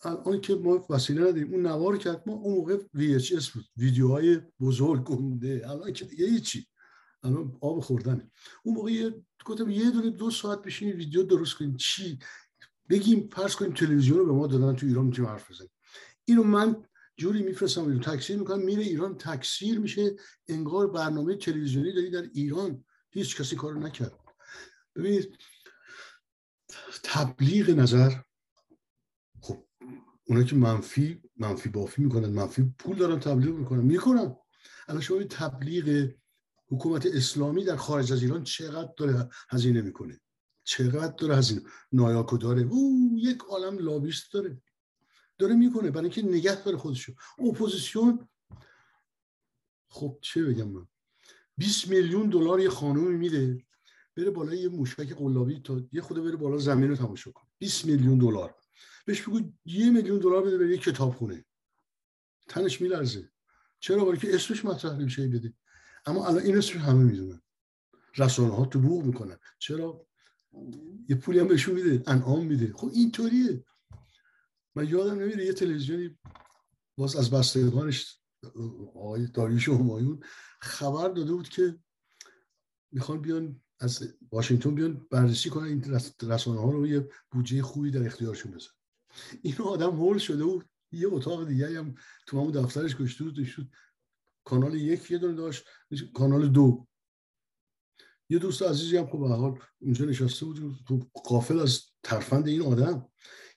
الان 0.03 0.41
که 0.41 0.55
ما 0.55 0.87
وسیله 0.91 1.21
نداریم 1.21 1.53
اون 1.53 1.67
نوار 1.67 1.99
کرد 1.99 2.23
ما 2.27 2.35
اون 2.35 2.55
موقع 2.55 2.79
VHS 2.97 3.51
بود 3.51 3.65
ویدیوهای 3.77 4.41
بزرگ 4.61 5.05
گنده 5.05 5.63
الان 5.71 5.93
که 5.93 6.05
دیگه 6.05 6.27
هیچی 6.27 6.67
الان 7.23 7.59
آب 7.61 7.81
خوردنه. 7.81 8.31
اون 8.65 8.75
موقع 8.75 9.11
گفتم 9.45 9.71
یه 9.71 9.91
دونه 9.91 10.11
دو 10.11 10.31
ساعت 10.31 10.63
بشینیم 10.63 10.97
ویدیو 10.97 11.23
درست 11.23 11.55
کنیم 11.55 11.77
چی؟ 11.77 12.19
بگیم 12.89 13.29
فرض 13.33 13.57
کنیم 13.57 13.73
تلویزیون 13.73 14.19
رو 14.19 14.27
به 14.27 14.33
ما 14.33 14.47
دادن 14.47 14.77
تو 14.77 14.87
ایران 14.87 15.07
می‌تونیم 15.07 15.31
حرف 15.31 15.51
بزنیم. 15.51 15.71
اینو 16.25 16.43
من 16.43 16.85
جوری 17.17 17.43
میفرستم 17.43 17.83
اینو 17.83 17.99
تکثیر 17.99 18.39
می‌کنم 18.39 18.65
میره 18.65 18.83
ایران 18.83 19.19
تکثیر 19.19 19.79
میشه. 19.79 20.17
انگار 20.49 20.91
برنامه 20.91 21.37
تلویزیونی 21.37 21.93
داری 21.93 22.11
در 22.11 22.23
ایران. 22.23 22.85
هیچ 23.11 23.37
کسی 23.41 23.57
کارو 23.57 23.81
نکرد. 23.81 24.19
ببینید 24.97 25.39
تبلیغ 27.03 27.71
نظر 27.71 28.11
خب 29.41 29.65
اونا 30.25 30.43
که 30.43 30.57
منفی 30.57 31.23
منفی 31.37 31.69
بافی 31.69 32.03
می‌کنن 32.03 32.29
منفی 32.29 32.75
پول 32.79 32.97
دارن 32.97 33.21
تبلیغ 33.21 33.55
می‌کنن. 33.55 33.81
می‌کنن. 33.81 34.37
الان 34.89 35.01
شما 35.01 35.23
تبلیغ 35.23 36.11
حکومت 36.69 37.07
اسلامی 37.07 37.65
در 37.65 37.77
خارج 37.77 38.13
از 38.13 38.23
ایران 38.23 38.45
چقدر 38.45 38.93
داره 38.97 39.29
هزینه 39.49 39.83
می‌کنه؟ 39.83 40.21
چقدر 40.65 41.15
داره 41.19 41.37
هزینه؟ 41.37 41.63
NIAC 41.93 42.30
و 42.30 42.39
داره. 42.39 42.63
او 42.63 43.13
یک 43.17 43.39
عالم 43.49 43.79
لابیست 43.79 44.33
داره. 44.33 44.63
داره 45.39 45.55
می‌کنه 45.55 45.91
برای 45.91 46.05
اینکه 46.05 46.23
نگه 46.23 46.65
داره 46.65 46.77
خودشو. 46.77 47.13
اپوزیسیون 47.39 48.29
خب 49.89 50.19
چه 50.21 50.45
بگم 50.45 50.69
من؟ 50.69 50.87
20 51.57 51.89
میلیون 51.89 52.29
دلار 52.29 52.61
یه 52.61 52.69
خانومی 52.69 53.17
میده 53.17 53.65
بره 54.17 54.31
بالا 54.31 54.55
یه 54.55 54.69
موشک 54.69 55.13
قلابی 55.13 55.61
تا 55.61 55.83
یه 55.93 56.01
خود 56.01 56.25
بره 56.25 56.37
بالا 56.37 56.59
زمین 56.59 56.91
رو 56.91 56.97
تماشا 56.97 57.31
کن 57.31 57.47
20 57.59 57.85
میلیون 57.85 58.19
دلار. 58.19 58.55
بهش 59.07 59.23
بگو 59.23 59.41
یه 59.65 59.91
میلیون 59.91 60.19
دلار 60.19 60.43
بده 60.43 60.59
به 60.59 60.69
یه 60.69 60.79
کتابخونه. 60.79 61.45
تنش 62.49 62.81
میلرزه. 62.81 63.31
چرا؟ 63.81 64.05
برای 64.05 64.19
که 64.19 64.35
اسمش 64.35 64.65
مطرح 64.65 64.99
نمیشه 64.99 65.29
بده. 65.29 65.55
اما 66.07 66.27
الان 66.27 66.43
این 66.43 66.57
اسمش 66.57 66.77
همه 66.77 67.05
می‌دونن 67.05 67.43
رسانه 68.17 68.55
ها 68.55 68.65
تو 68.67 68.81
بوق 68.81 69.05
می‌کنن. 69.05 69.39
چرا؟ 69.59 70.07
یه 71.09 71.17
پولی 71.17 71.39
هم 71.39 71.49
بهشون 71.49 71.75
میده. 71.75 72.11
انعام 72.11 72.47
میده. 72.47 72.73
خب 72.73 72.91
اینطوریه. 72.95 73.65
من 74.77 74.89
یادم 74.89 75.19
نمیره 75.19 75.47
یه 75.47 75.53
تلویزیونی 75.53 76.19
باز 76.99 77.17
از 77.17 77.31
بستگانش 77.31 78.21
آقای 78.95 79.27
داریوش 79.27 79.69
همایون 79.69 80.21
خبر 80.61 81.09
داده 81.09 81.33
بود 81.33 81.49
که 81.49 81.79
می‌خوان 82.93 83.21
بیان 83.23 83.63
از 83.81 84.17
واشنگتن 84.33 84.75
بیان 84.75 85.07
بررسی 85.11 85.51
کنن 85.51 85.65
این 85.65 86.01
رسانه 86.23 86.61
ها 86.61 86.71
رو 86.71 86.87
یه 86.87 87.09
بودجه 87.31 87.63
خوبی 87.63 87.91
در 87.91 88.07
اختیارشون 88.07 88.53
بزن 88.53 88.71
این 89.43 89.57
آدم 89.59 89.91
هول 89.91 90.19
شده 90.19 90.45
بود. 90.45 90.69
یه 90.93 91.09
اتاق 91.09 91.49
دیگه 91.49 91.79
هم 91.79 91.95
تو 92.27 92.41
همون 92.41 92.53
دفترش 92.53 92.97
گشته 92.97 93.25
بود 93.25 93.71
کانال 94.45 94.75
یک 94.75 95.11
یه 95.11 95.19
دونه 95.19 95.35
داشت 95.35 95.65
کانال 96.15 96.49
دو. 96.49 96.87
یه 98.29 98.39
دوست 98.39 98.63
عزیزی 98.63 98.97
هم 98.97 99.07
خب 99.07 99.19
به 99.19 99.29
حال 99.29 99.59
اونجا 99.79 100.05
نشسته 100.05 100.47
بود 100.47 100.77
تو 100.89 101.11
قافل 101.15 101.59
از 101.59 101.83
ترفند 102.03 102.49
این 102.49 102.63
آدم. 102.63 103.09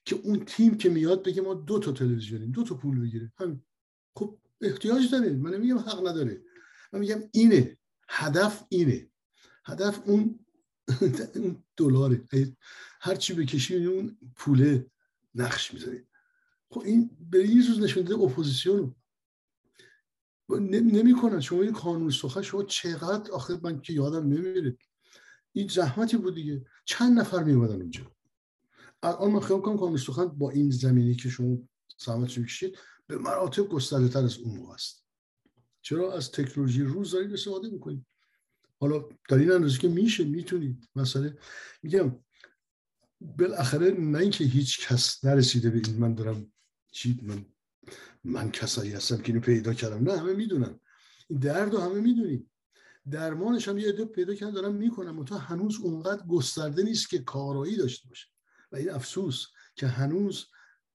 که 0.07 0.15
اون 0.23 0.45
تیم 0.45 0.77
که 0.77 0.89
میاد 0.89 1.23
بگه 1.23 1.41
ما 1.41 1.53
دو 1.53 1.79
تا 1.79 1.91
تلویزیونیم 1.91 2.51
دو 2.51 2.63
تا 2.63 2.75
پول 2.75 3.01
بگیره 3.01 3.31
همین. 3.37 3.61
خب 4.15 4.37
احتیاج 4.61 5.11
داره. 5.11 5.33
من 5.33 5.53
نمیگم 5.53 5.77
حق 5.77 6.07
نداره. 6.07 6.41
من 6.93 6.99
میگم 6.99 7.23
اینه. 7.31 7.77
هدف 8.09 8.63
اینه. 8.69 9.09
هدف 9.65 10.01
اون 10.05 10.39
دلاره. 11.77 12.23
هر 13.01 13.15
چی 13.15 13.33
بکشی 13.33 13.85
اون 13.85 14.17
پوله 14.35 14.91
نقش 15.35 15.73
می‌ذاره. 15.73 16.07
خب 16.69 16.79
این 16.79 17.09
به 17.29 17.49
یه 17.49 17.67
روز 17.67 17.79
نشون 17.79 18.03
داده 18.03 18.23
اپوزیسیون. 18.23 18.95
نمی‌کنن. 20.49 21.39
شما 21.39 21.61
این 21.61 21.73
قانون 21.73 22.09
سخن 22.09 22.41
شما 22.41 22.63
چقدر 22.63 23.31
آخر 23.31 23.59
من 23.63 23.81
که 23.81 23.93
یادم 23.93 24.27
نمیره. 24.27 24.77
این 25.51 25.67
زحمتی 25.67 26.17
بود 26.17 26.35
دیگه. 26.35 26.65
چند 26.85 27.19
نفر 27.19 27.43
میومدن 27.43 27.81
اونجا؟ 27.81 28.16
الان 29.03 29.31
من 29.31 29.39
خیلی 29.39 29.61
کنم 29.61 29.75
قانون 29.75 29.97
سخن 29.97 30.25
با 30.25 30.51
این 30.51 30.69
زمینی 30.69 31.15
که 31.15 31.29
شما 31.29 31.57
زحمت 31.97 32.37
می‌کشید 32.37 32.77
به 33.07 33.17
مراتب 33.17 33.63
گسترده 33.63 34.07
تر 34.07 34.19
از 34.23 34.37
اون 34.37 34.57
موقع 34.57 34.73
است. 34.73 35.03
چرا؟ 35.81 36.13
از 36.13 36.31
تکنولوژی 36.31 36.83
روز 36.83 37.11
دارید 37.11 37.33
استفاده 37.33 37.69
می‌کنید 37.69 38.05
حالا 38.79 39.09
در 39.29 39.37
این 39.37 39.51
اندازه 39.51 39.79
که 39.79 39.87
میشه 39.87 40.23
می‌تونید. 40.23 40.89
مسئله 40.95 41.37
میگم 41.83 42.15
بالاخره 43.21 43.91
نه 43.91 44.17
اینکه 44.17 44.43
هیچ 44.43 44.87
کس 44.87 45.25
نرسیده 45.25 45.69
به 45.69 45.81
این 45.85 45.97
من 45.97 46.15
دارم 46.15 46.53
چی 46.91 47.19
من 47.23 47.45
من 48.23 48.51
کسایی 48.51 48.91
هستم 48.91 49.17
که 49.17 49.27
اینو 49.27 49.39
پیدا 49.39 49.73
کردم. 49.73 50.03
نه 50.03 50.19
همه 50.19 50.33
می‌دونن. 50.33 50.79
این 51.29 51.39
درد 51.39 51.73
رو 51.73 51.79
همه 51.79 51.99
می‌دونیم. 51.99 52.51
درمانش 53.11 53.67
هم 53.67 53.77
یه 53.77 53.89
عده 53.89 54.05
پیدا 54.05 54.35
کردن 54.35 54.51
دارم 54.51 54.75
می‌کنم 54.75 55.25
تا 55.25 55.37
هنوز 55.37 55.79
اونقدر 55.79 56.25
گسترده 56.25 56.83
نیست 56.83 57.09
که 57.09 57.19
کارایی 57.19 57.77
داشته 57.77 58.09
باشه. 58.09 58.27
و 58.72 58.76
این 58.76 58.89
افسوس 58.89 59.47
که 59.76 59.88
هنوز 59.88 60.51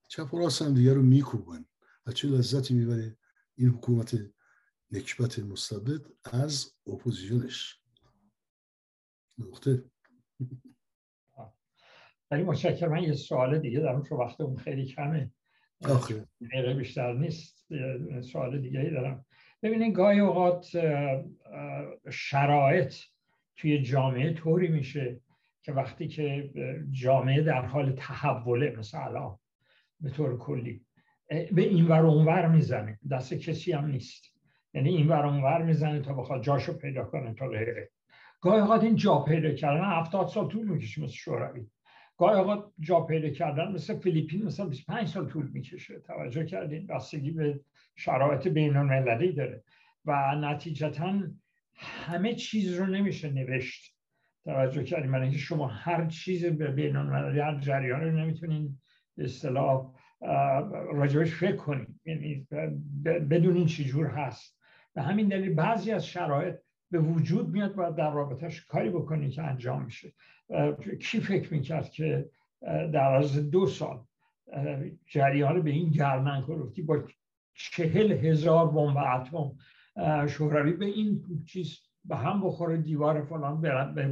چپ 0.08 0.34
و 0.34 0.38
راست 0.38 0.62
هم 0.62 0.74
دیگه 0.74 0.94
رو 0.94 1.02
میکوبن 1.02 1.64
و 2.06 2.12
چه 2.12 2.28
لذتی 2.28 2.74
می‌بره 2.74 3.16
این 3.54 3.68
حکومت 3.68 4.16
نکبت 4.90 5.38
مستبد 5.38 6.06
از 6.24 6.74
اپوزیونش 6.86 7.80
نقطه. 9.38 9.84
ولی 12.30 12.42
متشکرم 12.42 12.92
من 12.92 13.02
یه 13.02 13.12
سوال 13.12 13.58
دیگه 13.58 13.80
دارم 13.80 14.02
چون 14.02 14.18
وقت 14.18 14.40
اون 14.40 14.56
خیلی 14.56 14.86
کمه. 14.86 15.30
دقیقه 16.40 16.74
بیشتر 16.74 17.12
نیست 17.12 17.66
سوال 18.20 18.60
دیگه 18.60 18.90
دارم. 18.90 19.24
ببینید 19.62 19.94
گاهی 19.94 20.20
اوقات 20.20 20.66
شرایط 22.10 22.94
توی 23.56 23.82
جامعه 23.82 24.32
طوری 24.32 24.68
میشه 24.68 25.20
که 25.62 25.72
وقتی 25.72 26.08
که 26.08 26.50
جامعه 26.90 27.42
در 27.42 27.66
حال 27.66 27.92
تحوله 27.92 28.74
مثلا 28.78 29.36
به 30.00 30.10
طور 30.10 30.38
کلی 30.38 30.84
به 31.28 31.62
این 31.62 31.88
ور 31.88 32.06
اونور 32.06 32.46
می‌زنه. 32.46 32.98
دست 33.10 33.34
کسی 33.34 33.72
هم 33.72 33.86
نیست. 33.86 34.24
یعنی 34.74 34.88
این 34.96 35.08
ور 35.08 35.26
اونور 35.26 35.62
می‌زنه 35.62 36.00
تا 36.00 36.14
بخواد 36.14 36.42
جاشو 36.42 36.78
پیدا 36.78 37.04
کنه 37.04 37.34
تا 37.34 37.48
غیره 37.48 37.90
گاهی 38.40 38.60
اوقات 38.60 38.82
این 38.84 38.96
جا 38.96 39.18
پیدا 39.18 39.50
کردن 39.50 39.84
هفتاد 39.84 40.28
سال 40.28 40.48
طول 40.48 40.68
می‌کشه 40.68 41.02
مثل 41.02 41.12
شوروی. 41.12 41.66
گاهی 42.16 42.38
اوقات 42.38 42.72
جا 42.80 43.00
پیدا 43.00 43.28
کردن 43.28 43.72
مثل 43.72 43.98
فیلیپین 43.98 44.44
مثل 44.44 44.68
25 44.68 45.08
سال 45.08 45.28
طول 45.28 45.50
می‌کشه. 45.52 45.98
توجه 45.98 46.44
کردین؟ 46.44 46.86
بستگی 46.86 47.30
به 47.30 47.60
شرایط 47.96 48.48
بین 48.48 48.76
المللی 48.76 49.32
داره. 49.32 49.64
و 50.04 50.34
نتیجتا 50.36 51.20
همه 51.74 52.34
چیز 52.34 52.78
رو 52.78 52.86
نمیشه 52.86 53.30
نوشت. 53.30 53.96
توجه 54.44 54.84
کردیم 54.84 55.10
من 55.10 55.22
اینکه 55.22 55.38
شما 55.38 55.66
هر 55.66 56.06
چیز 56.06 56.46
به 56.46 56.70
بین 56.70 56.96
هر 56.96 57.58
جریان 57.60 58.00
رو 58.00 58.10
نمی‌تونین 58.10 58.78
به 59.16 59.24
اصطلاح 59.24 59.92
راجبش 60.92 61.34
فکر 61.34 61.56
کنید 61.56 62.00
یعنی 62.04 62.46
بدون 63.04 63.56
این 63.56 63.66
چجور 63.66 64.06
هست. 64.06 64.58
به 64.94 65.02
همین 65.02 65.28
دلیل 65.28 65.54
بعضی 65.54 65.92
از 65.92 66.06
شرایط 66.06 66.54
به 66.90 66.98
وجود 66.98 67.48
میاد 67.48 67.74
باید 67.74 67.94
در 67.94 68.10
رابطهش 68.10 68.60
کاری 68.60 68.90
بکنی 68.90 69.30
که 69.30 69.42
انجام 69.42 69.84
میشه 69.84 70.12
کی 71.00 71.20
فکر 71.20 71.54
می‌کرد 71.54 71.90
که 71.90 72.30
در 72.62 73.14
از 73.14 73.50
دو 73.50 73.66
سال 73.66 74.04
جریان 75.06 75.62
به 75.62 75.70
این 75.70 75.90
گرمن 75.90 76.42
کلوفتی 76.42 76.82
با 76.82 77.02
چهل 77.54 78.12
هزار 78.12 78.70
بمب 78.70 78.96
اتم 78.96 79.52
شوروی 80.26 80.72
به 80.72 80.86
این 80.86 81.24
چیز 81.46 81.78
به 82.04 82.16
هم 82.16 82.40
بخوره 82.40 82.76
دیوار 82.76 83.22
فلان 83.22 83.60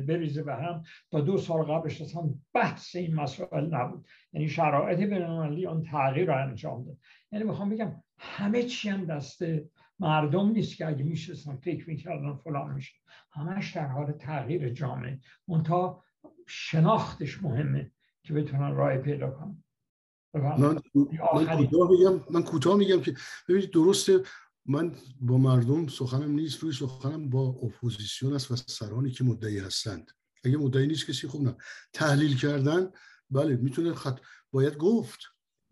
بریزه 0.06 0.42
به 0.42 0.54
هم. 0.54 0.82
تا 1.10 1.20
دو 1.20 1.38
سال 1.38 1.62
قبلش 1.62 2.00
اصلا 2.00 2.22
بحث 2.54 2.96
این 2.96 3.14
مسائل 3.14 3.74
نبود. 3.74 4.06
یعنی 4.32 4.48
شرایط 4.48 4.98
بینالمللی 4.98 5.66
آن 5.66 5.82
تغییر 5.82 6.26
رو 6.26 6.48
انجام 6.48 6.84
داد. 6.84 6.96
یعنی 7.32 7.44
می‌خوام 7.44 7.70
بگم 7.70 8.02
همه 8.18 8.62
چی 8.62 8.88
هم 8.88 9.04
دست 9.04 9.42
مردم 9.98 10.50
نیست 10.50 10.76
که 10.76 10.86
اگه 10.86 11.04
میشستن 11.04 11.56
فکر 11.56 11.88
می‌کردن 11.88 12.34
فلان 12.34 12.74
میشه 12.74 12.94
همش 13.32 13.76
در 13.76 13.86
حال 13.86 14.12
تغییر 14.12 14.68
جامعه. 14.68 15.20
تا 15.64 16.02
شناختش 16.46 17.42
مهمه 17.42 17.90
که 18.22 18.34
بتونن 18.34 18.74
راه 18.74 18.96
پیدا 18.96 19.30
کنن. 19.30 19.64
من, 20.34 20.78
کوتاه 20.94 21.90
میگم 21.90 22.20
من 22.30 22.42
کوتاه 22.42 22.76
میگم 22.76 23.00
که 23.00 23.14
ببینید 23.48 23.70
درسته 23.70 24.20
من 24.66 24.96
با 25.20 25.38
مردم 25.38 25.88
سخنم 25.88 26.30
نیست 26.30 26.58
روی 26.58 26.72
سخنم 26.72 27.30
با 27.30 27.42
اپوزیسیون 27.42 28.32
است 28.32 28.50
و 28.50 28.56
سرانی 28.56 29.10
که 29.10 29.24
مدعی 29.24 29.58
هستند. 29.58 30.10
اگه 30.44 30.56
مدعی 30.56 30.86
نیست 30.86 31.06
کسی 31.06 31.28
خوب 31.28 31.42
نه. 31.42 31.56
تحلیل 31.92 32.36
کردن 32.36 32.90
بله 33.30 33.56
می‌تونه 33.56 33.94
خط 33.94 34.20
باید 34.52 34.76
گفت. 34.76 35.18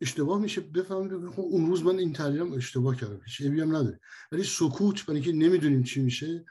اشتباه 0.01 0.41
میشه 0.41 0.61
بفهمید 0.61 1.31
خب 1.31 1.41
اون 1.41 1.67
روز 1.67 1.83
من 1.83 1.99
این 1.99 2.13
تحلیلم 2.13 2.53
اشتباه 2.53 2.97
کردم 2.97 3.21
هیچ 3.25 3.41
عیبی 3.41 3.61
هم 3.61 3.77
نداره. 3.77 4.01
ولی 4.33 4.45
سکوت 4.45 5.07
برای 5.07 5.21
اینکه 5.21 5.47
نمی‌دونیم 5.47 5.83
چی 5.83 6.01
میشه 6.01 6.45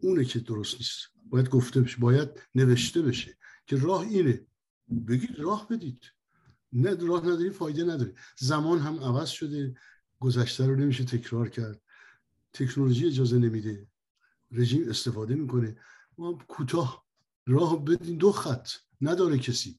اونه 0.00 0.24
که 0.24 0.38
درست 0.38 0.74
نیست. 0.74 0.98
باید 1.30 1.48
گفته 1.48 1.80
بشه 1.80 1.96
باید 1.98 2.28
نوشته 2.54 3.02
بشه 3.02 3.36
که 3.66 3.76
راه 3.76 4.00
اینه. 4.00 4.46
بگید 5.08 5.38
راه 5.38 5.68
بدید. 5.70 6.04
نه 6.72 6.94
راه 6.94 7.26
نداری 7.26 7.50
فایده 7.50 7.84
نداره. 7.84 8.14
زمان 8.38 8.78
هم 8.78 9.00
عوض 9.00 9.28
شده. 9.28 9.74
گذشته 10.24 10.66
رو 10.66 10.76
نمیشه 10.76 11.04
تکرار 11.04 11.48
کرد. 11.48 11.80
تکنولوژی 12.52 13.06
اجازه 13.06 13.38
نمیده. 13.38 13.86
رژیم 14.50 14.88
استفاده 14.88 15.34
می‌کنه. 15.34 15.76
ما 16.18 16.38
کوتاه 16.48 17.04
راه 17.46 17.84
بدین 17.84 18.16
دو 18.16 18.32
خط. 18.32 18.68
نداره 19.00 19.38
کسی. 19.38 19.78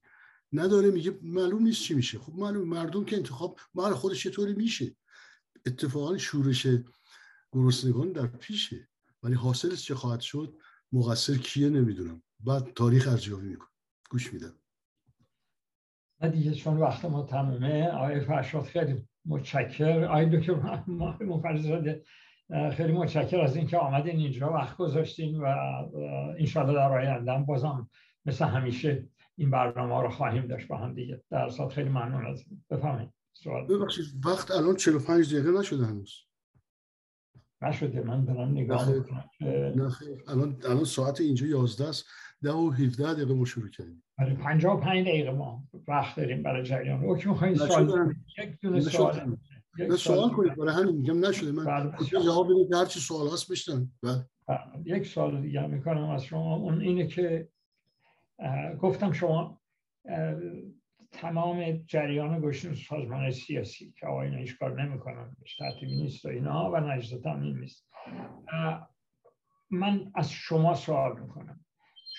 نداره 0.54 0.92
میگه 0.92 1.20
معلوم 1.22 1.64
نیست 1.64 1.82
چی 1.82 1.94
میشه. 1.94 2.20
خب 2.20 2.34
معلوم 2.34 2.68
مردم 2.68 3.06
که 3.06 3.16
انتخاب 3.16 3.60
مال 3.74 3.94
خودش 3.94 4.24
چطوری 4.24 4.54
میشه. 4.54 4.96
اتفاقا 5.66 6.18
شورش 6.18 6.68
گرسنگان 7.52 8.12
در 8.12 8.28
پیشه. 8.28 8.88
ولی 9.24 9.34
حاصلش 9.34 9.86
چه 9.86 9.96
خواهد 9.96 10.22
شد 10.22 10.58
مقصر 10.92 11.38
کیه 11.38 11.70
نمی‌دونم. 11.70 12.24
بعد 12.40 12.74
تاریخ 12.74 13.08
ارزیابی 13.08 13.48
می‌کنه. 13.48 13.70
گوش 14.10 14.34
میدم. 14.34 14.54
دیگه 16.32 16.54
چون 16.54 16.78
وقت 16.78 17.06
ما 17.06 17.24
تمومه. 17.24 17.88
آقای 17.88 18.20
فرشاد 18.20 18.64
خیلی 18.64 19.08
متشکر 19.26 20.04
آقای 20.04 20.26
دکتر 20.26 20.84
مفرزاده 21.26 22.04
خیلی 22.72 22.92
متشکر 22.92 23.40
از 23.40 23.56
اینکه 23.56 23.78
آمدین 23.78 24.20
اینجا 24.20 24.54
وقت 24.54 24.78
گذاشتین 24.78 25.40
و 25.40 25.46
انشالله 26.40 26.74
در 26.74 26.92
آینده 26.92 27.46
بازم 27.46 27.90
مثل 28.26 28.46
همیشه 28.46 29.08
این 29.36 29.52
برنامه 29.52 30.02
رو 30.02 30.10
خواهیم 30.10 30.48
داشت 30.48 30.68
با 30.68 30.78
هم 30.78 30.94
دیگه. 30.94 31.24
در 31.32 31.50
سال 31.50 31.70
خیلی 31.70 31.90
ممنون 31.90 32.26
از 32.28 32.46
بفهمید 32.70 33.10
سوال. 33.34 33.68
ببخشید 33.68 34.06
وقت 34.26 34.52
الان 34.52 34.76
45 34.76 35.36
دقیقه 35.36 35.60
نشده 35.60 35.86
هنوز. 35.86 36.14
نشده 37.62 38.02
من 38.02 38.26
دارم 38.26 38.52
نگاه 38.52 38.90
می‌کنم. 38.90 39.30
الان 40.28 40.58
الان 40.66 40.84
ساعت 40.84 41.22
اینجا 41.22 41.48
11 41.48 41.90
است. 41.90 42.06
ده 42.46 42.52
و 42.52 42.70
17 42.72 43.14
دقیقه 43.14 43.34
ما 43.34 43.46
شروع 43.46 43.70
کردیم. 43.70 44.04
برای 44.18 44.34
55 44.34 45.08
دقیقه 45.08 45.32
ما 45.32 45.64
وقت 45.88 46.16
داریم 46.16 46.44
برای 46.44 46.64
جریان. 46.64 47.04
اوکی 47.04 47.30
می‌خواین 47.30 47.56
سوال 47.56 48.16
یک 48.38 48.60
دونه 48.62 48.80
سوال 48.82 49.38
نه 49.80 49.96
سوال 49.96 50.30
کنید 50.30 50.56
برای 50.56 50.74
همین 50.74 50.96
میگم 50.96 51.26
نشده. 51.26 51.52
من 51.52 51.66
بله. 51.66 52.24
جواب 52.24 52.48
بدید 52.52 52.74
هر 52.74 52.86
چی 52.86 53.00
سوال 53.00 53.28
هست 53.28 53.52
بشنم 53.52 53.92
بله. 54.04 54.26
یک 54.86 55.06
سوال 55.06 55.42
دیگه 55.42 55.68
می‌کنم 55.68 56.10
از 56.10 56.24
شما. 56.24 56.56
اون 56.56 56.82
اینه 56.82 57.08
که 57.08 57.50
گفتم 58.80 59.12
شما 59.12 59.62
تمام 61.12 61.72
جریان 61.88 62.42
گشتون 62.42 62.76
سازمان 62.76 63.32
سیاسی 63.32 63.94
که 64.00 64.08
آقای 64.08 64.48
کار 64.48 64.84
نمی‌کنن 64.84 65.36
ترتیبی 65.58 65.96
نیست 65.96 66.26
و 66.26 66.30
اینا 66.30 66.72
و 66.72 66.78
نجزت 66.78 67.26
هم 67.26 67.44
نیست. 67.44 67.88
من 69.70 70.12
از 70.16 70.32
شما 70.32 70.74
سوال 70.74 71.22
می‌کنم. 71.22 71.65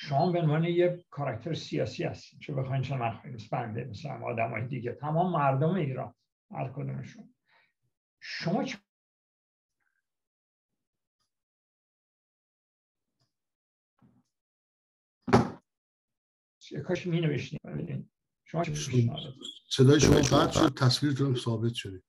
شما 0.08 0.32
به 0.32 0.38
عنوان 0.40 0.64
یه 0.64 1.04
کاراکتر 1.10 1.54
سیاسی 1.54 2.04
هستید 2.04 2.40
چه 2.40 2.54
بخواین 2.54 2.82
چه 2.82 2.96
نخواین 2.96 3.38
بنده 3.52 3.84
مثل 3.84 4.08
آدم 4.08 4.50
های 4.50 4.66
دیگه. 4.66 4.92
تمام 4.92 5.32
مردم 5.32 5.74
ایران 5.74 6.14
هر 6.50 6.68
کدومشون. 6.68 7.34
شما 8.20 8.64
چه 16.58 16.80
کاش 16.80 17.06
می 17.06 17.20
نوشتیم 17.20 18.10
شما 18.44 18.64
صدای 19.68 20.00
شما 20.00 20.16
قطع 20.16 20.50
شد 20.50 20.74
تصویرتون 20.74 21.34
ثابت 21.34 21.72
شده. 21.74 22.02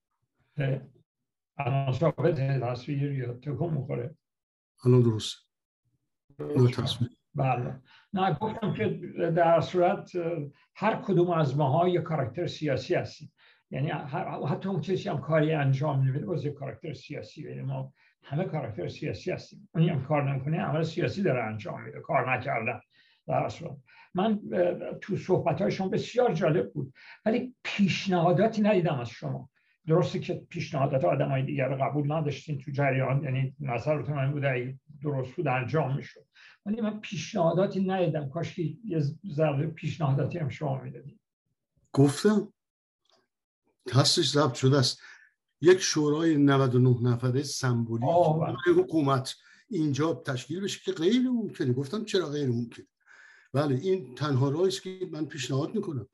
الان 1.57 1.93
ثابت 1.93 2.35
تصویر 2.63 3.11
یا 3.11 3.33
تکون 3.33 3.73
می‌خوره؟ 3.73 4.17
الان 4.85 5.01
درست. 5.01 5.35
نه 6.39 6.71
تصویر. 6.71 7.17
بله. 7.37 7.75
نه 8.13 8.33
گفتم 8.33 8.73
که 8.73 8.87
در 9.35 9.61
صورت 9.61 10.11
هر 10.75 10.95
کدوم 10.95 11.29
از 11.29 11.57
ماها 11.57 11.87
یه 11.87 12.01
کاراکتر 12.01 12.47
سیاسی 12.47 12.95
هستیم. 12.95 13.33
یعنی 13.71 13.89
حتی 14.49 14.69
اون 14.69 14.81
کسی 14.81 15.09
هم 15.09 15.21
کاری 15.21 15.53
انجام 15.53 16.01
نمیده 16.01 16.25
باز 16.25 16.45
یه 16.45 16.51
کاراکتر 16.51 16.93
سیاسی. 16.93 17.49
یعنی 17.49 17.61
ما 17.61 17.93
همه 18.23 18.43
کاراکتر 18.43 18.87
سیاسی 18.87 19.31
هستیم. 19.31 19.69
اونی 19.75 19.89
هم 19.89 20.05
کار 20.05 20.33
نکنه 20.33 20.61
عمل 20.61 20.83
سیاسی 20.83 21.23
داره 21.23 21.43
انجام 21.43 21.83
میده 21.83 21.99
کار 21.99 22.37
نکردن 22.37 22.79
در 23.27 23.49
صورت 23.49 23.77
من 24.13 24.39
تو 25.01 25.17
صحبت 25.17 25.61
های 25.61 25.71
شما 25.71 25.87
بسیار 25.87 26.33
جالب 26.33 26.73
بود 26.73 26.93
ولی 27.25 27.55
پیشنهاداتی 27.63 28.61
ندیدم 28.61 28.99
از 28.99 29.09
شما. 29.09 29.49
درسته 29.87 30.19
که 30.19 30.45
پیشنهادات 30.49 31.03
آدم 31.03 31.29
های 31.29 31.43
دیگر 31.43 31.67
رو 31.67 31.77
قبول 31.83 32.11
نداشتین 32.11 32.57
تو 32.57 32.71
جریان 32.71 33.23
یعنی 33.23 33.55
نظرتون 33.59 34.17
این 34.17 34.31
بوده 34.31 34.79
درست 35.01 35.35
بود 35.35 35.47
انجام 35.47 35.95
می‌شد. 35.95 36.25
ولی 36.65 36.81
من 36.81 36.99
پیشنهاداتی 36.99 37.85
ندیدم. 37.85 38.29
کاش 38.29 38.55
که 38.55 38.63
یه 38.85 39.03
ذره 39.33 39.67
پیشنهاداتی 39.67 40.37
هم 40.37 40.49
شما 40.49 40.81
می‌دادید 40.81 41.19
گفتم. 41.93 42.53
هستش 43.93 44.29
ضبط 44.29 44.53
شده 44.53 44.77
است. 44.77 45.01
یک 45.61 45.79
شورای 45.79 46.37
99 46.37 47.01
نفره 47.01 47.43
سمبولی 47.43 48.05
حکومت 48.77 49.35
اینجا 49.69 50.13
تشکیل 50.13 50.61
بشه 50.61 50.79
که 50.85 50.91
غیر 50.91 51.21
ممکنه. 51.21 51.73
گفتم 51.73 52.05
چرا 52.05 52.29
غیر 52.29 52.49
ممکنه؟ 52.49 52.87
بله 53.53 53.75
این 53.75 54.15
تنها 54.15 54.49
راهی 54.49 54.67
است 54.67 54.83
که 54.83 55.09
من 55.11 55.25
پیشنهاد 55.25 55.75
می‌کنم. 55.75 56.07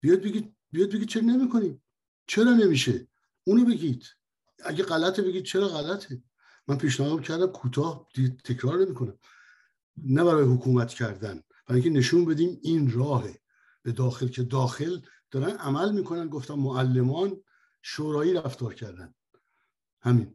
بیاد 0.00 0.22
بگید 0.22 0.56
بیاد 0.70 0.92
بگید 0.92 1.08
چرا 1.08 1.22
نمی‌کنیم؟ 1.22 1.82
چرا 2.26 2.52
نمیشه؟ 2.52 3.06
اونو 3.44 3.64
بگید. 3.64 4.04
اگه 4.64 4.84
غلطه 4.84 5.22
بگید 5.22 5.44
چرا 5.44 5.68
غلطه؟ 5.68 6.22
من 6.68 6.78
پیشنهاد 6.78 7.22
کردم 7.22 7.46
کوتاه 7.46 8.08
تکرار 8.44 8.78
نمی‌کنم. 8.78 9.18
نه 9.96 10.24
برای 10.24 10.44
حکومت 10.44 10.88
کردن 10.88 11.42
برای 11.66 11.82
اینکه 11.82 11.98
نشون 11.98 12.24
بدیم 12.24 12.58
این 12.62 12.92
راهه. 12.92 13.38
به 13.82 13.92
داخل 13.92 14.28
که 14.28 14.42
داخل 14.42 15.00
دارن 15.30 15.56
عمل 15.56 15.92
می‌کنن 15.92 16.28
گفتم 16.28 16.54
معلمان 16.54 17.40
شورایی 17.82 18.34
رفتار 18.34 18.74
کردن. 18.74 19.14
همین. 20.02 20.34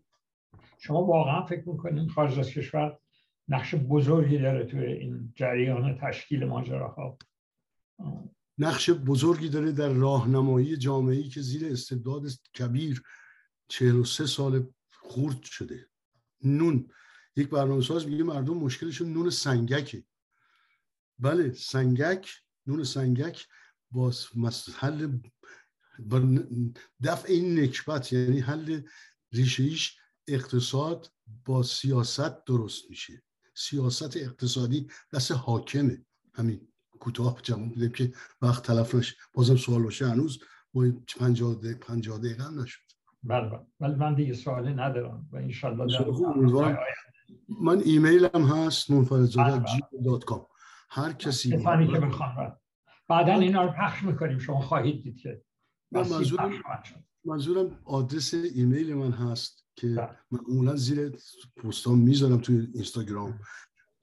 شما 0.78 1.04
واقعا 1.04 1.46
فکر 1.46 1.70
می‌کنین 1.70 2.10
خارج 2.10 2.40
از 2.40 2.50
کشور 2.50 3.00
نقش 3.48 3.76
بزرگی 3.76 4.38
داره 4.38 4.66
توی 4.66 4.86
این 4.86 5.34
جریان 5.36 5.98
تشکیل 6.02 6.46
ماجراها؟ 6.46 7.18
نقش 8.60 8.90
بزرگی 8.90 9.50
داره 9.50 9.72
در 9.72 9.90
راهنمایی 9.90 10.78
جامعه‌ای 10.78 11.30
که 11.30 11.42
زیر 11.42 11.72
استبداد 11.72 12.28
کبیر 12.60 13.04
43 13.68 14.26
سال 14.26 14.74
خورد 14.92 15.44
شده. 15.44 15.90
نون. 16.44 16.92
یک 17.36 17.50
برنامه 17.50 17.82
ساز 17.82 18.08
میگه 18.08 18.24
مردم 18.24 18.58
مشکلشون 18.58 19.14
نون 19.14 19.30
سنگکه. 19.30 20.04
بله 21.20 21.54
سنگک 21.54 22.30
نون 22.68 22.84
سنگک 22.84 23.48
با 23.92 24.14
حل 24.76 25.20
دفع 27.04 27.28
این 27.28 27.60
نکبت 27.60 28.14
یعنی 28.14 28.40
حل 28.40 28.82
ریشه 29.32 29.94
اقتصاد 30.28 31.12
با 31.46 31.64
سیاست 31.64 32.46
درست 32.46 32.90
میشه. 32.90 33.24
سیاست 33.56 34.18
اقتصادی 34.18 34.88
دست 35.14 35.32
حاکمه. 35.32 36.06
همین. 36.34 36.68
کوتاه 37.00 37.40
جواب 37.44 37.72
بدیم 37.72 37.92
که 37.92 38.14
وقت 38.42 38.64
تلف 38.64 38.96
نشه 38.96 39.16
بازم 39.34 39.56
سوال 39.56 39.84
باشه. 39.84 40.08
هنوز 40.08 40.40
ما 40.74 40.92
50 41.18 41.56
دقیقه 41.56 41.80
50 41.80 42.18
دقیقه 42.18 42.44
هم 42.44 42.62
نشد. 42.62 42.82
بله 43.24 43.50
بله. 43.50 43.66
ولی 43.80 43.96
من 43.96 44.16
دیگه 44.16 44.34
سوالی 44.34 44.74
ندارم 44.74 45.30
و 45.32 45.36
ان 45.36 45.52
شاء 45.52 45.74
من 47.62 47.80
ایمیلم 47.80 48.46
هست 48.46 48.92
منفردزاده 48.92 49.64
dot 50.06 50.26
com 50.26 50.46
هر 50.90 51.14
کسی 51.14 51.52
کسانی 51.52 51.88
که 51.88 52.00
بخوان 52.00 52.58
بعدا 53.08 53.34
اینا 53.34 53.66
رو 53.66 53.72
پخش 53.72 54.04
می‌کنیم. 54.04 54.40
شما 54.40 54.62
خواهید 54.62 55.04
دید 55.04 55.18
که 55.18 55.42
منظورم 55.92 56.52
منظورم 57.26 57.80
آدرس 57.86 58.34
ایمیل 58.34 58.94
من 58.94 59.12
هست 59.12 59.66
که 59.76 59.88
بله. 59.88 60.10
معمولا 60.32 60.76
زیر 60.76 61.12
پستان 61.56 62.00
می‌ذارم 62.00 62.38
توی 62.38 62.68
اینستاگرام. 62.74 63.40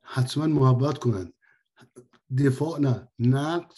حتما 0.02 0.46
محبت 0.46 0.98
کنن. 0.98 1.32
دفاع 2.38 2.80
نه 2.80 3.08
نقد 3.18 3.72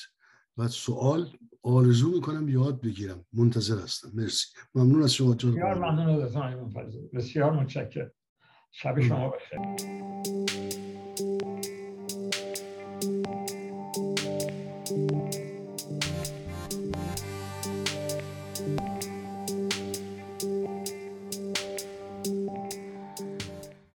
و 0.57 0.69
سوال 0.69 1.29
آرزو 1.63 2.11
می‌کنم 2.11 2.49
یاد 2.49 2.81
بگیرم. 2.81 3.25
منتظر 3.33 3.79
هستم. 3.79 4.11
مرسی. 4.15 4.47
ممنون 4.75 5.03
از 5.03 5.15
شما 5.15 5.35
بسیار 5.35 5.75
ممنون 5.75 6.23
از 6.23 6.37
بسیار 7.15 7.53
متشکرم. 7.53 8.11
شب 8.71 9.01
شما 9.01 9.29
بخیر. 9.29 9.59